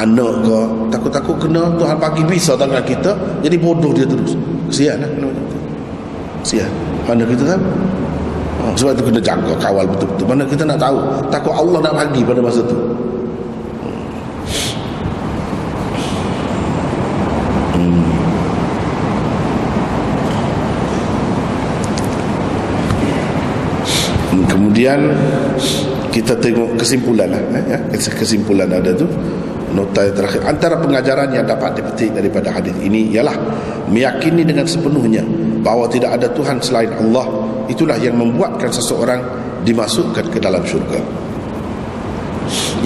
[0.01, 0.59] anak ke.
[0.97, 3.13] Takut-takut kena Tuhan bagi bisa tangan kita
[3.45, 4.33] jadi bodoh dia terus.
[4.73, 5.11] Kesian lah
[6.47, 6.71] kesian.
[7.07, 7.63] Mana kita tahu
[8.75, 10.27] sebab itu kena jaga kawal betul-betul.
[10.27, 10.99] Mana kita nak tahu
[11.31, 12.77] takut Allah nak bagi pada masa tu.
[17.77, 18.11] Hmm.
[24.51, 24.99] Kemudian
[26.11, 27.79] kita tengok kesimpulan lah, ya.
[27.93, 29.05] kesimpulan ada tu
[29.77, 33.37] nota yang terakhir antara pengajaran yang dapat dipetik daripada hadis ini ialah
[33.93, 35.21] meyakini dengan sepenuhnya
[35.61, 39.21] bahawa tidak ada Tuhan selain Allah itulah yang membuatkan seseorang
[39.67, 41.03] dimasukkan ke dalam syurga.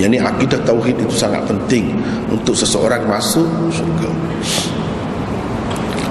[0.01, 1.93] Yang ini akidah tauhid itu sangat penting
[2.33, 4.09] untuk seseorang masuk syurga.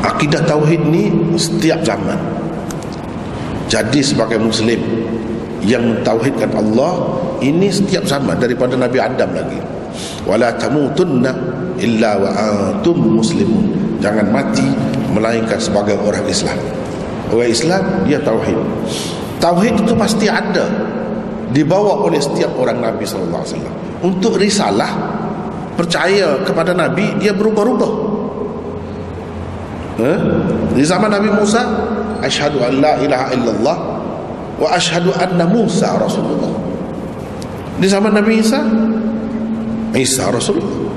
[0.06, 2.18] Akidah tauhid ni setiap zaman.
[3.70, 4.78] Jadi sebagai muslim
[5.66, 9.60] yang mentauhidkan Allah ini setiap zaman daripada Nabi Adam lagi.
[10.30, 11.34] Wala tamutunna
[11.82, 13.98] illa wa antum muslimun.
[14.00, 14.66] Jangan mati
[15.12, 16.79] melainkan sebagai orang Islam
[17.30, 18.58] orang Islam dia tauhid.
[19.40, 20.66] Tauhid itu pasti ada.
[21.50, 23.76] Dibawa oleh setiap orang Nabi sallallahu alaihi wasallam.
[24.06, 24.92] Untuk risalah
[25.74, 27.94] percaya kepada Nabi dia berubah-ubah.
[30.00, 30.20] Eh?
[30.80, 31.60] di zaman Nabi Musa
[32.24, 33.78] asyhadu an la ilaha illallah
[34.56, 36.56] wa asyhadu anna Musa rasulullah.
[37.80, 38.60] Di zaman Nabi Isa
[39.96, 40.88] Isa Rasulullah.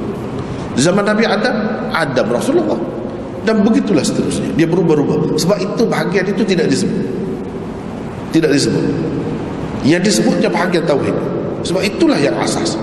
[0.75, 1.57] Di zaman Nabi Adam
[1.95, 2.79] Adam Rasulullah
[3.43, 4.55] dan begitulah seterusnya.
[4.55, 5.35] Dia berubah-ubah.
[5.35, 7.03] Sebab itu bahagian itu tidak disebut.
[8.31, 8.85] Tidak disebut.
[9.83, 11.17] Yang disebutnya bahagian Tauhid.
[11.67, 12.79] Sebab itulah yang asas.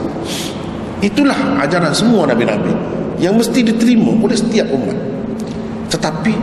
[1.00, 2.76] Itulah ajaran semua Nabi-Nabi.
[3.24, 4.96] Yang mesti diterima oleh setiap umat.
[5.90, 6.34] Tetapi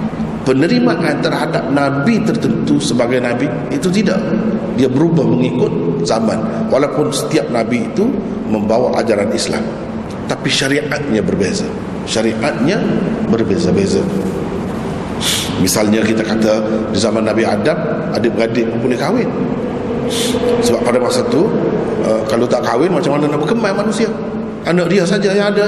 [0.48, 4.16] penerimaan terhadap nabi tertentu sebagai nabi itu tidak.
[4.76, 6.68] Dia berubah mengikut zaman.
[6.68, 8.08] Walaupun setiap nabi itu
[8.48, 9.64] membawa ajaran Islam.
[10.26, 11.68] Tapi syariatnya berbeza.
[12.06, 12.78] Syariatnya
[13.30, 14.02] berbeza-beza.
[15.56, 16.60] Misalnya kita kata
[16.92, 17.76] di zaman Nabi Adam
[18.12, 19.28] adik-beradik boleh kahwin.
[20.62, 21.48] Sebab pada masa itu
[22.04, 24.06] uh, kalau tak kahwin macam mana nak berkembang manusia?
[24.68, 25.66] Anak dia saja yang ada.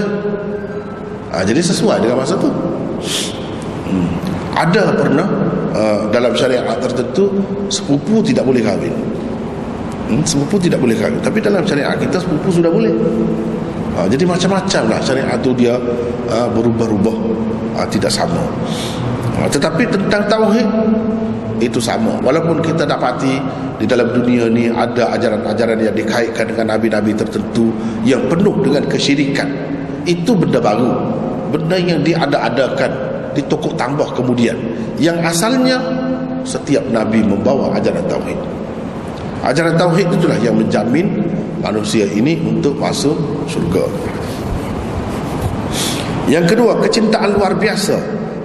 [1.29, 4.09] Ha, jadi sesuai dengan masa itu hmm.
[4.57, 5.29] Ada pernah
[5.77, 7.31] uh, dalam syariat tertentu
[7.69, 8.93] sepupu tidak boleh kahwin.
[10.09, 11.21] Hmm, sepupu tidak boleh kahwin.
[11.25, 12.93] Tapi dalam syariat kita sepupu sudah boleh
[13.99, 15.75] uh, jadi macam-macam lah syariat itu dia
[16.31, 17.17] uh, berubah-ubah.
[17.79, 18.47] Uh, tidak sama.
[19.39, 20.69] Uh, tetapi tentang tauhid
[21.59, 22.23] itu sama.
[22.23, 23.39] Walaupun kita dapati
[23.79, 27.75] di dalam dunia ni ada ajaran-ajaran yang dikaitkan dengan nabi-nabi tertentu
[28.07, 29.51] yang penuh dengan kesyirikan.
[30.07, 30.91] Itu benda baru.
[31.51, 32.91] Benda yang diada-adakan
[33.35, 34.57] ditokok tambah kemudian.
[34.99, 35.79] Yang asalnya
[36.47, 38.39] setiap nabi membawa ajaran tauhid.
[39.45, 41.28] Ajaran tauhid itulah yang menjamin
[41.61, 43.17] manusia ini untuk masuk
[43.51, 43.85] surga
[46.29, 47.97] yang kedua kecintaan luar biasa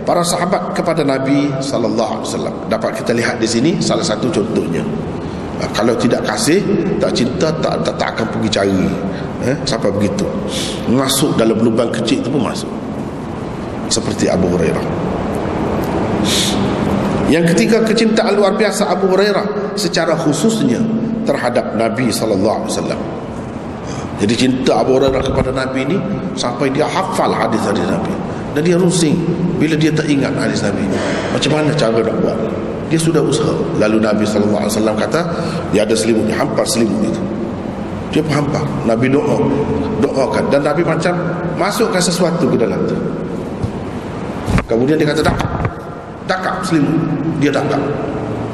[0.08, 2.56] para sahabat kepada nabi sallallahu alaihi wasallam.
[2.72, 4.80] Dapat kita lihat di sini salah satu contohnya.
[5.76, 6.64] Kalau tidak kasih
[7.00, 8.88] tak cinta tak tak, tak akan pergi cari.
[9.44, 10.24] Eh, sampai begitu.
[10.88, 12.72] Masuk dalam lubang kecil itu pun masuk.
[13.92, 14.86] Seperti Abu Hurairah.
[17.28, 20.80] Yang ketiga kecintaan luar biasa Abu Hurairah secara khususnya
[21.24, 23.02] terhadap Nabi sallallahu alaihi wasallam.
[24.22, 25.98] Jadi cinta Abu Hurairah kepada Nabi ini
[26.38, 28.14] sampai dia hafal hadis-hadis Nabi.
[28.54, 29.18] Dan dia rusing
[29.58, 30.86] bila dia tak ingat hadis Nabi.
[31.34, 32.38] Macam mana cara nak buat?
[32.94, 33.52] Dia sudah usaha.
[33.82, 35.22] Lalu Nabi sallallahu alaihi wasallam kata,
[35.74, 37.22] dia ada selimut, dia hampar selimut itu.
[38.14, 38.62] Dia hampar.
[38.86, 39.42] Nabi doa,
[39.98, 41.18] doakan dan Nabi macam
[41.58, 42.94] masukkan sesuatu ke dalam tu.
[44.70, 45.50] Kemudian dia kata dakap.
[46.30, 47.02] Dakap selimut.
[47.42, 47.82] Dia dakap.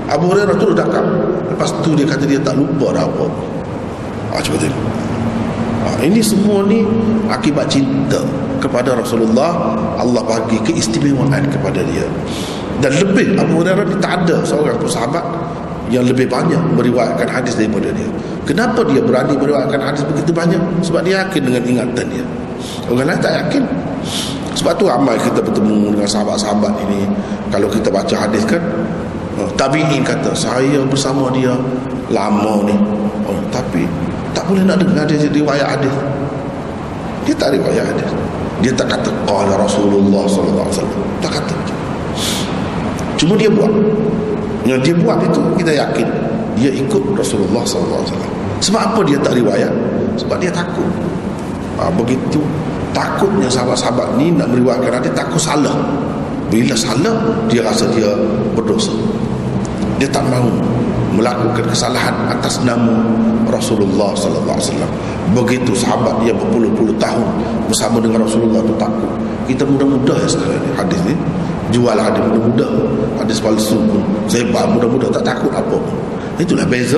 [0.10, 1.06] Abu Hurairah tu dakap.
[1.53, 3.26] Lepas tu dia kata dia tak lupa dah apa.
[4.34, 4.86] Ah, cuba tengok.
[5.86, 6.81] Ah, ini semua ni
[7.30, 8.19] akibat cinta
[8.57, 9.77] kepada Rasulullah.
[10.02, 12.06] Allah bagi keistimewaan kepada dia.
[12.81, 15.22] Dan lebih Abu Hurairah ni tak ada seorang pun sahabat
[15.90, 18.10] yang lebih banyak meriwayatkan hadis daripada dia.
[18.45, 20.61] Kenapa dia berani meriwayatkan hadis begitu banyak?
[20.86, 22.26] Sebab dia yakin dengan ingatan dia.
[22.90, 23.64] Orang lain tak yakin.
[24.57, 27.07] Sebab tu ramai kita bertemu dengan sahabat-sahabat ini
[27.48, 28.60] Kalau kita baca hadis kan
[29.55, 31.53] Tabi'in kata Saya bersama dia
[32.09, 32.75] lama ni.
[33.29, 33.85] Oh, Tapi
[34.33, 35.93] tak boleh nak dengar dia riwayat hadis.
[37.25, 38.09] Dia tak riwayat hadis.
[38.59, 40.67] Dia tak kata Qala Rasulullah SAW
[41.23, 41.55] Tak kata.
[43.15, 43.71] Cuma dia buat.
[44.67, 46.07] Yang dia buat itu kita yakin
[46.59, 48.03] Dia ikut Rasulullah SAW
[48.59, 49.71] Sebab apa dia tak riwayat?
[50.19, 50.91] Sebab dia takut.
[51.79, 52.43] Ha, Begitu
[52.91, 55.77] takutnya sahabat-sahabat ni nak meriwayatkan hadis takut salah.
[56.49, 57.15] Bila salah
[57.47, 58.09] dia rasa dia
[58.57, 58.91] berdosa
[59.99, 60.47] dia tak mahu
[61.19, 63.03] melakukan kesalahan atas nama
[63.51, 64.91] Rasulullah sallallahu alaihi wasallam.
[65.35, 67.27] Begitu sahabat yang berpuluh-puluh tahun
[67.67, 69.11] bersama dengan Rasulullah tu takut.
[69.45, 71.15] Kita mudah-mudah ya sekarang ni hadis ni.
[71.69, 72.71] Jual hadis mudah-mudah
[73.21, 75.95] hadis palsu pun sebat mudah-mudah tak takut apa pun.
[76.39, 76.97] Itulah beza.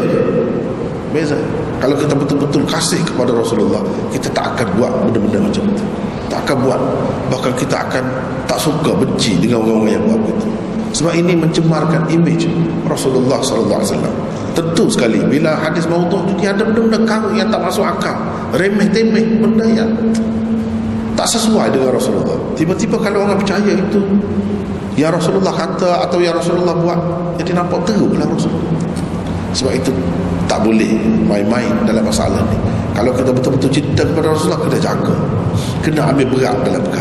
[1.11, 1.36] Beza.
[1.82, 3.82] Kalau kita betul-betul kasih kepada Rasulullah
[4.14, 5.86] kita tak akan buat benda-benda macam itu.
[6.30, 6.82] Tak akan buat.
[7.34, 8.06] Bahkan kita akan
[8.45, 10.61] tak suka benci dengan orang-orang yang buat begitu
[10.91, 12.47] sebab ini mencemarkan image
[12.88, 14.15] Rasulullah sallallahu alaihi wasallam.
[14.51, 18.15] Tentu sekali bila hadis maudhu dia ada benda-benda karut yang tak masuk akal.
[18.51, 19.88] Remeh temeh benda yang
[21.15, 22.35] tak sesuai dengan Rasulullah.
[22.59, 24.01] Tiba-tiba kalau orang percaya itu
[24.99, 26.99] Ya Rasulullah kata atau Ya Rasulullah buat
[27.39, 28.76] Jadi nampak teruklah Rasulullah
[29.55, 29.91] Sebab itu
[30.51, 32.59] tak boleh main-main dalam masalah ni.
[32.91, 35.15] Kalau kita betul-betul cinta kepada Rasulullah Kena jaga.
[35.80, 37.01] Kena ambil berat dalam perkara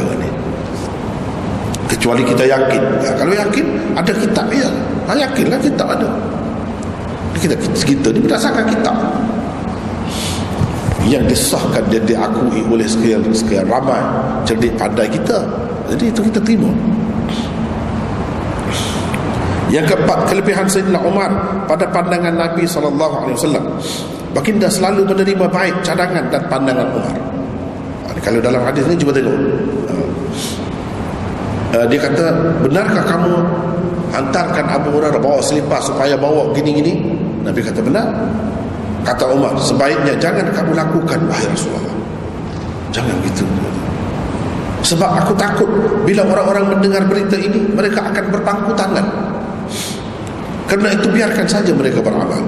[2.00, 2.82] Kecuali kita yakin.
[3.04, 4.72] Ya, Kalau yakin ada kitab ya.
[5.04, 6.08] Ha, Yakinlah kitab ada.
[7.36, 8.96] Kita, kita ni berdasarkan kitab.
[11.04, 14.00] Yang disahkan dan diakui oleh sekian, sekian ramai
[14.48, 15.44] cerdik pandai kita.
[15.92, 16.72] Jadi itu kita terima.
[19.68, 21.28] Yang keempat, kelebihan Sayyidina Umar
[21.68, 23.36] pada pandangan Nabi SAW.
[24.32, 27.16] Baginda selalu menerima baik cadangan dan pandangan Umar.
[28.24, 29.36] Kalau dalam hadis ini cuba tengok.
[31.70, 32.34] Uh, dia kata,
[32.66, 33.34] benarkah kamu
[34.10, 37.14] hantarkan Abu Hurairah bawa selipar supaya bawa gini-gini?
[37.46, 38.10] Nabi kata, benar.
[39.06, 41.94] Kata Umar, sebaiknya jangan kamu lakukan, wahai Rasulullah.
[42.90, 43.46] Jangan begitu.
[44.80, 45.70] Sebab aku takut
[46.02, 49.06] bila orang-orang mendengar berita ini, mereka akan berpangku tangan
[50.70, 52.38] kerana itu biarkan saja mereka beramal.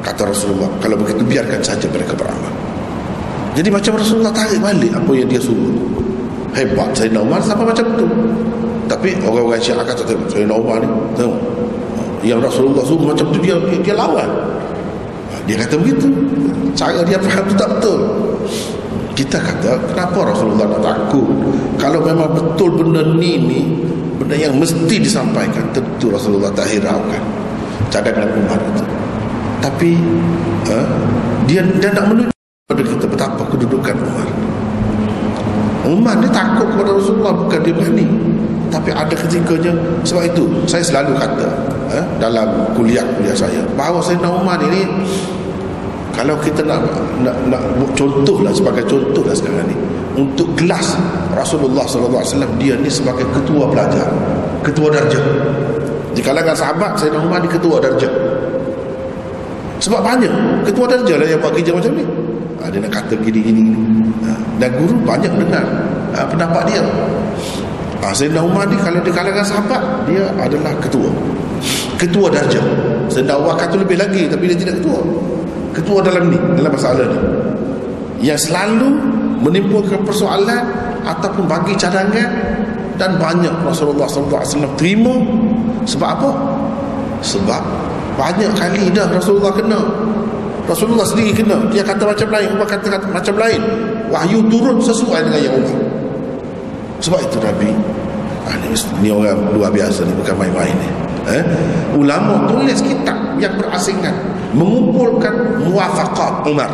[0.00, 2.48] Kata Rasulullah, kalau begitu biarkan saja mereka beramal.
[3.52, 6.07] Jadi macam Rasulullah tarik balik apa yang dia suruh.
[6.56, 8.06] Hebat Sayyidina Umar sampai macam tu.
[8.88, 11.40] Tapi orang-orang Syiah kata Sayyidina Umar ni, tengok.
[12.24, 14.28] Yang Rasulullah suruh macam tu dia dia, dia lawan.
[15.46, 16.08] Dia kata begitu.
[16.74, 18.00] Cara dia faham tu tak betul.
[19.14, 21.26] Kita kata, kenapa Rasulullah nak takut?
[21.78, 23.60] Kalau memang betul benda ni ni
[24.28, 27.22] benda yang mesti disampaikan tentu Rasulullah tak hiraukan
[27.88, 28.84] cadangan Umar itu
[29.62, 29.96] tapi
[30.68, 30.86] uh,
[31.48, 32.36] dia dia nak menunjuk
[32.68, 34.28] kepada kita betapa kedudukan Umar
[35.88, 38.06] Umar ni takut kepada Rasulullah bukan dia berani.
[38.68, 39.72] Tapi ada ketikanya
[40.04, 41.48] sebab itu saya selalu kata
[41.88, 44.84] uh, dalam kuliah-kuliah saya bahawa Sayyidina Umar ini
[46.12, 46.84] kalau kita nak
[47.24, 47.62] nak, nak
[47.96, 49.76] contoh lah sebagai contoh lah sekarang ni
[50.20, 51.00] untuk kelas
[51.32, 54.04] Rasulullah sallallahu alaihi wasallam dia ni sebagai ketua pelajar
[54.60, 55.24] ketua darjah.
[56.12, 58.10] Di kalangan sahabat saya Umar di ketua darjah.
[59.78, 60.32] Sebab banyak
[60.66, 62.04] ketua darjah lah yang buat kerja macam ni
[62.60, 63.74] ha, dia nak kata gini-gini
[64.26, 65.64] ha, dan guru banyak dengar
[66.14, 66.82] ha, pendapat dia.
[67.98, 71.10] Ha, Sayyidina Umar ni kalau di kalangan sahabat dia adalah ketua.
[71.98, 72.62] Ketua darjah.
[73.10, 75.00] Sayyidina Umar kata lebih lagi tapi dia tidak ketua.
[75.74, 77.18] Ketua dalam ni dalam masalah ni.
[78.18, 78.88] Yang selalu
[79.42, 80.62] menimbulkan persoalan
[81.06, 82.30] ataupun bagi cadangan
[82.98, 85.14] dan banyak Rasulullah SAW terima.
[85.88, 86.30] Sebab apa?
[87.22, 87.62] sebab
[88.18, 89.78] banyak kali dah Rasulullah kena
[90.68, 91.56] Rasulullah sendiri kena.
[91.72, 93.60] Dia kata macam lain Umar kata, kata macam lain.
[94.12, 95.80] Wahyu turun sesuai dengan yang Umar.
[97.00, 97.70] Sebab itu Nabi
[98.44, 98.68] ah, ni,
[99.00, 100.90] ni orang luar biasa ni bukan main-main ni.
[101.28, 101.44] Eh?
[101.92, 104.12] ulama tulis kitab yang berasingan.
[104.52, 106.68] Mengumpulkan muafakat Umar.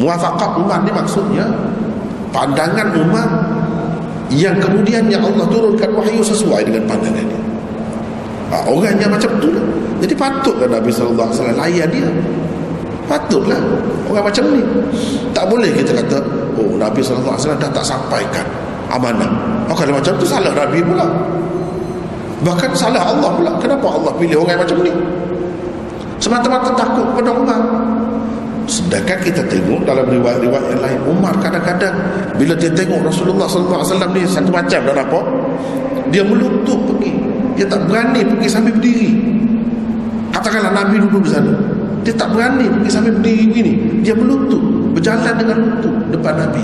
[0.00, 1.44] Muafakat Umar ni maksudnya
[2.32, 3.28] pandangan Umar
[4.32, 7.42] yang kemudian yang Allah turunkan wahyu sesuai dengan pandangan dia.
[8.64, 9.66] Orang yang macam tu lah.
[9.98, 11.26] jadi patutlah Nabi SAW
[11.58, 12.06] layan dia
[13.06, 13.60] patutlah.
[14.08, 14.62] Orang macam ni.
[15.34, 16.18] Tak boleh kita kata
[16.60, 18.46] oh Nabi SAW dah tak sampaikan
[18.92, 19.28] amanah.
[19.74, 21.06] Kalau macam tu salah Nabi pula.
[22.44, 23.50] Bahkan salah Allah pula.
[23.58, 24.92] Kenapa Allah pilih orang macam ni?
[26.22, 27.60] Semata-mata takut pada Umar
[28.64, 31.92] Sedangkan kita tengok dalam riwayat-riwayat yang lain Umar kadang-kadang
[32.40, 35.20] Bila dia tengok Rasulullah SAW ni Satu macam dan apa
[36.08, 37.12] Dia melutut pergi.
[37.60, 39.10] Dia tak berani pergi sambil berdiri.
[40.32, 41.52] Katakanlah Nabi duduk di sana
[42.04, 43.72] Dia tak berani pergi sambil berdiri begini.
[44.04, 44.62] Dia melutut
[44.94, 46.62] Berjalan dengan lutut depan Nabi.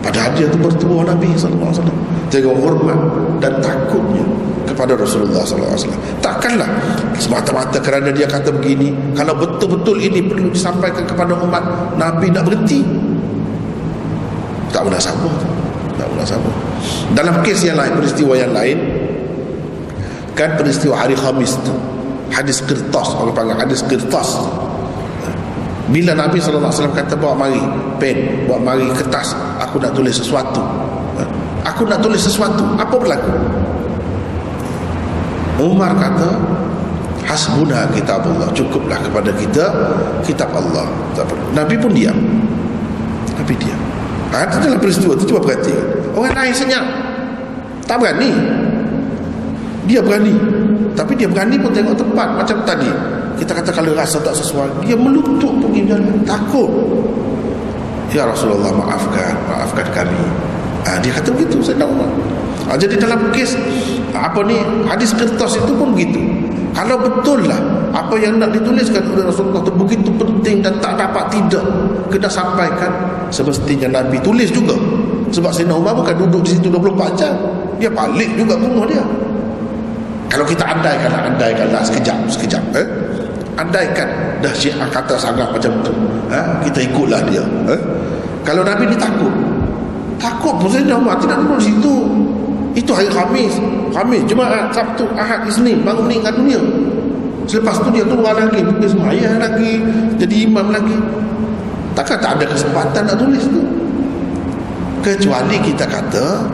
[0.00, 1.86] Padahal dia tu bertemu Nabi SAW
[2.32, 2.98] Tengok hormat
[3.38, 4.24] dan takutnya
[4.64, 5.92] kepada Rasulullah SAW
[6.22, 6.70] takkanlah
[7.18, 11.60] semata-mata kerana dia kata begini kalau betul-betul ini perlu disampaikan kepada umat
[11.98, 12.80] Nabi nak berhenti.
[14.70, 15.28] Tak pernah sama
[16.00, 16.50] tak pernah sama
[17.12, 18.78] dalam kes yang lain peristiwa yang lain
[20.32, 21.76] kan peristiwa hari Khamis tu
[22.32, 24.40] hadis kertas orang panggil hadis kertas
[25.90, 27.58] bila Nabi SAW kata bawa mari
[27.98, 30.62] pen bawa mari kertas aku nak tulis sesuatu.
[31.66, 33.34] Aku nak tulis sesuatu apa berlaku?
[35.60, 36.30] Umar kata
[37.26, 39.64] hasbuna kitab Allah cukuplah kepada kita
[40.24, 40.86] kitab Allah.
[41.52, 42.16] Nabi pun diam.
[43.36, 43.80] Nabi diam.
[44.30, 45.74] Ha, itu adalah peristiwa itu cuba perhati.
[46.14, 46.86] Orang lain senyap.
[47.90, 48.30] Tak berani.
[49.90, 50.38] Dia berani.
[50.94, 52.90] Tapi dia berani pun tengok tempat macam tadi
[53.40, 56.68] kita kata kalau rasa tak sesuai dia melutut pergi jalan takut.
[58.12, 60.20] Ya Rasulullah maafkan maafkan kami.
[60.84, 62.04] Ha, dia kata begitu saya tahu
[62.68, 63.56] ha, jadi dalam kes
[64.12, 66.20] apa ni hadis kertas itu pun begitu.
[66.76, 67.58] Kalau betul lah
[67.90, 71.64] apa yang nak dituliskan oleh Rasulullah itu begitu penting dan tak dapat tidak
[72.12, 72.92] kena sampaikan.
[73.32, 74.76] Semestinya Nabi tulis juga.
[75.30, 77.34] Sebab Sayyidina Umar bukan duduk di situ 24 jam.
[77.78, 79.02] Dia balik juga rumah dia.
[80.30, 82.86] Kalau kita andaikan andaikan lah sekejap sekejap eh?
[83.60, 84.08] Andaikan
[84.40, 85.92] dah syiah kata sangat macam tu
[86.32, 86.46] eh?
[86.64, 87.80] kita ikutlah dia eh?
[88.42, 89.32] kalau Nabi ni takut
[90.20, 91.94] takut pun saya dah tidak duduk di situ.
[92.70, 93.58] Itu hari Khamis
[93.90, 96.60] Khamis, Jumaat, Sabtu, Ahad, Isnin baru meninggal dunia.
[97.50, 99.82] Selepas tu dia keluar lagi pergi semayah lagi
[100.22, 100.94] jadi imam lagi.
[101.98, 103.62] Takkan tak ada kesempatan nak tulis tu?
[105.02, 106.46] Kecuali kita kata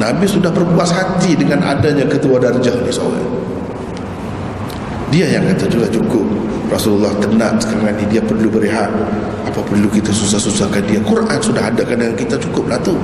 [0.00, 3.35] Nabi sudah berpuas hati dengan adanya ketua darjah ni seorang
[5.14, 6.26] dia yang kata juga cukup.
[6.66, 8.90] Rasulullah tenat sekarang ni dia perlu berehat.
[9.46, 10.98] Apa perlu kita susah-susahkan dia?
[11.06, 12.98] Quran sudah ada dengan kita cukup lah tu.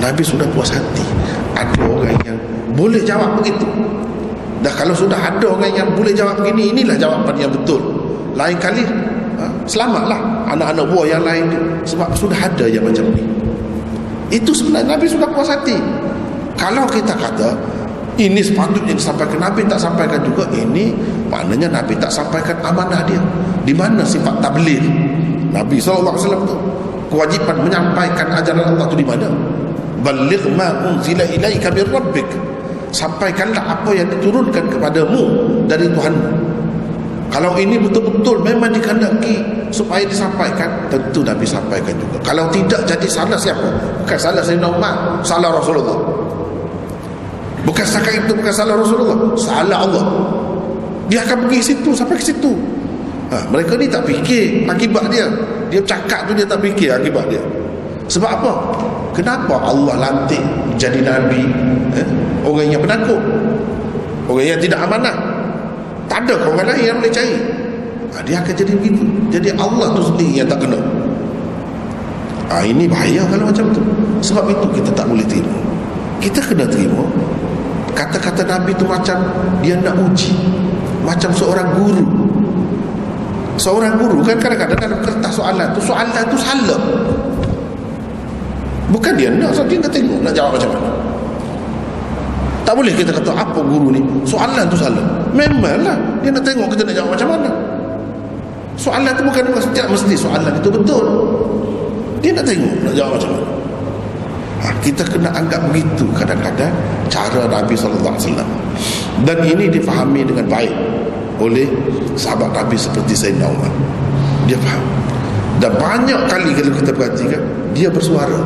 [0.00, 1.04] Nabi sudah puas hati.
[1.54, 2.38] Ada orang yang
[2.72, 3.68] boleh jawab begitu.
[4.64, 7.84] Dah kalau sudah ada orang yang boleh jawab begini inilah jawapan yang betul.
[8.32, 8.80] Lain kali
[9.36, 11.52] ha, selamatlah anak-anak buah yang lain.
[11.84, 13.22] Sebab sudah ada yang macam ni.
[14.32, 15.76] Itu sebenarnya Nabi sudah puas hati.
[16.56, 17.52] Kalau kita kata
[18.18, 20.94] ini sepatutnya disampaikan Nabi tak sampaikan juga ini
[21.26, 23.18] maknanya Nabi tak sampaikan amanah dia
[23.66, 24.82] di mana sifat tabligh
[25.50, 26.14] Nabi SAW
[26.46, 26.56] tu
[27.10, 29.26] kewajipan menyampaikan ajaran Allah tu di mana
[30.02, 32.26] baligh ma unzila ilaika bir rabbik
[32.94, 35.22] sampaikanlah apa yang diturunkan kepadamu
[35.66, 36.14] dari Tuhan
[37.34, 39.42] kalau ini betul-betul memang dikandaki
[39.74, 42.22] supaya disampaikan, tentu Nabi sampaikan juga.
[42.22, 43.74] Kalau tidak jadi salah siapa?
[44.06, 46.13] Bukan salah Sayyidina Umar, salah Rasulullah.
[47.64, 50.04] Bukan setakat itu bukan salah Rasulullah, salah Allah.
[51.08, 52.52] Dia akan pergi situ sampai ke situ.
[53.32, 55.26] Ha, mereka ni tak fikir akibat dia.
[55.72, 57.40] Dia cakap tu dia tak fikir akibat dia.
[58.08, 58.52] Sebab apa?
[59.16, 60.44] Kenapa Allah lantik
[60.76, 61.40] jadi Nabi
[61.96, 62.08] eh?
[62.44, 63.16] Orang yang penakut
[64.28, 65.34] Orang yang tidak amanah
[66.08, 67.36] tak ada orang lain yang boleh cari
[68.14, 70.78] ha, dia akan jadi begitu jadi Allah tu sendiri yang tak kena
[72.52, 73.82] ha, ini bahaya kalau macam tu
[74.22, 75.58] sebab itu kita tak boleh terima
[76.20, 77.02] kita kena terima
[77.94, 79.22] kata-kata Nabi tu macam
[79.62, 80.34] dia nak uji.
[81.06, 82.04] Macam seorang guru.
[83.54, 86.80] Seorang guru kan kadang-kadang dalam kertas soalan tu soalan tu salah.
[88.90, 90.90] Bukan dia nak dia nak tengok nak jawab macam mana.
[92.64, 94.00] Tak boleh kita kata apa guru ni?
[94.26, 95.04] Soalan tu salah.
[95.30, 97.50] Memanglah dia nak tengok kita nak jawab macam mana.
[98.74, 101.06] Soalan tu bukan tidak mesti soalan itu betul.
[102.18, 103.63] Dia nak tengok nak jawab macam mana
[104.84, 106.72] kita kena anggap begitu kadang-kadang
[107.08, 108.16] cara Nabi SAW
[109.24, 110.72] dan ini difahami dengan baik
[111.40, 111.66] oleh
[112.14, 113.72] sahabat Nabi seperti Sayyidina Umar.
[114.44, 114.84] Dia faham.
[115.58, 117.42] Dan banyak kali kalau kita perhatikan
[117.72, 118.40] dia bersuara.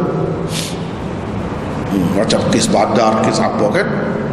[1.89, 3.87] Hmm, macam kes badar kes apa kan?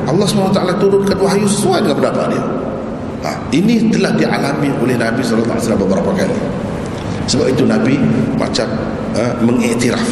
[0.06, 2.44] Allah SWT turunkan wahyu sesuai dengan pendapat dia.
[3.26, 6.38] Ha, ini telah dialami oleh Nabi SAW beberapa kali.
[7.26, 7.98] Sebab itu Nabi
[8.38, 8.70] macam
[9.18, 10.06] uh, mengiktiraf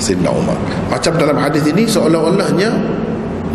[0.00, 0.56] Sayyidina Umar.
[0.88, 2.70] Macam dalam hadis ini seolah-olahnya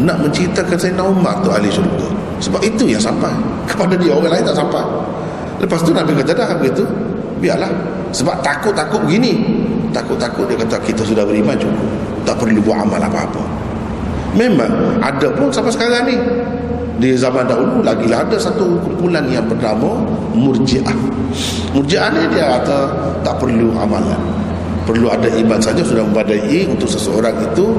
[0.01, 2.09] nak menceritakan Sayyidina Umar tu ahli syurga.
[2.43, 3.33] Sebab itu yang sampai.
[3.69, 4.83] Kepada dia orang lain tak sampai.
[5.57, 6.85] Lepas tu Nabi kata dah begitu
[7.41, 7.69] biarlah.
[8.13, 9.41] Sebab takut-takut begini.
[9.89, 11.89] Takut-takut dia kata kita sudah beriman cukup.
[12.27, 13.41] Tak perlu buat amal apa-apa.
[14.37, 16.17] Memang ada pun sampai sekarang ni.
[16.97, 20.01] Di zaman dahulu lagi lah ada satu kumpulan yang bernama
[20.33, 20.97] murjiah.
[21.69, 22.89] Murjiah ni dia kata
[23.21, 24.17] tak perlu amalan
[24.87, 27.75] perlu ada iman saja sudah membadai untuk seseorang itu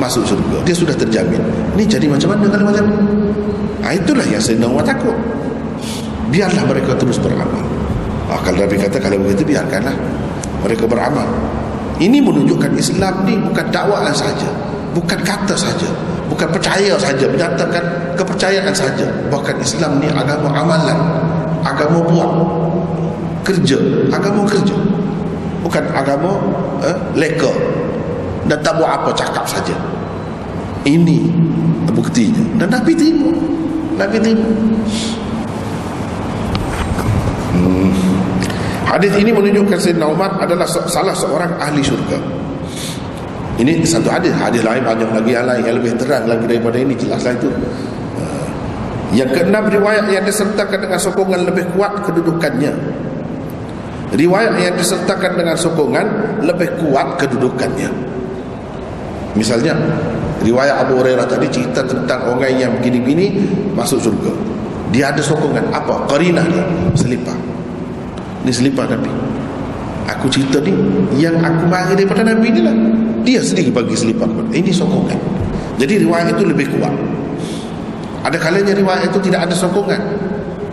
[0.00, 1.44] masuk surga dia sudah terjamin.
[1.76, 2.86] Ni jadi macam mana kalau macam
[3.84, 5.12] ha, itulah yang saya nak takut.
[6.32, 7.60] Biarlah mereka terus beramal.
[8.32, 9.92] Ha, kalau Nabi kata kalau begitu biarkanlah
[10.64, 11.28] mereka beramal.
[11.98, 14.46] Ini menunjukkan Islam ni bukan dakwaan saja
[14.94, 15.90] bukan kata saja
[16.30, 17.84] bukan percaya saja menyatakan
[18.16, 19.04] kepercayaan saja.
[19.28, 20.98] Bahkan Islam ni agama amalan
[21.66, 22.30] agama buat
[23.44, 23.76] kerja
[24.14, 24.76] agama kerja
[25.62, 26.38] bukan agama
[26.84, 27.50] eh, leka.
[28.48, 29.76] Dan tak buat apa cakap saja.
[30.88, 31.28] Ini
[31.92, 33.34] buktinya dan Nabi terima.
[33.98, 34.48] Nabi terima.
[37.58, 37.90] Hmm.
[38.86, 42.16] hadis ini menunjukkan Sayyidina Umar adalah salah seorang ahli syurga.
[43.58, 46.94] Ini satu hadis, hadis lain banyak lagi yang lain yang lebih terang lagi daripada ini.
[46.94, 47.50] Jelaslah itu.
[47.50, 48.46] Uh,
[49.10, 52.70] yang keenam riwayat yang disertakan dengan sokongan lebih kuat kedudukannya.
[54.08, 56.06] Riwayat yang disertakan dengan sokongan
[56.40, 57.92] lebih kuat kedudukannya.
[59.36, 59.76] Misalnya
[60.40, 63.36] riwayat Abu Hurairah tadi cerita tentang orang yang begini-begini
[63.76, 64.32] masuk surga.
[64.88, 65.68] dia ada sokongan.
[65.68, 66.08] Apa?
[66.08, 66.64] Qarinah dia.
[66.96, 67.36] Selipar.
[68.48, 69.12] Ni selipar Nabi.
[70.08, 70.72] Aku cerita ni
[71.20, 72.72] yang aku mari daripada Nabi ni lah.
[73.28, 74.24] Dia sendiri bagi selipar
[74.56, 75.20] ini sokongan.
[75.76, 76.96] Jadi riwayat itu lebih kuat.
[78.24, 80.00] Ada kalanya riwayat itu tidak ada sokongan.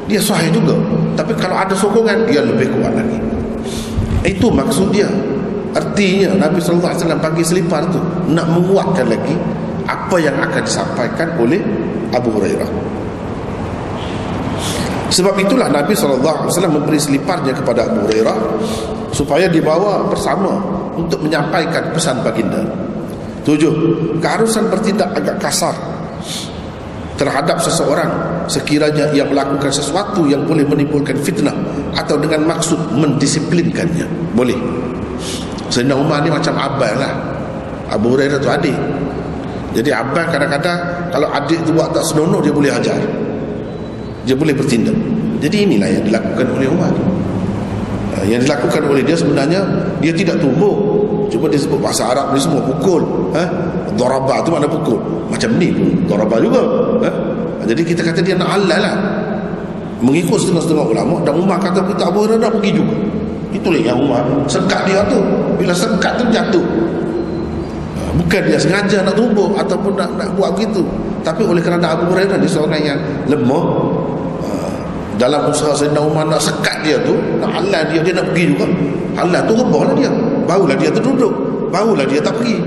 [0.07, 0.79] Dia sahih juga.
[1.19, 3.24] Tapi kalau ada sokongan dia lebih kuat lagi
[4.25, 5.07] itu maksud dia.
[5.75, 7.99] Artinya Nabi SAW bagi selipar tu
[8.31, 9.35] nak menguatkan lagi
[9.85, 11.59] apa yang akan disampaikan oleh
[12.15, 12.69] Abu Hurairah.
[15.11, 18.37] Sebab itulah Nabi SAW memberi seliparnya kepada Abu Hurairah
[19.11, 20.59] supaya dibawa bersama
[20.95, 22.63] untuk menyampaikan pesan baginda.
[23.45, 23.71] Tujuh,
[24.19, 25.75] keharusan bertindak agak kasar
[27.15, 28.11] terhadap seseorang
[28.51, 31.55] sekiranya ia melakukan sesuatu yang boleh menimbulkan fitnah
[31.95, 34.35] atau dengan maksud mendisiplinkannya.
[34.35, 34.57] Boleh.
[35.71, 37.13] Sayyidina Umar ni macam abang lah.
[37.89, 38.75] Abu Hurairah tu adik.
[39.75, 40.79] Jadi abang kadang-kadang
[41.15, 42.99] kalau adik tu buat tak senonoh dia boleh ajar
[44.25, 44.97] dia boleh bertindak
[45.39, 46.91] jadi inilah yang dilakukan oleh Umar
[48.17, 49.61] ha, yang dilakukan oleh dia sebenarnya
[50.01, 50.75] dia tidak tumbuk
[51.29, 53.45] cuma dia sebut bahasa Arab ni semua pukul ha?
[53.95, 54.99] Dorabah tu mana pukul
[55.29, 56.61] macam ni pun Dorabah juga
[57.05, 57.09] ha?
[57.63, 58.95] jadi kita kata dia nak halal lah
[60.03, 62.95] mengikut setengah-setengah ulama dan Umar kata kita Abu Hurairah pergi juga.
[63.55, 65.19] Itulah yang Umar sekat dia tu.
[65.55, 66.65] Bila sekat tu jatuh.
[67.95, 70.83] Ha, bukan dia sengaja nak tumbuk ataupun nak, nak buat begitu.
[71.23, 72.99] Tapi oleh kerana Abu Hurairah dia seorang yang
[73.31, 73.63] lemah
[75.15, 78.67] dalam usaha Sayyidina Umar nak sekat dia tu nak halal dia dia nak pergi juga.
[79.15, 80.11] Halal tu rebahlah dia.
[80.43, 81.33] Barulah dia terduduk.
[81.71, 82.59] Barulah dia tak pergi.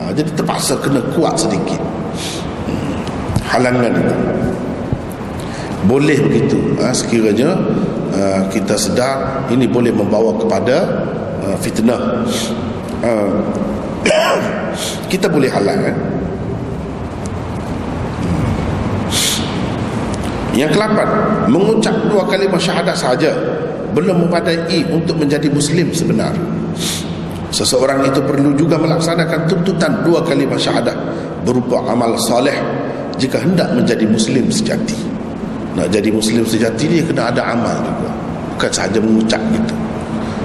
[0.00, 1.80] Ha, jadi terpaksa kena kuat sedikit.
[2.64, 2.96] Hmm.
[3.46, 4.14] halangan itu
[5.88, 7.56] boleh begitu ha, sekiranya
[8.12, 10.76] ha, kita sedar ini boleh membawa kepada
[11.44, 12.26] ha, fitnah
[13.04, 13.12] ha,
[15.12, 15.96] kita boleh halang kan
[20.50, 21.08] Yang kelapan,
[21.46, 23.30] mengucap dua kali syahadah sahaja
[23.94, 26.34] belum memadai untuk menjadi muslim sebenar.
[27.50, 30.94] Seseorang itu perlu juga melaksanakan tuntutan dua kali syahadah
[31.46, 32.54] berupa amal soleh
[33.18, 35.09] jika hendak menjadi muslim sejati.
[35.78, 38.10] Nak jadi muslim sejati dia kena ada amal juga.
[38.58, 39.74] Bukan sahaja mengucap gitu.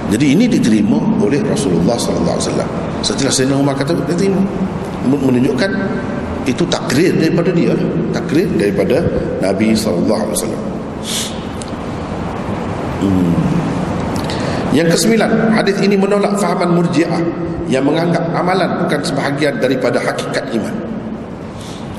[0.06, 2.70] Jadi ini diterima oleh Rasulullah sallallahu alaihi wasallam.
[3.02, 4.38] Setelah Sayyidina Umar kata diterima
[5.06, 5.70] menunjukkan
[6.46, 7.74] itu takrir daripada dia
[8.14, 9.02] takrir daripada
[9.42, 10.46] Nabi SAW
[13.02, 13.34] hmm.
[14.70, 17.18] yang kesembilan hadis ini menolak fahaman murjiah
[17.66, 20.74] yang menganggap amalan bukan sebahagian daripada hakikat iman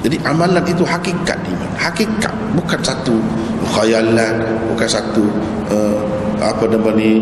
[0.07, 3.19] jadi amalan itu hakikat iman hakikat bukan satu
[3.75, 4.39] khayalan
[4.71, 5.27] bukan satu
[5.67, 5.99] uh,
[6.39, 7.19] apa nama ni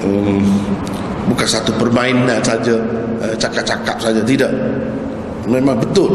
[0.00, 0.40] um,
[1.28, 2.80] bukan satu permainan saja
[3.20, 4.48] uh, cakap-cakap saja tidak.
[5.44, 6.08] Memang betul.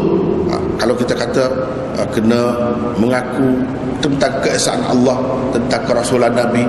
[0.50, 1.46] Ha, kalau kita kata
[1.94, 2.50] ha, kena
[2.98, 3.62] mengaku
[4.02, 5.22] tentang keesaan Allah
[5.54, 6.66] tentang kerasulan Nabi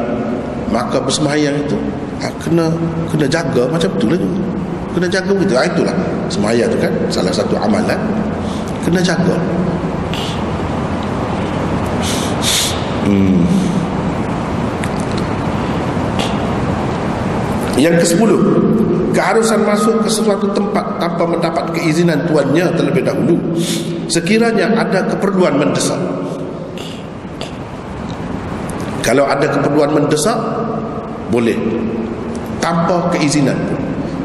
[0.69, 1.73] maka bersemayang itu.
[2.21, 2.69] Ha, kena
[3.09, 4.21] kena jaga macam tu lah
[4.93, 5.57] kena jaga begitu.
[5.57, 5.95] Ha, itulah
[6.29, 7.97] semayang tu kan salah satu amalan
[8.81, 9.37] kena jaga
[13.05, 13.41] hmm.
[17.81, 18.39] yang ke sepuluh.
[19.11, 23.35] Keharusan masuk ke sesuatu tempat tanpa mendapat keizinan tuannya terlebih dahulu.
[24.07, 25.99] Sekiranya ada keperluan mendesak.
[29.03, 30.39] Kalau ada keperluan mendesak
[31.27, 31.59] boleh.
[32.63, 33.57] Tanpa keizinan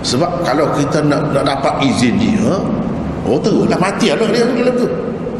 [0.07, 2.63] sebab kalau kita nak, nak dapat izin dia
[3.27, 3.79] oh terus lah.
[3.79, 4.87] Mati ada dia dalam tu.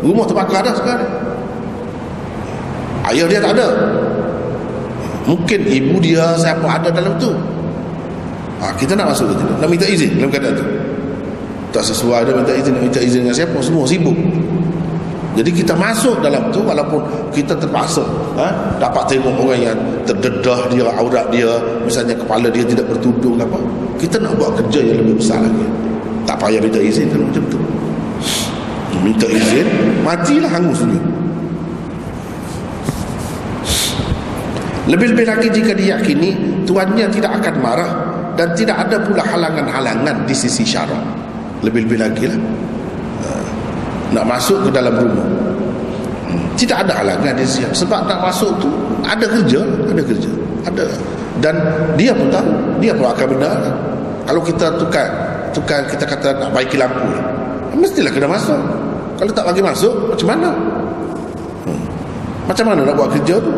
[0.03, 1.11] Rumah terbakar dah sekarang.
[3.07, 3.69] Ayah dia tak ada.
[5.27, 7.31] Mungkin ibu dia siapa ada dalam tu.
[8.63, 9.59] Ha, kita nak masuk tidak?
[9.63, 10.67] Nak minta izin dalam keadaan itu
[11.77, 13.57] tak sesuai dia minta izin nak minta izin dengan siapa?
[13.61, 14.17] Semua sibuk.
[15.37, 17.05] Jadi kita masuk dalam tu walaupun
[17.37, 18.01] kita terpaksa
[18.41, 18.49] ha,
[18.81, 19.77] dapat tengok orang yang
[20.09, 23.61] terdedah dia aurat dia misalnya kepala dia tidak bertudung apa.
[24.01, 25.67] Kita nak buat kerja yang lebih besar lagi.
[26.25, 27.61] Tak payah minta izin kalau macam tu
[29.03, 29.67] minta izin
[30.05, 31.03] matilah hangus dia
[34.87, 36.31] lebih-lebih lagi jika diyakini
[36.63, 37.91] tuannya tidak akan marah
[38.39, 41.03] dan tidak ada pula halangan-halangan di sisi syarak
[41.67, 42.39] lebih-lebih lagi lah
[43.25, 43.29] ha.
[44.15, 45.27] nak masuk ke dalam rumah.
[46.27, 46.47] Hmm.
[46.55, 48.71] tidak ada halangan di sisi sebab nak masuk tu
[49.03, 49.61] ada kerja
[49.91, 50.31] ada kerja
[50.67, 50.87] ada.
[51.37, 51.53] Dan
[52.01, 52.49] dia pun tahu
[52.81, 53.61] dia pun akan benar.
[54.25, 55.09] Kalau kita tukar
[55.53, 57.05] tukar kita kata nak baiki lampu
[57.77, 58.57] mestilah kena masuk
[59.17, 60.51] kalau tak bagi masuk macam mana?
[61.67, 61.83] Hmm.
[62.47, 63.53] macam mana nak buat kerja tu?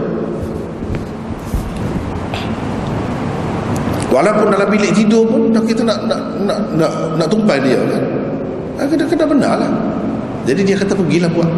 [4.08, 8.02] Walaupun dalam bilik tidur pun kita nak nak nak nak, nak tumpai dia kan?
[8.80, 9.70] Ha, kena kena benar lah.
[10.48, 11.50] Jadi dia kata pergilah buat.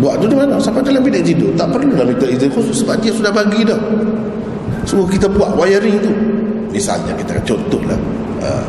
[0.00, 0.56] Buat tu di mana?
[0.56, 1.52] Sampai dalam bilik tidur.
[1.52, 3.76] Tak perlu nak minta izin khusus sebab dia sudah bagi dah.
[4.88, 6.12] Suruh kita buat wiring tu.
[6.72, 7.96] Misalnya kita contoh lah
[8.42, 8.64] uh.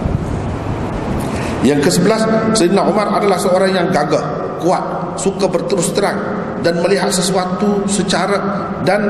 [1.65, 2.23] yang ke sebelas
[2.53, 4.23] Sayyidina Umar adalah seorang yang gagah
[4.61, 6.17] kuat suka berterus terang
[6.61, 8.37] dan melihat sesuatu secara
[8.83, 9.01] dan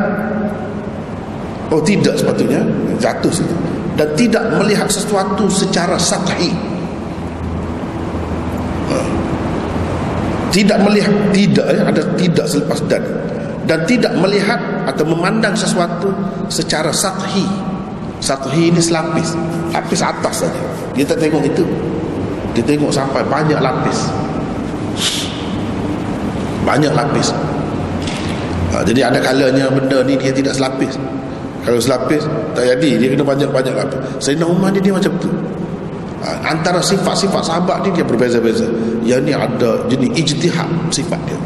[1.72, 2.64] oh tidak sepatutnya
[2.99, 3.56] jatuh situ.
[3.98, 6.53] Dan tidak melihat sesuatu secara sathi
[10.57, 13.03] tidak melihat tidak ya, ada tidak selepas dan.
[13.68, 14.57] Dan tidak melihat
[14.88, 16.07] atau memandang sesuatu
[16.48, 17.44] secara sathi
[18.24, 19.36] sathi ini selapis
[19.76, 20.61] lapis atas saja.
[20.95, 21.68] Dia tak tengok itu.
[22.56, 24.07] Dia tengok sampai banyak lapis
[26.68, 27.31] banyak lapis.
[28.76, 30.99] Ha, jadi ada kalanya benda ni dia tidak selapis.
[31.64, 32.99] Kalau selapis tak jadi.
[32.99, 33.99] Dia kena banyak-banyak lapis.
[34.19, 35.31] Sayyidina Umar dia, dia macam tu.
[36.27, 38.68] Ha, antara sifat-sifat sahabat ni dia berbeza-beza.
[39.07, 41.39] Yang ni ada jenis ijtihad sifat dia.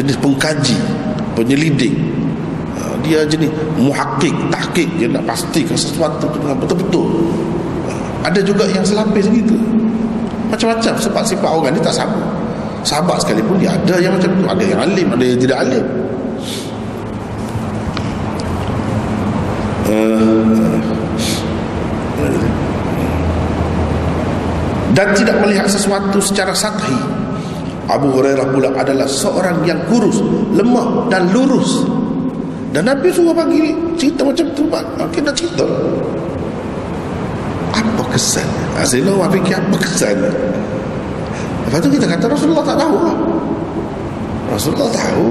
[0.00, 0.80] Jenis pengkaji
[1.36, 1.92] penyelidik.
[2.80, 7.04] Ha, dia jenis muhakkik tahkik dia nak pastikan sesuatu tu dengan betul-betul.
[7.92, 9.52] Ha, ada juga yang selapis gitu.
[10.48, 12.33] Macam-macam sebab sifat orang ni tak sama
[12.84, 14.44] sahabat sekalipun dia ada yang macam tu.
[14.44, 15.84] Ada yang alim ada yang tidak alim.
[24.94, 26.94] Dan tidak melihat sesuatu secara sathi
[27.90, 30.22] Abu Hurairah pula adalah seorang yang kurus
[30.54, 31.82] lemah dan lurus.
[32.70, 34.64] Dan Nabi suruh bagi cerita macam tu
[35.14, 35.66] kita cerita.
[37.74, 38.46] Apa kesan?
[38.78, 40.16] Asalnya orang fikir apa kesan
[41.64, 42.96] Lepas tu kita kata Rasulullah tak tahu
[44.54, 45.28] Rasulullah tahu.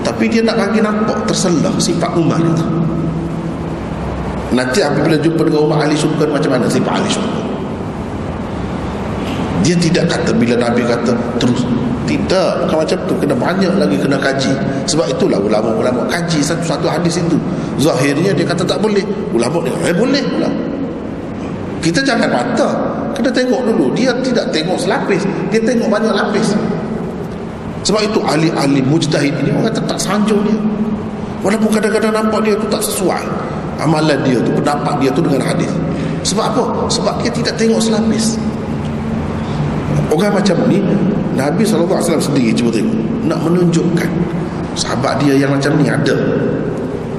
[0.00, 2.64] Tapi dia nak bagi nampak terselah sifat Umar itu.
[4.50, 6.66] Nanti apabila jumpa dengan Umar ahli syurga macam mana?
[6.66, 7.40] Sifat ahli syurga.
[9.60, 11.62] Dia tidak kata bila Nabi kata terus.
[12.08, 12.66] Tidak.
[12.66, 13.14] Bukan macam tu.
[13.20, 14.52] Kena banyak lagi kena kaji.
[14.88, 17.36] Sebab itulah ulama-ulama kaji satu-satu hadis itu.
[17.78, 19.04] Zahirnya dia kata tak boleh.
[19.30, 20.70] Ulama dia eh boleh ulama
[21.80, 22.68] kita jangan mata
[23.20, 26.56] kena tengok dulu dia tidak tengok selapis dia tengok banyak lapis.
[27.84, 30.56] Sebab itu ahli-ahli mujtahid ini orang kata tak sanjung dia.
[31.40, 33.24] Walaupun kadang-kadang nampak dia tu tak sesuai
[33.80, 35.72] amalan dia tu pendapat dia tu dengan hadis.
[36.20, 36.64] Sebab apa?
[36.92, 38.36] sebab dia tidak tengok selapis.
[40.12, 40.82] Orang macam ni
[41.38, 44.10] Nabi SAW sendiri cuba tengok nak menunjukkan.
[44.76, 46.16] Sahabat dia yang macam ni ada.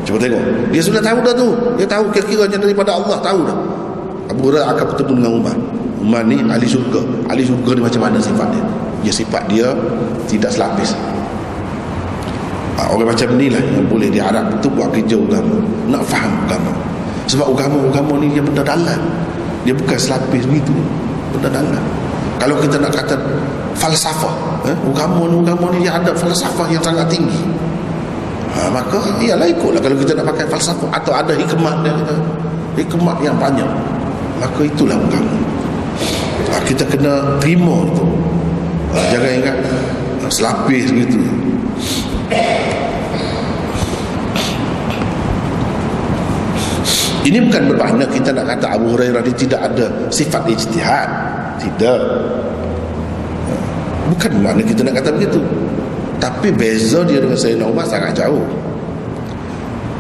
[0.06, 0.44] Cuba tengok.
[0.70, 1.50] Dia sudah tahu dah tu.
[1.82, 3.58] Dia tahu kira-kiranya daripada Allah tahu dah.
[4.30, 5.58] Abu Hurairah akan bertemu dengan Umar
[6.02, 7.06] Umar ni ahli syurga.
[7.30, 8.66] Ahli syurga ni macam mana sifat dia?
[9.06, 9.68] Dia sifat dia
[10.26, 10.98] tidak selapis.
[12.92, 15.58] Orang macam ni lah yang boleh diharap itu buat kerja agama.
[15.88, 16.74] Nak faham agama.
[17.30, 19.00] Sebab agama-agama ni dia benda dalam.
[19.64, 20.74] Dia bukan selapis begitu.
[21.38, 21.84] Benda dalam.
[22.42, 23.16] Kalau kita nak kata
[23.78, 27.38] falsafah eh, agama ni agama ni dia ada falsafah yang sangat tinggi.
[28.52, 32.16] Ha, maka iyalah ikutlah kalau kita nak pakai falsafah atau ada hikmat dia kita
[32.82, 33.70] hikmat yang banyak.
[34.42, 35.51] Maka itulah agama
[36.72, 38.06] kita kena terima itu
[38.96, 39.58] ha, jangan ingat
[40.24, 41.20] ha, selapis gitu.
[47.22, 51.10] Ini bukan bermakna kita nak kata Abu Hurairah dia tidak ada sifat ijtihad.
[51.62, 52.00] Tidak.
[54.10, 55.38] Bukan bermakna kita nak kata begitu.
[56.18, 58.42] Tapi beza dia dengan Sayyidina Umar sangat jauh.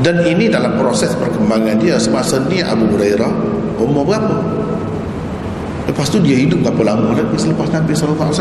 [0.01, 3.31] Dan ini dalam proses perkembangan dia semasa ni Abu Hurairah
[3.77, 4.50] umur berapa
[6.01, 8.33] lepas tu dia hidup berapa lama lagi selepas Nabi SAW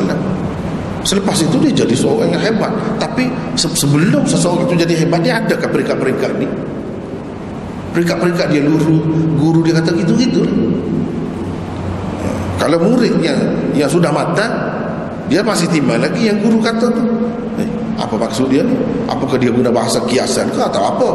[1.05, 2.73] Selepas itu dia jadi seorang yang hebat.
[2.97, 6.49] Tapi sebelum seseorang itu jadi hebat Dia adakah peringkat-peringkat ni?
[7.93, 8.97] Peringkat-peringkat dia guru
[9.37, 10.41] Guru dia kata gitu-gitu.
[12.57, 14.57] Kalau murid yang, sudah matang
[15.29, 17.05] Dia masih timbang lagi yang guru kata tu.
[17.61, 17.69] Eh,
[18.01, 18.73] Apa maksud dia ni?
[19.05, 21.09] Apakah dia guna bahasa kiasan ke atau apa?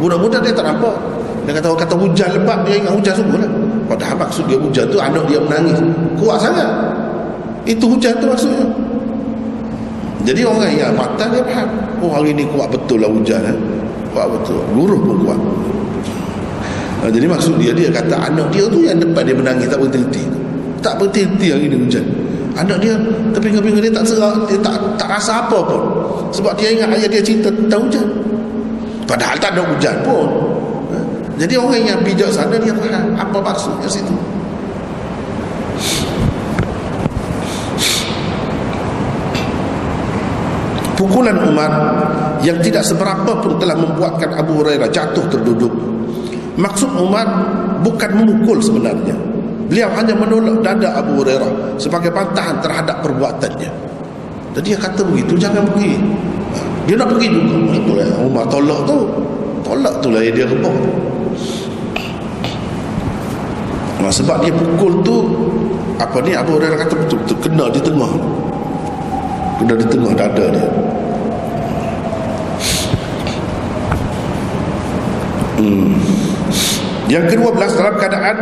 [0.00, 0.96] Mudah-mudah dia tak nampak.
[1.44, 4.98] Dia kata kata hujan lebat Dia ingat hujan sungguh lah Padahal maksud dia hujan tu
[4.98, 5.78] Anak dia menangis
[6.18, 6.68] Kuat sangat
[7.64, 8.66] Itu hujan tu maksudnya
[10.26, 11.70] jadi orang yang matang dia faham.
[12.02, 13.46] Oh hari ni kuat betul lah hujan.
[13.46, 13.56] Eh?
[14.10, 14.58] Kuat betul.
[14.74, 15.38] Luruh pun kuat.
[16.98, 20.24] Ha, jadi maksud dia, dia kata anak dia tu yang depan dia menangis tak berhenti
[20.82, 22.02] Tak berhenti hari ni hujan.
[22.58, 22.98] Anak dia
[23.36, 25.82] terpinga-pinga dia tak serah, dia tak, tak rasa apa pun.
[26.34, 28.08] Sebab dia ingat ayah dia cerita tentang hujan.
[29.06, 30.26] Padahal tak ada hujan pun.
[31.36, 34.14] Jadi orang yang bijak sana dia faham apa maksudnya situ.
[40.96, 41.72] Pukulan Umar
[42.40, 45.72] yang tidak seberapa pun telah membuatkan Abu Hurairah jatuh terduduk.
[46.56, 47.28] Maksud Umar
[47.84, 49.12] bukan memukul sebenarnya.
[49.68, 53.86] Beliau hanya menolak dada Abu Hurairah sebagai bantahan terhadap perbuatannya.
[54.56, 56.00] jadi dia kata begitu jangan pergi
[56.88, 59.04] dia nak pergi juga itulah Umar tolak tu
[59.60, 60.72] tolak tu lah dia rebah
[64.06, 65.16] nah, sebab dia pukul tu
[65.98, 68.12] apa ni Abu Hurairah kata betul-betul kena di tengah.
[69.58, 70.68] Kena di tengah dada dia.
[75.56, 75.96] Hmm.
[77.08, 78.36] yang kedua belas dalam keadaan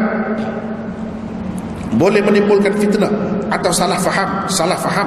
[1.94, 3.08] boleh menimbulkan fitnah
[3.54, 5.06] atau salah faham salah faham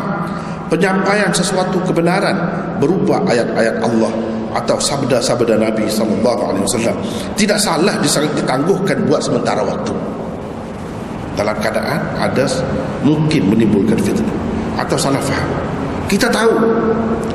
[0.72, 2.34] penyampaian sesuatu kebenaran
[2.80, 4.10] berupa ayat-ayat Allah
[4.56, 6.96] atau sabda-sabda Nabi sallallahu alaihi wasallam.
[7.36, 9.92] Tidak salah ditangguhkan buat sementara waktu
[11.38, 12.50] dalam keadaan ada
[13.06, 14.34] mungkin menimbulkan fitnah
[14.82, 15.48] atau salah faham.
[16.10, 16.54] Kita tahu.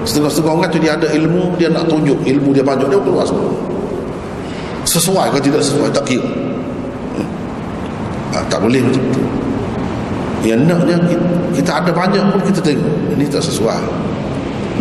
[0.03, 3.55] Setengah-setengah orang tu dia ada ilmu dia nak tunjuk ilmu dia banyak dia keluar semua.
[4.83, 6.27] Sesuai ke tidak sesuai tak kira.
[8.35, 9.23] Ha, tak boleh macam tu.
[10.43, 10.97] Yang naknya
[11.55, 13.79] kita ada banyak pun kita tengok ini tak sesuai.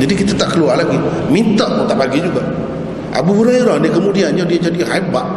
[0.01, 0.97] Jadi kita tak keluar lagi.
[1.29, 2.41] Minta pun tak bagi juga.
[3.13, 5.27] Abu Hurairah ni kemudiannya dia jadi hebat.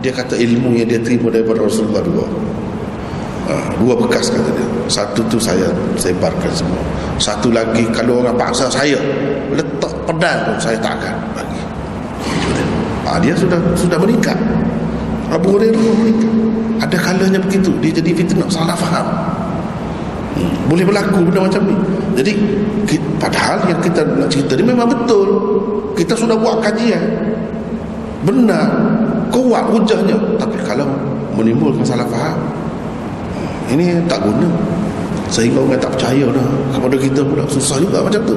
[0.00, 2.24] Dia kata ilmu yang dia terima daripada Rasulullah dua
[3.50, 4.66] ha, dua bekas kata dia.
[4.86, 5.66] Satu tu saya
[5.98, 6.78] sebarkan semua.
[7.18, 8.96] Satu lagi kalau orang paksa saya
[9.50, 11.60] letak pedang pun saya tak akan bagi.
[13.06, 14.38] Ha, dia sudah sudah meningkat.
[15.30, 16.32] Abu Hurairah meningkat.
[16.80, 17.70] Ada kalanya begitu.
[17.82, 18.48] Dia jadi fitnah.
[18.48, 19.06] Salah faham.
[20.70, 21.76] Boleh berlaku benda macam ni.
[22.16, 22.32] Jadi
[23.20, 25.28] padahal yang kita nak cerita ni memang betul.
[25.98, 27.02] Kita sudah buat kajian.
[28.24, 28.66] Benar.
[29.30, 30.16] Kuat hujahnya.
[30.40, 30.88] Tapi kalau
[31.36, 32.59] menimbulkan salah faham
[33.70, 34.50] ini tak guna
[35.30, 38.36] sehingga orang tak percaya dah kepada kita pula susah juga macam tu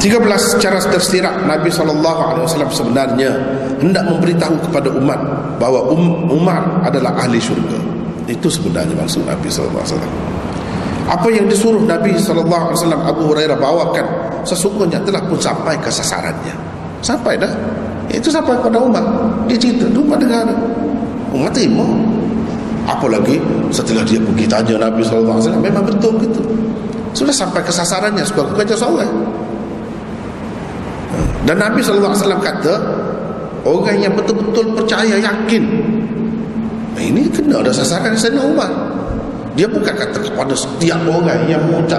[0.00, 3.36] Tiga belas cara tersirat Nabi SAW sebenarnya
[3.84, 5.20] hendak memberitahu kepada umat
[5.60, 7.76] bahawa um, Umar adalah ahli syurga.
[8.24, 10.29] Itu sebenarnya maksud Nabi SAW.
[11.08, 12.44] Apa yang disuruh Nabi SAW
[13.00, 14.06] Abu Hurairah bawakan
[14.44, 16.54] sesungguhnya telah pun sampai ke sasarannya.
[17.00, 17.50] Sampai dah.
[18.10, 19.04] Itu sampai kepada umat.
[19.46, 20.50] Dia cerita, umat dengar.
[21.30, 21.86] Umat terima.
[22.90, 23.38] Apalagi
[23.70, 26.42] setelah dia pergi tanya Nabi SAW, memang betul gitu.
[27.14, 29.06] Sudah sampai ke sasarannya sebagai kerja solat.
[31.48, 32.74] Dan Nabi SAW kata
[33.64, 35.64] Orang yang betul-betul percaya yakin
[36.96, 38.72] Ini kena ada sasaran Sayyidina Umar
[39.58, 41.98] Dia bukan kata kepada setiap orang yang mengucap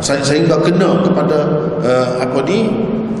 [0.00, 1.44] Sehingga kena kepada
[1.84, 2.68] uh, Apa ni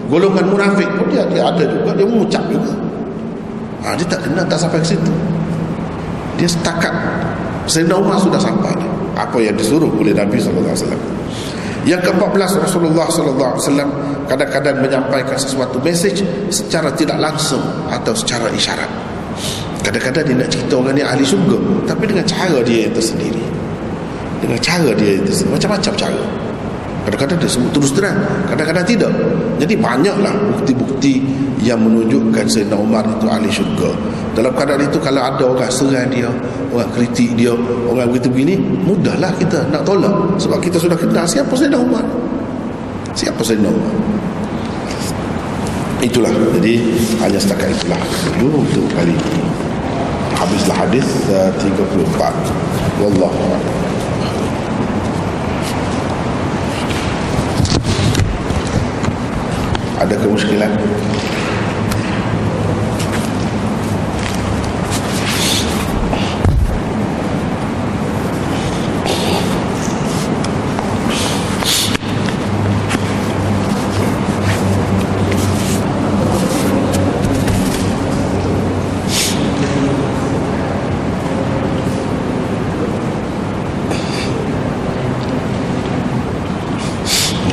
[0.06, 2.72] Golongan munafik pun dia, dia ada juga Dia mengucap juga.
[3.84, 5.12] Ha, Dia tak kena tak sampai ke situ.
[6.40, 6.94] Dia setakat
[7.66, 8.72] Sayyidina Umar sudah sampai
[9.18, 11.16] Apa yang disuruh oleh Nabi SAW
[11.86, 13.86] yang ke-14 Rasulullah wasallam
[14.26, 18.90] kadang-kadang menyampaikan sesuatu message secara tidak langsung atau secara isyarat.
[19.86, 21.54] Kadang-kadang dia nak cerita orang ni ahli syurga
[21.86, 23.45] tapi dengan cara dia yang tersendiri.
[24.42, 25.20] Dengan cara dia.
[25.48, 26.22] Macam-macam cara.
[27.06, 28.18] Kadang-kadang dia sebut terus terang
[28.50, 29.12] Kadang-kadang tidak.
[29.62, 31.22] Jadi banyaklah bukti-bukti
[31.62, 33.94] Yang menunjukkan Sayyidina Umar itu ahli syurga.
[34.34, 36.26] Dalam keadaan itu Kalau ada orang serang dia
[36.74, 37.54] Orang kritik dia
[37.86, 40.10] Orang begitu begini Mudahlah kita nak tolak.
[40.42, 42.02] Sebab kita sudah kenal Siapa Sayyidina Umar.
[43.14, 43.94] Siapa Sayyidina Umar?
[46.02, 46.34] Itulah.
[46.58, 46.74] Jadi
[47.22, 48.02] hanya setakat itulah.
[48.34, 49.42] Dulu untuk kali ini.
[50.36, 53.56] Habislah hadis uh, 34 Wallahu
[59.96, 60.72] ada kemuskilan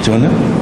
[0.03, 0.53] Macam mana?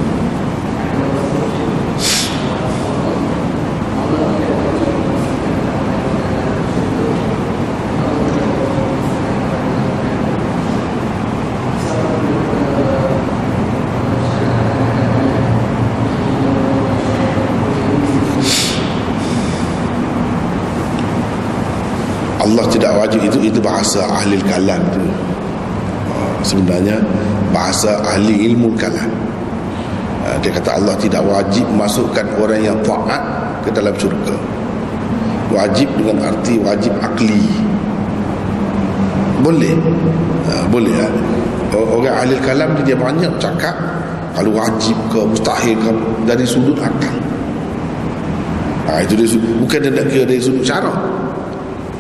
[23.01, 25.03] wajib itu itu bahasa ahli kalam itu
[26.43, 26.97] sebenarnya
[27.53, 29.09] bahasa ahli ilmu kalam.
[30.21, 33.21] Ha, dia kata Allah tidak wajib masukkan orang yang taat
[33.65, 34.38] ke dalam syurga.
[35.51, 37.41] Wajib dengan arti wajib akli.
[39.41, 39.73] Boleh.
[40.49, 41.07] Ha, boleh ha?
[41.71, 43.73] orang ahli kalam dia banyak cakap
[44.35, 45.91] kalau wajib ke mustahil ke
[46.27, 47.15] dari sudut akal.
[48.89, 49.27] Ha, itu dari,
[49.61, 50.97] bukan dia nak kira dari sudut syarak.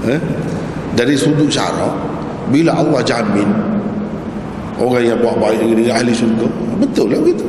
[0.01, 0.19] Eh?
[0.95, 1.95] Dari sudut syarak
[2.51, 3.47] bila Allah jamin
[4.81, 6.47] orang yang buat baik dengan ahli syurga
[6.81, 7.45] betul lah begitu.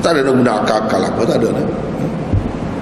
[0.00, 1.68] Tak ada nak guna akal-akal apa tak ada nak.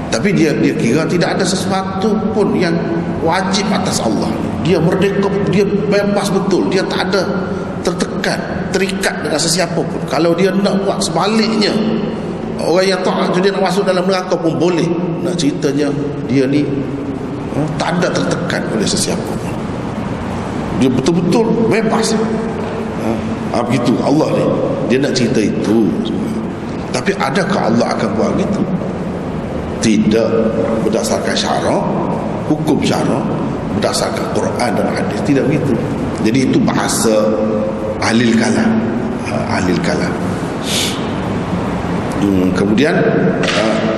[0.08, 2.74] tapi dia dia kira tidak ada sesuatu pun yang
[3.20, 4.30] wajib atas Allah.
[4.64, 6.66] Dia merdeka dia bebas betul.
[6.72, 7.22] Dia tak ada
[7.82, 8.38] tertekan
[8.70, 10.00] terikat dengan sesiapa pun.
[10.08, 11.74] Kalau dia nak buat sebaliknya
[12.62, 14.86] orang yang tak dia nak masuk dalam neraka pun boleh.
[15.22, 15.90] Nak ceritanya
[16.30, 16.62] dia ni
[17.58, 19.34] ha, tak ada tertekan oleh sesiapa
[20.78, 22.14] dia betul-betul bebas.
[22.14, 23.10] Ha,
[23.50, 23.98] ha, begitu.
[23.98, 24.44] Allah ni
[24.86, 25.90] dia nak cerita itu
[26.94, 28.62] tapi adakah Allah akan buat begitu
[29.82, 30.30] tidak.
[30.86, 31.82] Berdasarkan syarak
[32.48, 33.22] hukum syarak
[33.76, 35.20] berdasarkan Quran dan hadis.
[35.26, 35.74] Tidak begitu.
[36.24, 37.14] Jadi itu bahasa
[38.02, 38.70] ahli kalam.
[39.28, 40.14] Ha, ahli kalam.
[42.18, 42.98] Hmm, kemudian
[43.46, 43.97] uh,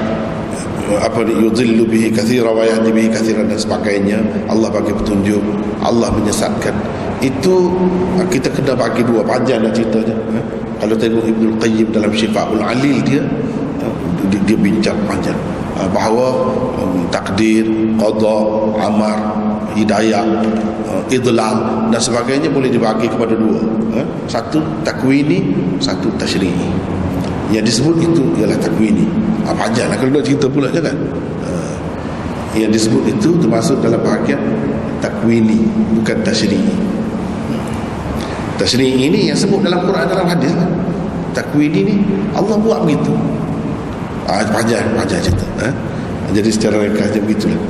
[0.98, 4.18] apa yudhillu bihi kathira wa yahdi bihi kathiran dan sebagainya
[4.50, 5.42] Allah bagi petunjuk
[5.84, 6.74] Allah menyesatkan
[7.20, 7.70] itu
[8.32, 10.44] kita kena bagi dua panjang dan ceritanya eh?
[10.80, 13.94] kalau tengok Ibnu Qayyim dalam Syifaul Alil dia eh,
[14.32, 15.36] dia, dia bincang panjang
[15.76, 16.32] eh, bahawa
[16.80, 17.68] um, takdir
[18.00, 18.38] qada
[18.80, 19.18] amar
[19.76, 20.24] hidayah
[20.90, 23.60] uh, idlal dan sebagainya boleh dibagi kepada dua
[23.94, 24.06] eh?
[24.26, 26.98] satu takwini satu tashri'i
[27.50, 29.06] yang disebut itu ialah takwini
[29.42, 30.94] apa aja lah kalau nak cerita pula jangan
[31.42, 31.74] uh,
[32.54, 34.38] yang disebut itu termasuk dalam bahagian
[35.02, 35.66] takwini
[35.98, 36.74] bukan tashri'i
[38.54, 40.70] tashri'i ini yang sebut dalam Quran dalam hadis kan?
[41.34, 41.94] takwini ni
[42.34, 43.10] Allah buat begitu
[44.30, 45.74] ah, panjang panjang cerita eh?
[46.30, 47.60] jadi secara ringkasnya begitulah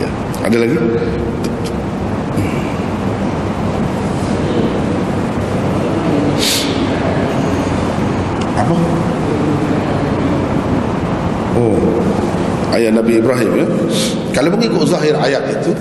[0.00, 0.08] ya.
[0.44, 0.76] ada lagi
[12.74, 13.66] ayat Nabi Ibrahim ya.
[14.30, 15.74] Kalau mengikut zahir ayat itu,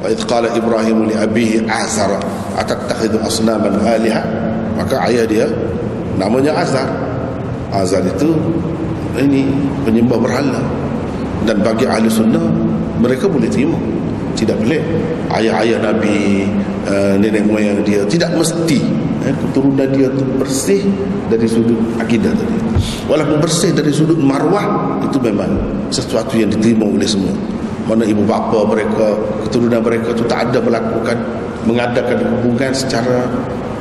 [0.00, 2.18] wa id qala Ibrahim li abihi azara
[2.56, 4.22] atattakhidhu asnaman aliha,
[4.76, 5.46] maka ayat dia
[6.16, 6.88] namanya Azar.
[7.72, 8.36] Azar itu
[9.16, 9.48] ini
[9.84, 10.60] penyembah berhala.
[11.42, 12.46] Dan bagi ahli sunnah
[13.02, 13.74] mereka boleh terima.
[14.32, 14.80] Tidak boleh
[15.32, 16.48] ayah-ayah Nabi
[16.88, 18.80] uh, nenek moyang dia tidak mesti
[19.26, 20.82] eh, keturunan dia itu bersih
[21.30, 22.58] dari sudut akidah tadi
[23.06, 25.50] walaupun bersih dari sudut marwah itu memang
[25.92, 27.34] sesuatu yang diterima oleh semua.
[27.86, 31.18] Mana ibu bapa mereka keturunan mereka itu tak ada melakukan
[31.66, 33.26] mengadakan hubungan secara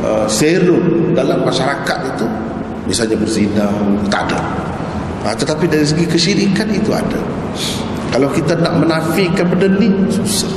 [0.02, 0.82] uh, seru
[1.14, 2.28] dalam masyarakat itu.
[2.90, 3.68] Misalnya berzina
[4.10, 4.42] tak ada.
[5.22, 7.22] Ha, tetapi dari segi kesyirikan itu ada.
[8.10, 10.50] Kalau kita nak menafikan benda ni susah.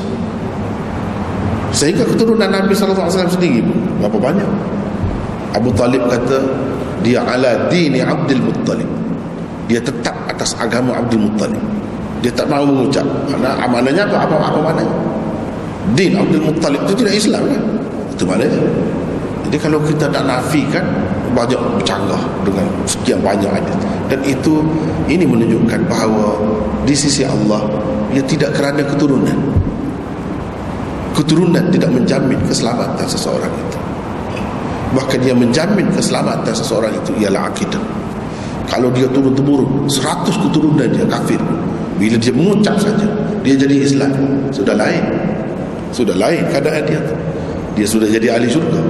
[1.75, 3.61] Sehingga keturunan Nabi SAW sendiri
[4.01, 4.51] berapa banyak?
[5.55, 6.39] Abu Talib kata
[7.05, 8.89] dia ala dini Abdul Muttalib.
[9.69, 11.61] Dia tetap atas agama Abdul Muttalib.
[12.25, 13.05] Dia tak mahu mengucap.
[13.29, 14.25] Karena amanahnya apa?
[14.25, 14.97] Apa apa maknanya?
[15.93, 17.63] Din Abdul Muttalib itu tidak Islam kan?
[18.17, 18.61] Itu maknanya.
[19.45, 20.83] Jadi kalau kita nak nafikan
[21.37, 23.77] banyak bercanggah dengan sekian banyak ayat
[24.07, 24.63] dan itu
[25.11, 26.39] ini menunjukkan bahawa
[26.87, 27.61] di sisi Allah
[28.15, 29.37] ia tidak kerana keturunan.
[31.15, 33.51] Keturunan tidak menjamin keselamatan seseorang
[34.95, 37.83] bahkan dia menjamin keselamatan seseorang itu ialah akidah.
[38.71, 41.39] Kalau dia turun-temurun 100 keturunan dia kafir.
[42.01, 43.07] Bila dia mengucap saja
[43.45, 44.15] dia jadi Islam.
[44.55, 45.05] Sudah lain.
[45.93, 47.03] Sudah lain keadaan dia.
[47.75, 48.81] Dia sudah jadi ahli syurga.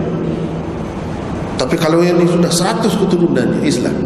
[1.58, 3.96] Tapi kalau yang ini sudah 100 keturunan dia Islam.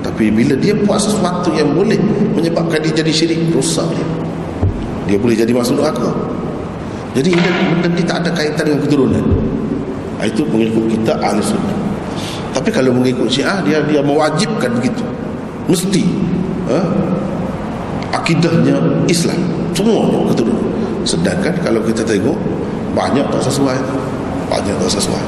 [0.00, 2.00] Tapi bila dia buat sesuatu yang boleh
[2.32, 4.06] menyebabkan dia jadi syirik rusak dia.
[5.10, 6.10] Dia boleh jadi masuk neraka.
[7.10, 9.24] Jadi benda ini tak ada kaitan dengan keturunan
[10.26, 11.78] itu mengikut kita ahli sunnah.
[12.50, 15.04] Tapi kalau mengikut syiah dia dia mewajibkan begitu.
[15.70, 16.02] Mesti
[16.66, 16.80] ha?
[18.16, 18.76] akidahnya
[19.06, 19.38] Islam.
[19.76, 20.66] Semua keturunan
[21.06, 22.36] sedangkan kalau kita tengok
[22.92, 23.78] banyak tak sesuai
[24.50, 25.24] banyak tak sesuai.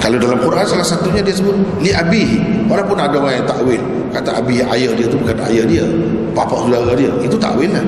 [0.00, 1.54] Kalau dalam Quran salah satunya dia sebut
[1.84, 2.68] li abihi.
[2.68, 3.82] Walaupun ada orang yang takwil.
[4.14, 5.84] Kata abi ayah dia tu bukan ayah dia.
[6.32, 7.12] Bapa saudara dia.
[7.20, 7.84] Itu takwilan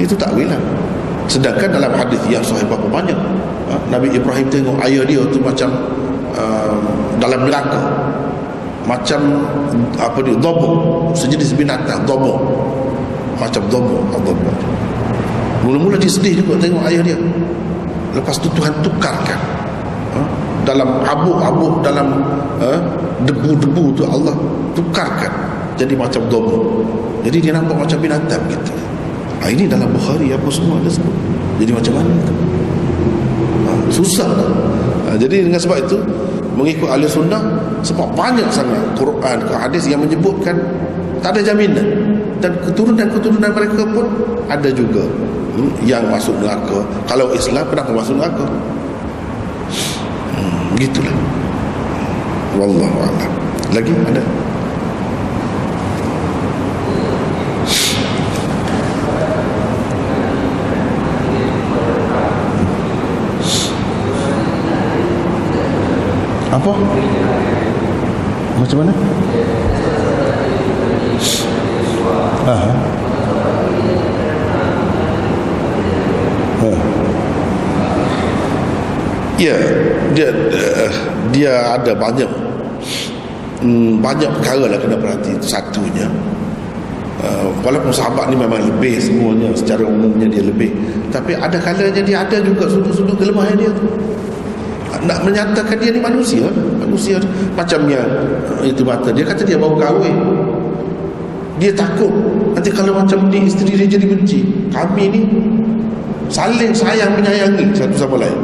[0.00, 0.58] itu takwilan
[1.32, 3.16] sedangkan dalam hadis yang sahih berapa banyak
[3.72, 3.74] Ha?
[3.88, 5.72] Nabi Ibrahim tengok ayah dia tu macam
[6.36, 6.76] uh,
[7.16, 7.80] dalam neraka.
[8.82, 9.46] Macam
[9.96, 12.34] apa dia dobo sejenis binatang dobo
[13.38, 14.50] macam dobo dobo
[15.62, 17.18] mula-mula dia sedih juga tengok ayah dia.
[18.12, 19.38] Lepas tu Tuhan tukarkan
[20.18, 20.26] uh,
[20.66, 22.26] dalam abuk-abuk dalam
[22.58, 22.82] uh,
[23.22, 24.34] debu-debu tu Allah
[24.74, 25.30] tukarkan.
[25.78, 26.82] Jadi macam dobo
[27.22, 28.81] jadi dia nampak macam binatang gitu
[29.42, 31.10] ha, ini dalam Bukhari apa semua ada sebut.
[31.58, 32.14] Jadi macam mana?
[32.22, 32.34] Tu
[33.90, 34.30] susah
[35.10, 35.98] ha, jadi dengan sebab itu
[36.54, 37.42] mengikut ahli sunnah
[37.82, 40.54] sebab banyak sangat Quran ke hadis yang menyebutkan
[41.18, 41.86] tak ada jaminan.
[42.42, 44.06] Dan keturunan-keturunan mereka pun
[44.50, 45.06] ada juga
[45.58, 46.82] hmm, yang masuk neraka.
[47.06, 48.46] Kalau Islam kenapa masuk neraka?
[50.34, 51.14] Hmm, gitulah
[52.58, 53.30] wallahu a'lam.
[53.72, 54.22] Lagi ada
[66.62, 66.78] apa?
[68.62, 68.92] Macam mana?
[72.46, 72.70] Aha.
[76.62, 76.70] Ha.
[79.42, 79.58] Ya,
[80.14, 80.28] dia
[81.34, 82.30] dia ada banyak
[83.66, 86.06] hmm, banyak perkara lah kena perhati satunya.
[87.22, 90.70] Uh, walaupun sahabat ni memang lebih semuanya secara umumnya dia lebih.
[91.10, 93.90] Tapi ada kalanya dia ada juga sudut-sudut kelemahan dia tu
[95.06, 96.46] nak menyatakan dia ni manusia.
[96.78, 97.18] Manusia
[97.58, 98.02] macamnya
[98.58, 99.26] uh, itu mata dia.
[99.26, 100.16] Kata dia baru kahwin.
[101.58, 102.10] Dia takut.
[102.54, 104.42] Nanti kalau macam ni isteri dia jadi benci
[104.72, 105.20] kami ni
[106.32, 108.38] saling sayang menyayangi satu sama lain.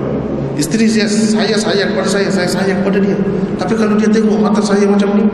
[0.59, 3.15] Isteri saya, saya sayang pada saya saya sayang pada dia.
[3.59, 5.25] Tapi kalau dia tengok mata saya macam ni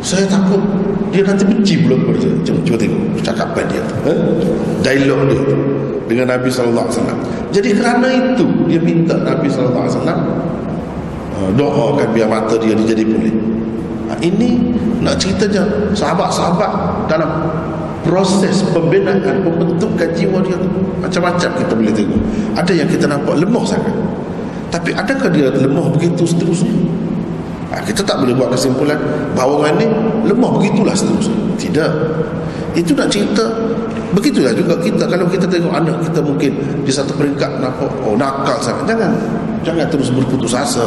[0.00, 0.62] saya takut.
[1.10, 2.34] Dia nanti benci pula kepada saya.
[2.46, 3.02] Cuba, cuba tengok.
[3.26, 3.82] Cakapan dia.
[4.06, 4.18] Eh?
[4.80, 5.42] dialog dia
[6.10, 6.90] dengan Nabi SAW
[7.54, 9.86] jadi kerana itu dia minta Nabi SAW
[11.34, 13.34] uh, doakan biar mata dia jadi pulih.
[14.10, 17.30] Ha, ini nak ceritanya sahabat-sahabat dalam
[18.02, 20.70] proses pembinaan pembentukan jiwa dia tu
[21.02, 22.20] macam-macam kita boleh tengok.
[22.54, 23.94] Ada yang kita nampak lemah sangat.
[24.70, 26.70] Tapi adakah dia lemah begitu seterusnya?
[27.70, 28.98] Ha, kita tak boleh buat kesimpulan
[29.34, 29.86] bahawa orang ni
[30.26, 31.38] lemah begitulah seterusnya.
[31.58, 31.92] Tidak.
[32.78, 33.59] Itu nak cerita
[34.10, 38.58] begitulah juga kita kalau kita tengok anak kita mungkin di satu peringkat nampak oh nakal
[38.58, 38.84] sangat.
[38.90, 39.12] Jangan
[39.62, 40.86] jangan terus berputus asa.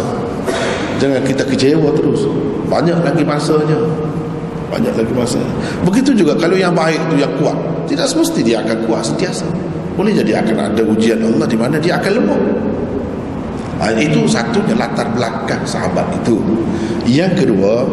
[0.99, 2.27] Jangan kita kecewa terus.
[2.67, 3.79] Banyak lagi masanya.
[4.73, 5.37] Banyak lagi masa
[5.85, 7.53] begitu juga kalau yang baik itu yang kuat
[7.85, 9.45] tidak semesti dia akan kuat sentiasa.
[9.93, 12.41] Boleh jadi akan ada ujian Allah di mana dia akan lemah.
[13.77, 16.41] Ha, itu satunya latar belakang sahabat itu.
[17.05, 17.85] Yang kedua,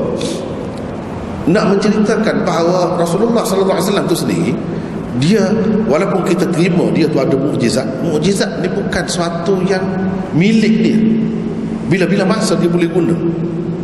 [1.52, 4.50] nak menceritakan bahawa Rasulullah sallallahu alaihi wasallam itu sendiri
[5.18, 5.42] dia
[5.90, 9.82] walaupun kita terima dia tu ada mukjizat, mukjizat ni bukan sesuatu yang
[10.36, 10.98] milik dia.
[11.90, 13.16] Bila-bila masa dia boleh guna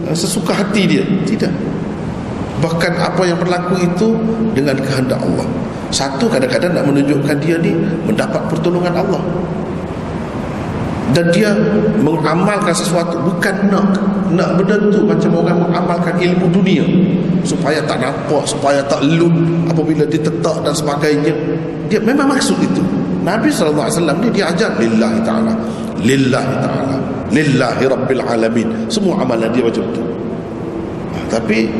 [0.06, 1.02] ha, sesuka hati dia.
[1.02, 1.50] Tidak.
[2.62, 4.14] Bahkan apa yang berlaku itu
[4.54, 5.48] dengan kehendak Allah.
[5.90, 7.74] Satu kadang-kadang nak menunjukkan dia ni
[8.06, 9.22] mendapat pertolongan Allah
[11.14, 11.54] dan dia
[12.02, 13.94] mengamalkan sesuatu bukan nak
[14.34, 16.82] nak benda tu macam orang mengamalkan ilmu dunia
[17.46, 21.32] supaya tak nampak supaya tak lun apabila ditetak dan sebagainya.
[21.86, 22.82] Dia memang maksud itu.
[23.22, 23.90] Nabi SAW
[24.22, 25.54] ni dia ajar lillahi ta'ala
[26.02, 26.96] lillahi ta'ala
[27.30, 28.68] lillahi rabbil alamin.
[28.90, 30.02] Semua amalan dia macam tu.
[31.14, 31.70] Ha, tapi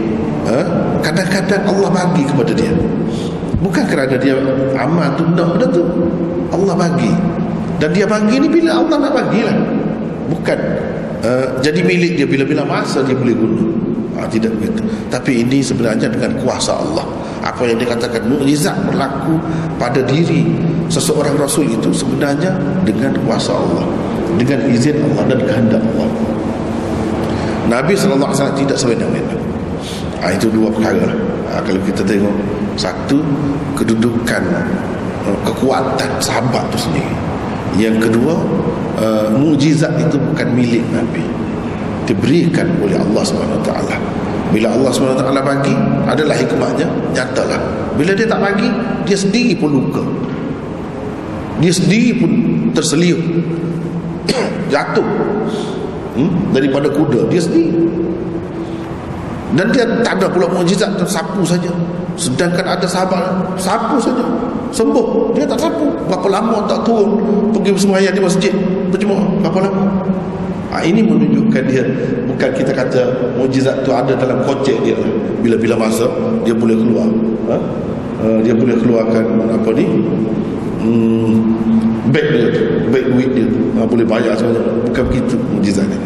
[0.47, 0.62] ha,
[1.02, 2.72] kadang-kadang Allah bagi kepada dia.
[3.62, 4.36] Bukan kerana dia
[4.78, 5.82] amal tu nak benda tu.
[6.55, 7.10] Allah bagi.
[7.76, 9.56] Dan dia bagi ni bila Allah nak bagilah.
[10.30, 10.59] Bukan
[11.22, 12.26] uh, jadi milik dia.
[12.26, 13.65] Bila-bila masa dia boleh guna
[14.16, 14.82] ha, tidak begitu.
[15.12, 17.06] Tapi ini sebenarnya dengan kuasa Allah.
[17.47, 19.38] Apa yang dikatakan mukjizat berlaku
[19.78, 20.51] pada diri
[20.90, 22.52] seseorang rasul itu sebenarnya
[22.82, 23.86] dengan kuasa Allah.
[24.36, 26.09] Dengan izin Allah dan kehendak Allah.
[27.66, 29.43] Nabi SAW tidak sewenang-wenang
[30.22, 31.10] ha, itu dua perkara.
[31.51, 32.34] Ha, kalau kita tengok
[32.74, 33.22] satu
[33.78, 34.43] kedudukan
[35.24, 37.14] uh, kekuatan sahabat itu sendiri.
[37.76, 38.34] Yang kedua
[38.98, 41.24] uh, mujizat itu bukan milik Nabi.
[42.06, 43.70] Diberikan oleh Allah SWT
[44.55, 45.74] bila Allah SWT bagi
[46.06, 47.60] adalah hikmahnya nyatalah.
[47.98, 48.68] Bila dia tak bagi
[49.09, 50.02] dia sendiri pun luka.
[51.59, 52.31] Dia sendiri pun
[52.77, 53.20] terseliuk.
[54.73, 55.06] Jatuh.
[56.16, 56.32] Hmm?
[56.56, 57.77] daripada kuda dia sendiri.
[59.55, 61.70] Dan dia tak ada pula mujizat sapu saja.
[62.16, 63.20] Sedangkan ada sahabat
[63.60, 64.24] sapu saja.
[64.73, 65.36] Sembuh.
[65.36, 65.86] Dia tak sapu.
[66.09, 67.20] Berapa lama tak turun
[67.52, 68.52] pergi bersemayam di masjid
[68.90, 69.85] berjemaah berapa lama?
[70.73, 71.85] Ha, ini menunjukkan dia
[72.36, 74.92] bukan kita kata mujizat tu ada dalam kocek dia
[75.40, 76.04] bila-bila masa
[76.44, 77.08] dia boleh keluar.
[77.48, 77.56] Ha?
[78.16, 79.88] Uh, dia boleh keluarkan apa ni?
[80.84, 81.32] Hmm,
[82.12, 82.46] bag dia
[82.92, 83.48] bag duit dia
[83.80, 84.84] ha, boleh bayar sebenarnya.
[84.84, 86.00] Bukan begitu mujizat dia.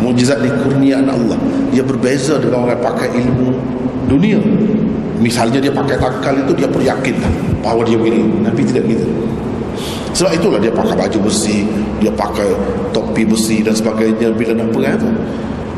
[0.00, 1.36] Mujizat ni kurniaan Allah.
[1.76, 3.52] Dia berbeza dengan orang pakai ilmu
[4.08, 4.40] dunia.
[5.20, 7.20] Misalnya dia pakai tangkal itu dia peryakin
[7.60, 8.24] bahawa dia begini.
[8.40, 9.04] Nabi tidak begitu.
[10.16, 11.68] Sebab itulah dia pakai baju besi
[11.98, 12.50] dia pakai
[12.94, 15.10] topi besi dan sebagainya bila nak perang itu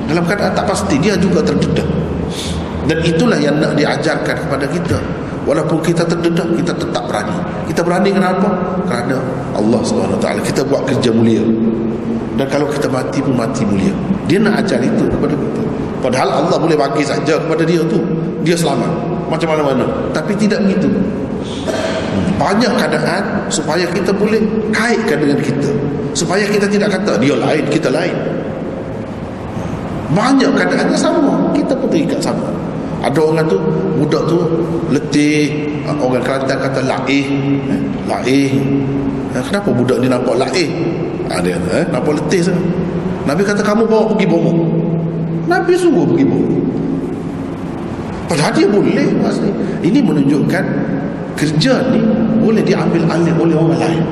[0.06, 1.86] dalam keadaan tak pasti dia juga terdedah
[2.90, 4.98] dan itulah yang nak diajarkan kepada kita.
[5.46, 7.38] Walaupun kita terdedah kita tetap berani.
[7.70, 8.48] Kita berani kenapa?
[8.90, 9.22] kerana
[9.54, 11.46] Allah SWT kita buat kerja mulia.
[12.34, 13.94] Dan kalau kita mati pun mati mulia.
[14.26, 15.62] Dia nak ajar itu kepada kita.
[16.02, 18.02] Padahal Allah boleh bagi saja kepada dia tu.
[18.42, 18.90] Dia selamat.
[19.30, 19.86] Macam mana-mana.
[20.10, 20.90] Tapi tidak begitu
[22.40, 23.22] banyak keadaan
[23.52, 24.40] supaya kita boleh
[24.72, 25.68] kaitkan dengan kita.
[26.16, 28.16] Supaya kita tidak kata dia lain kita lain.
[30.16, 31.52] Banyak keadaannya sama.
[31.52, 32.48] Kita pun terikat sama.
[33.04, 33.60] Ada orang tu
[34.00, 34.40] budak tu
[34.88, 35.68] letih.
[35.84, 37.28] Orang Kelantan kata laih.
[37.68, 38.56] Eh, laih.
[39.36, 40.68] Eh, kenapa budak ni nampak laih?
[41.30, 42.58] Ha, dia kata eh, nampak letih sana
[43.22, 44.66] Nabi kata kamu bawa pergi bomo
[45.46, 46.58] Nabi suruh pergi bomo
[48.26, 49.06] padahal dia boleh
[49.86, 50.64] ini menunjukkan
[51.40, 52.00] kerja ni
[52.44, 54.04] boleh diambil alih oleh orang lain.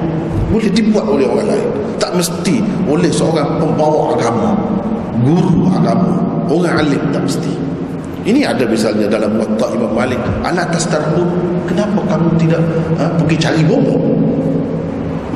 [0.48, 1.68] Boleh dibuat oleh orang lain.
[2.00, 4.56] Tak mesti oleh seorang pembawa agama
[5.20, 6.16] guru agama.
[6.48, 7.52] Orang alim tak mesti.
[8.24, 11.24] Ini ada misalnya dalam Muwatta Imam Malik ala tastarhu
[11.64, 12.60] kenapa kamu tidak
[13.00, 13.96] ha, pergi cari bomo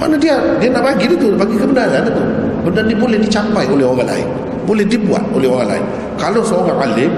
[0.03, 0.35] mana dia?
[0.59, 2.23] Dia nak bagi itu bagi kebenaran itu
[2.67, 4.29] benda ni boleh dicapai oleh orang lain.
[4.67, 5.85] Boleh dibuat oleh orang lain.
[6.19, 7.13] Kalau seorang alim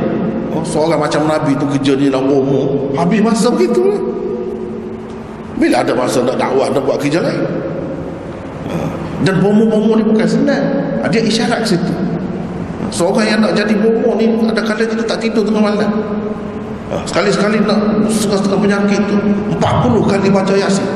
[0.53, 4.01] oh, seorang macam Nabi itu kerja ni nak bomo habis masa begitu lah.
[5.55, 7.43] Bila ada masa nak dakwah nak buat kerja lain
[8.71, 8.75] ha.
[9.23, 10.65] dan bomo-bomo ni bukan senang
[11.13, 11.95] dia isyarat ke situ
[12.95, 15.91] Seorang yang nak jadi bomo ni ada kala dia tak tidur tengah malam.
[16.95, 19.19] Ha, sekali-sekali nak setengah-setengah penyakit tu
[19.51, 19.59] 40
[20.15, 20.87] kali baca yasin.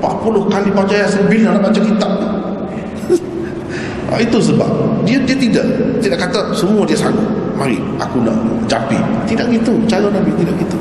[0.00, 2.28] 40 kali baca yasin bila nak baca kitab tu.
[4.08, 4.68] ha, itu sebab
[5.04, 5.66] dia dia tidak
[6.00, 7.28] tidak kata semua dia sanggup.
[7.60, 8.96] Mari aku nak capi.
[9.28, 9.76] Tidak gitu.
[9.84, 10.80] Cara Nabi tidak gitu.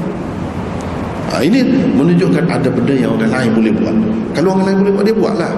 [1.34, 1.65] Ha, ini
[1.97, 3.95] menunjukkan ada benda yang orang lain boleh buat.
[4.38, 5.51] Kalau orang lain boleh buat dia buatlah.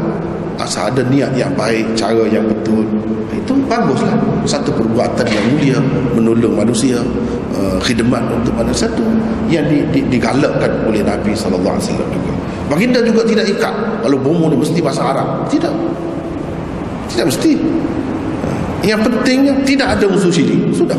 [0.56, 2.88] Asal ada niat yang baik cara yang betul.
[3.36, 4.16] Itu baguslah.
[4.48, 5.78] Satu perbuatan yang mulia
[6.16, 7.04] menolong manusia
[7.52, 8.88] uh, khidmat untuk manusia.
[8.88, 9.04] Itu
[9.52, 12.32] yang di, di, digalakkan oleh Nabi SAW juga.
[12.72, 13.76] Baginda juga tidak ikat.
[14.00, 15.44] Kalau bomo ni mesti bahasa Arab.
[15.52, 15.76] Tidak.
[17.12, 17.52] Tidak mesti.
[17.52, 20.96] Uh, yang pentingnya tidak ada unsur syirik sudah.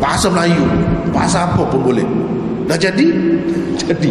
[0.00, 0.64] Bahasa Melayu
[1.12, 2.06] bahasa apa pun boleh
[2.68, 3.06] dah jadi
[3.78, 4.10] jadi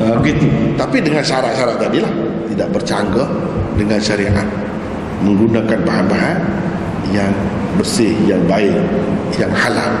[0.00, 0.48] uh, begitu
[0.80, 2.12] tapi dengan syarat-syarat tadi lah
[2.48, 3.28] tidak bercanggah
[3.76, 4.48] dengan syariat
[5.22, 6.38] menggunakan bahan-bahan
[7.10, 7.32] yang
[7.78, 8.74] bersih, yang baik,
[9.38, 9.92] yang halal.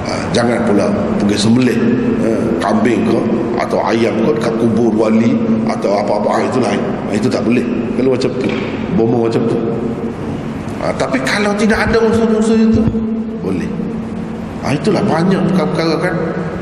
[0.00, 0.88] Ha, jangan pula
[1.20, 1.78] pergi sembelih
[2.24, 3.20] ha, kambing ke
[3.60, 5.36] atau ayam ke dekat kubur wali
[5.68, 6.80] atau apa-apa ha, itu lain.
[6.80, 7.62] Ha, itu tak boleh.
[7.94, 8.48] Kalau macam tu,
[8.96, 9.58] bomo macam tu.
[10.80, 12.80] Ha, tapi kalau tidak ada unsur-unsur itu,
[13.44, 13.68] boleh.
[14.64, 16.14] Ha, itulah banyak perkara-perkara kan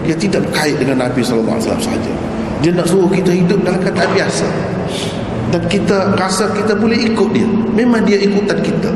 [0.08, 2.12] dia tidak berkait dengan Nabi SAW sahaja.
[2.64, 4.48] Dia nak suruh kita hidup dalam keadaan biasa.
[5.52, 7.44] Dan kita rasa kita boleh ikut dia.
[7.76, 8.88] Memang dia ikutan kita.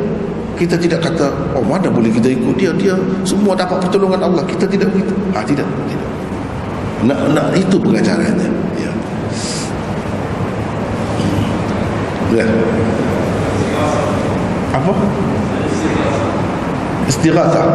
[0.57, 2.73] Kita tidak kata oh mana boleh kita ikut dia?
[2.81, 2.97] Dia
[3.29, 4.41] semua dapat pertolongan Allah.
[4.49, 5.13] Kita tidak begitu.
[5.37, 6.11] Ah tidak tidak.
[7.05, 8.49] Nak nak itu pengajarannya.
[8.81, 8.93] Ya.
[12.41, 12.47] Ya.
[14.73, 14.93] Apa?
[17.05, 17.69] Istighatsah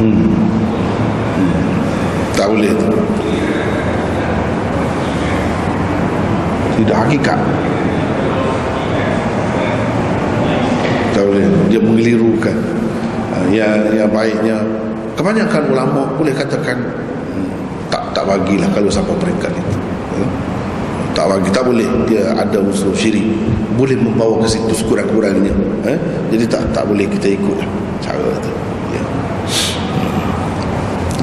[0.00, 0.30] hmm.
[2.36, 2.88] tak boleh tu.
[6.76, 7.40] Tidak hakikat.
[11.16, 11.44] Tak boleh.
[11.72, 12.56] Dia mengelirukan.
[13.48, 14.56] Yang yang baiknya.
[15.16, 17.48] Kebanyakan ulama boleh katakan hmm,
[17.88, 19.76] tak tak bagilah kalau sampai peringkat itu.
[20.16, 20.30] Hmm.
[21.16, 21.88] tak bagi tak boleh.
[22.04, 23.24] Dia ada unsur syirik.
[23.80, 25.52] Boleh membawa ke situ sekurang-kurangnya
[25.84, 25.98] eh?
[26.32, 27.58] jadi tak tak boleh kita ikut
[28.02, 28.50] cara itu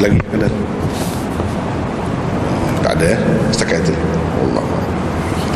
[0.04, 0.20] lagi.
[0.36, 0.48] Ada.
[2.84, 3.20] Tak ada eh?
[3.56, 3.96] setakat itu.
[4.44, 4.83] Allah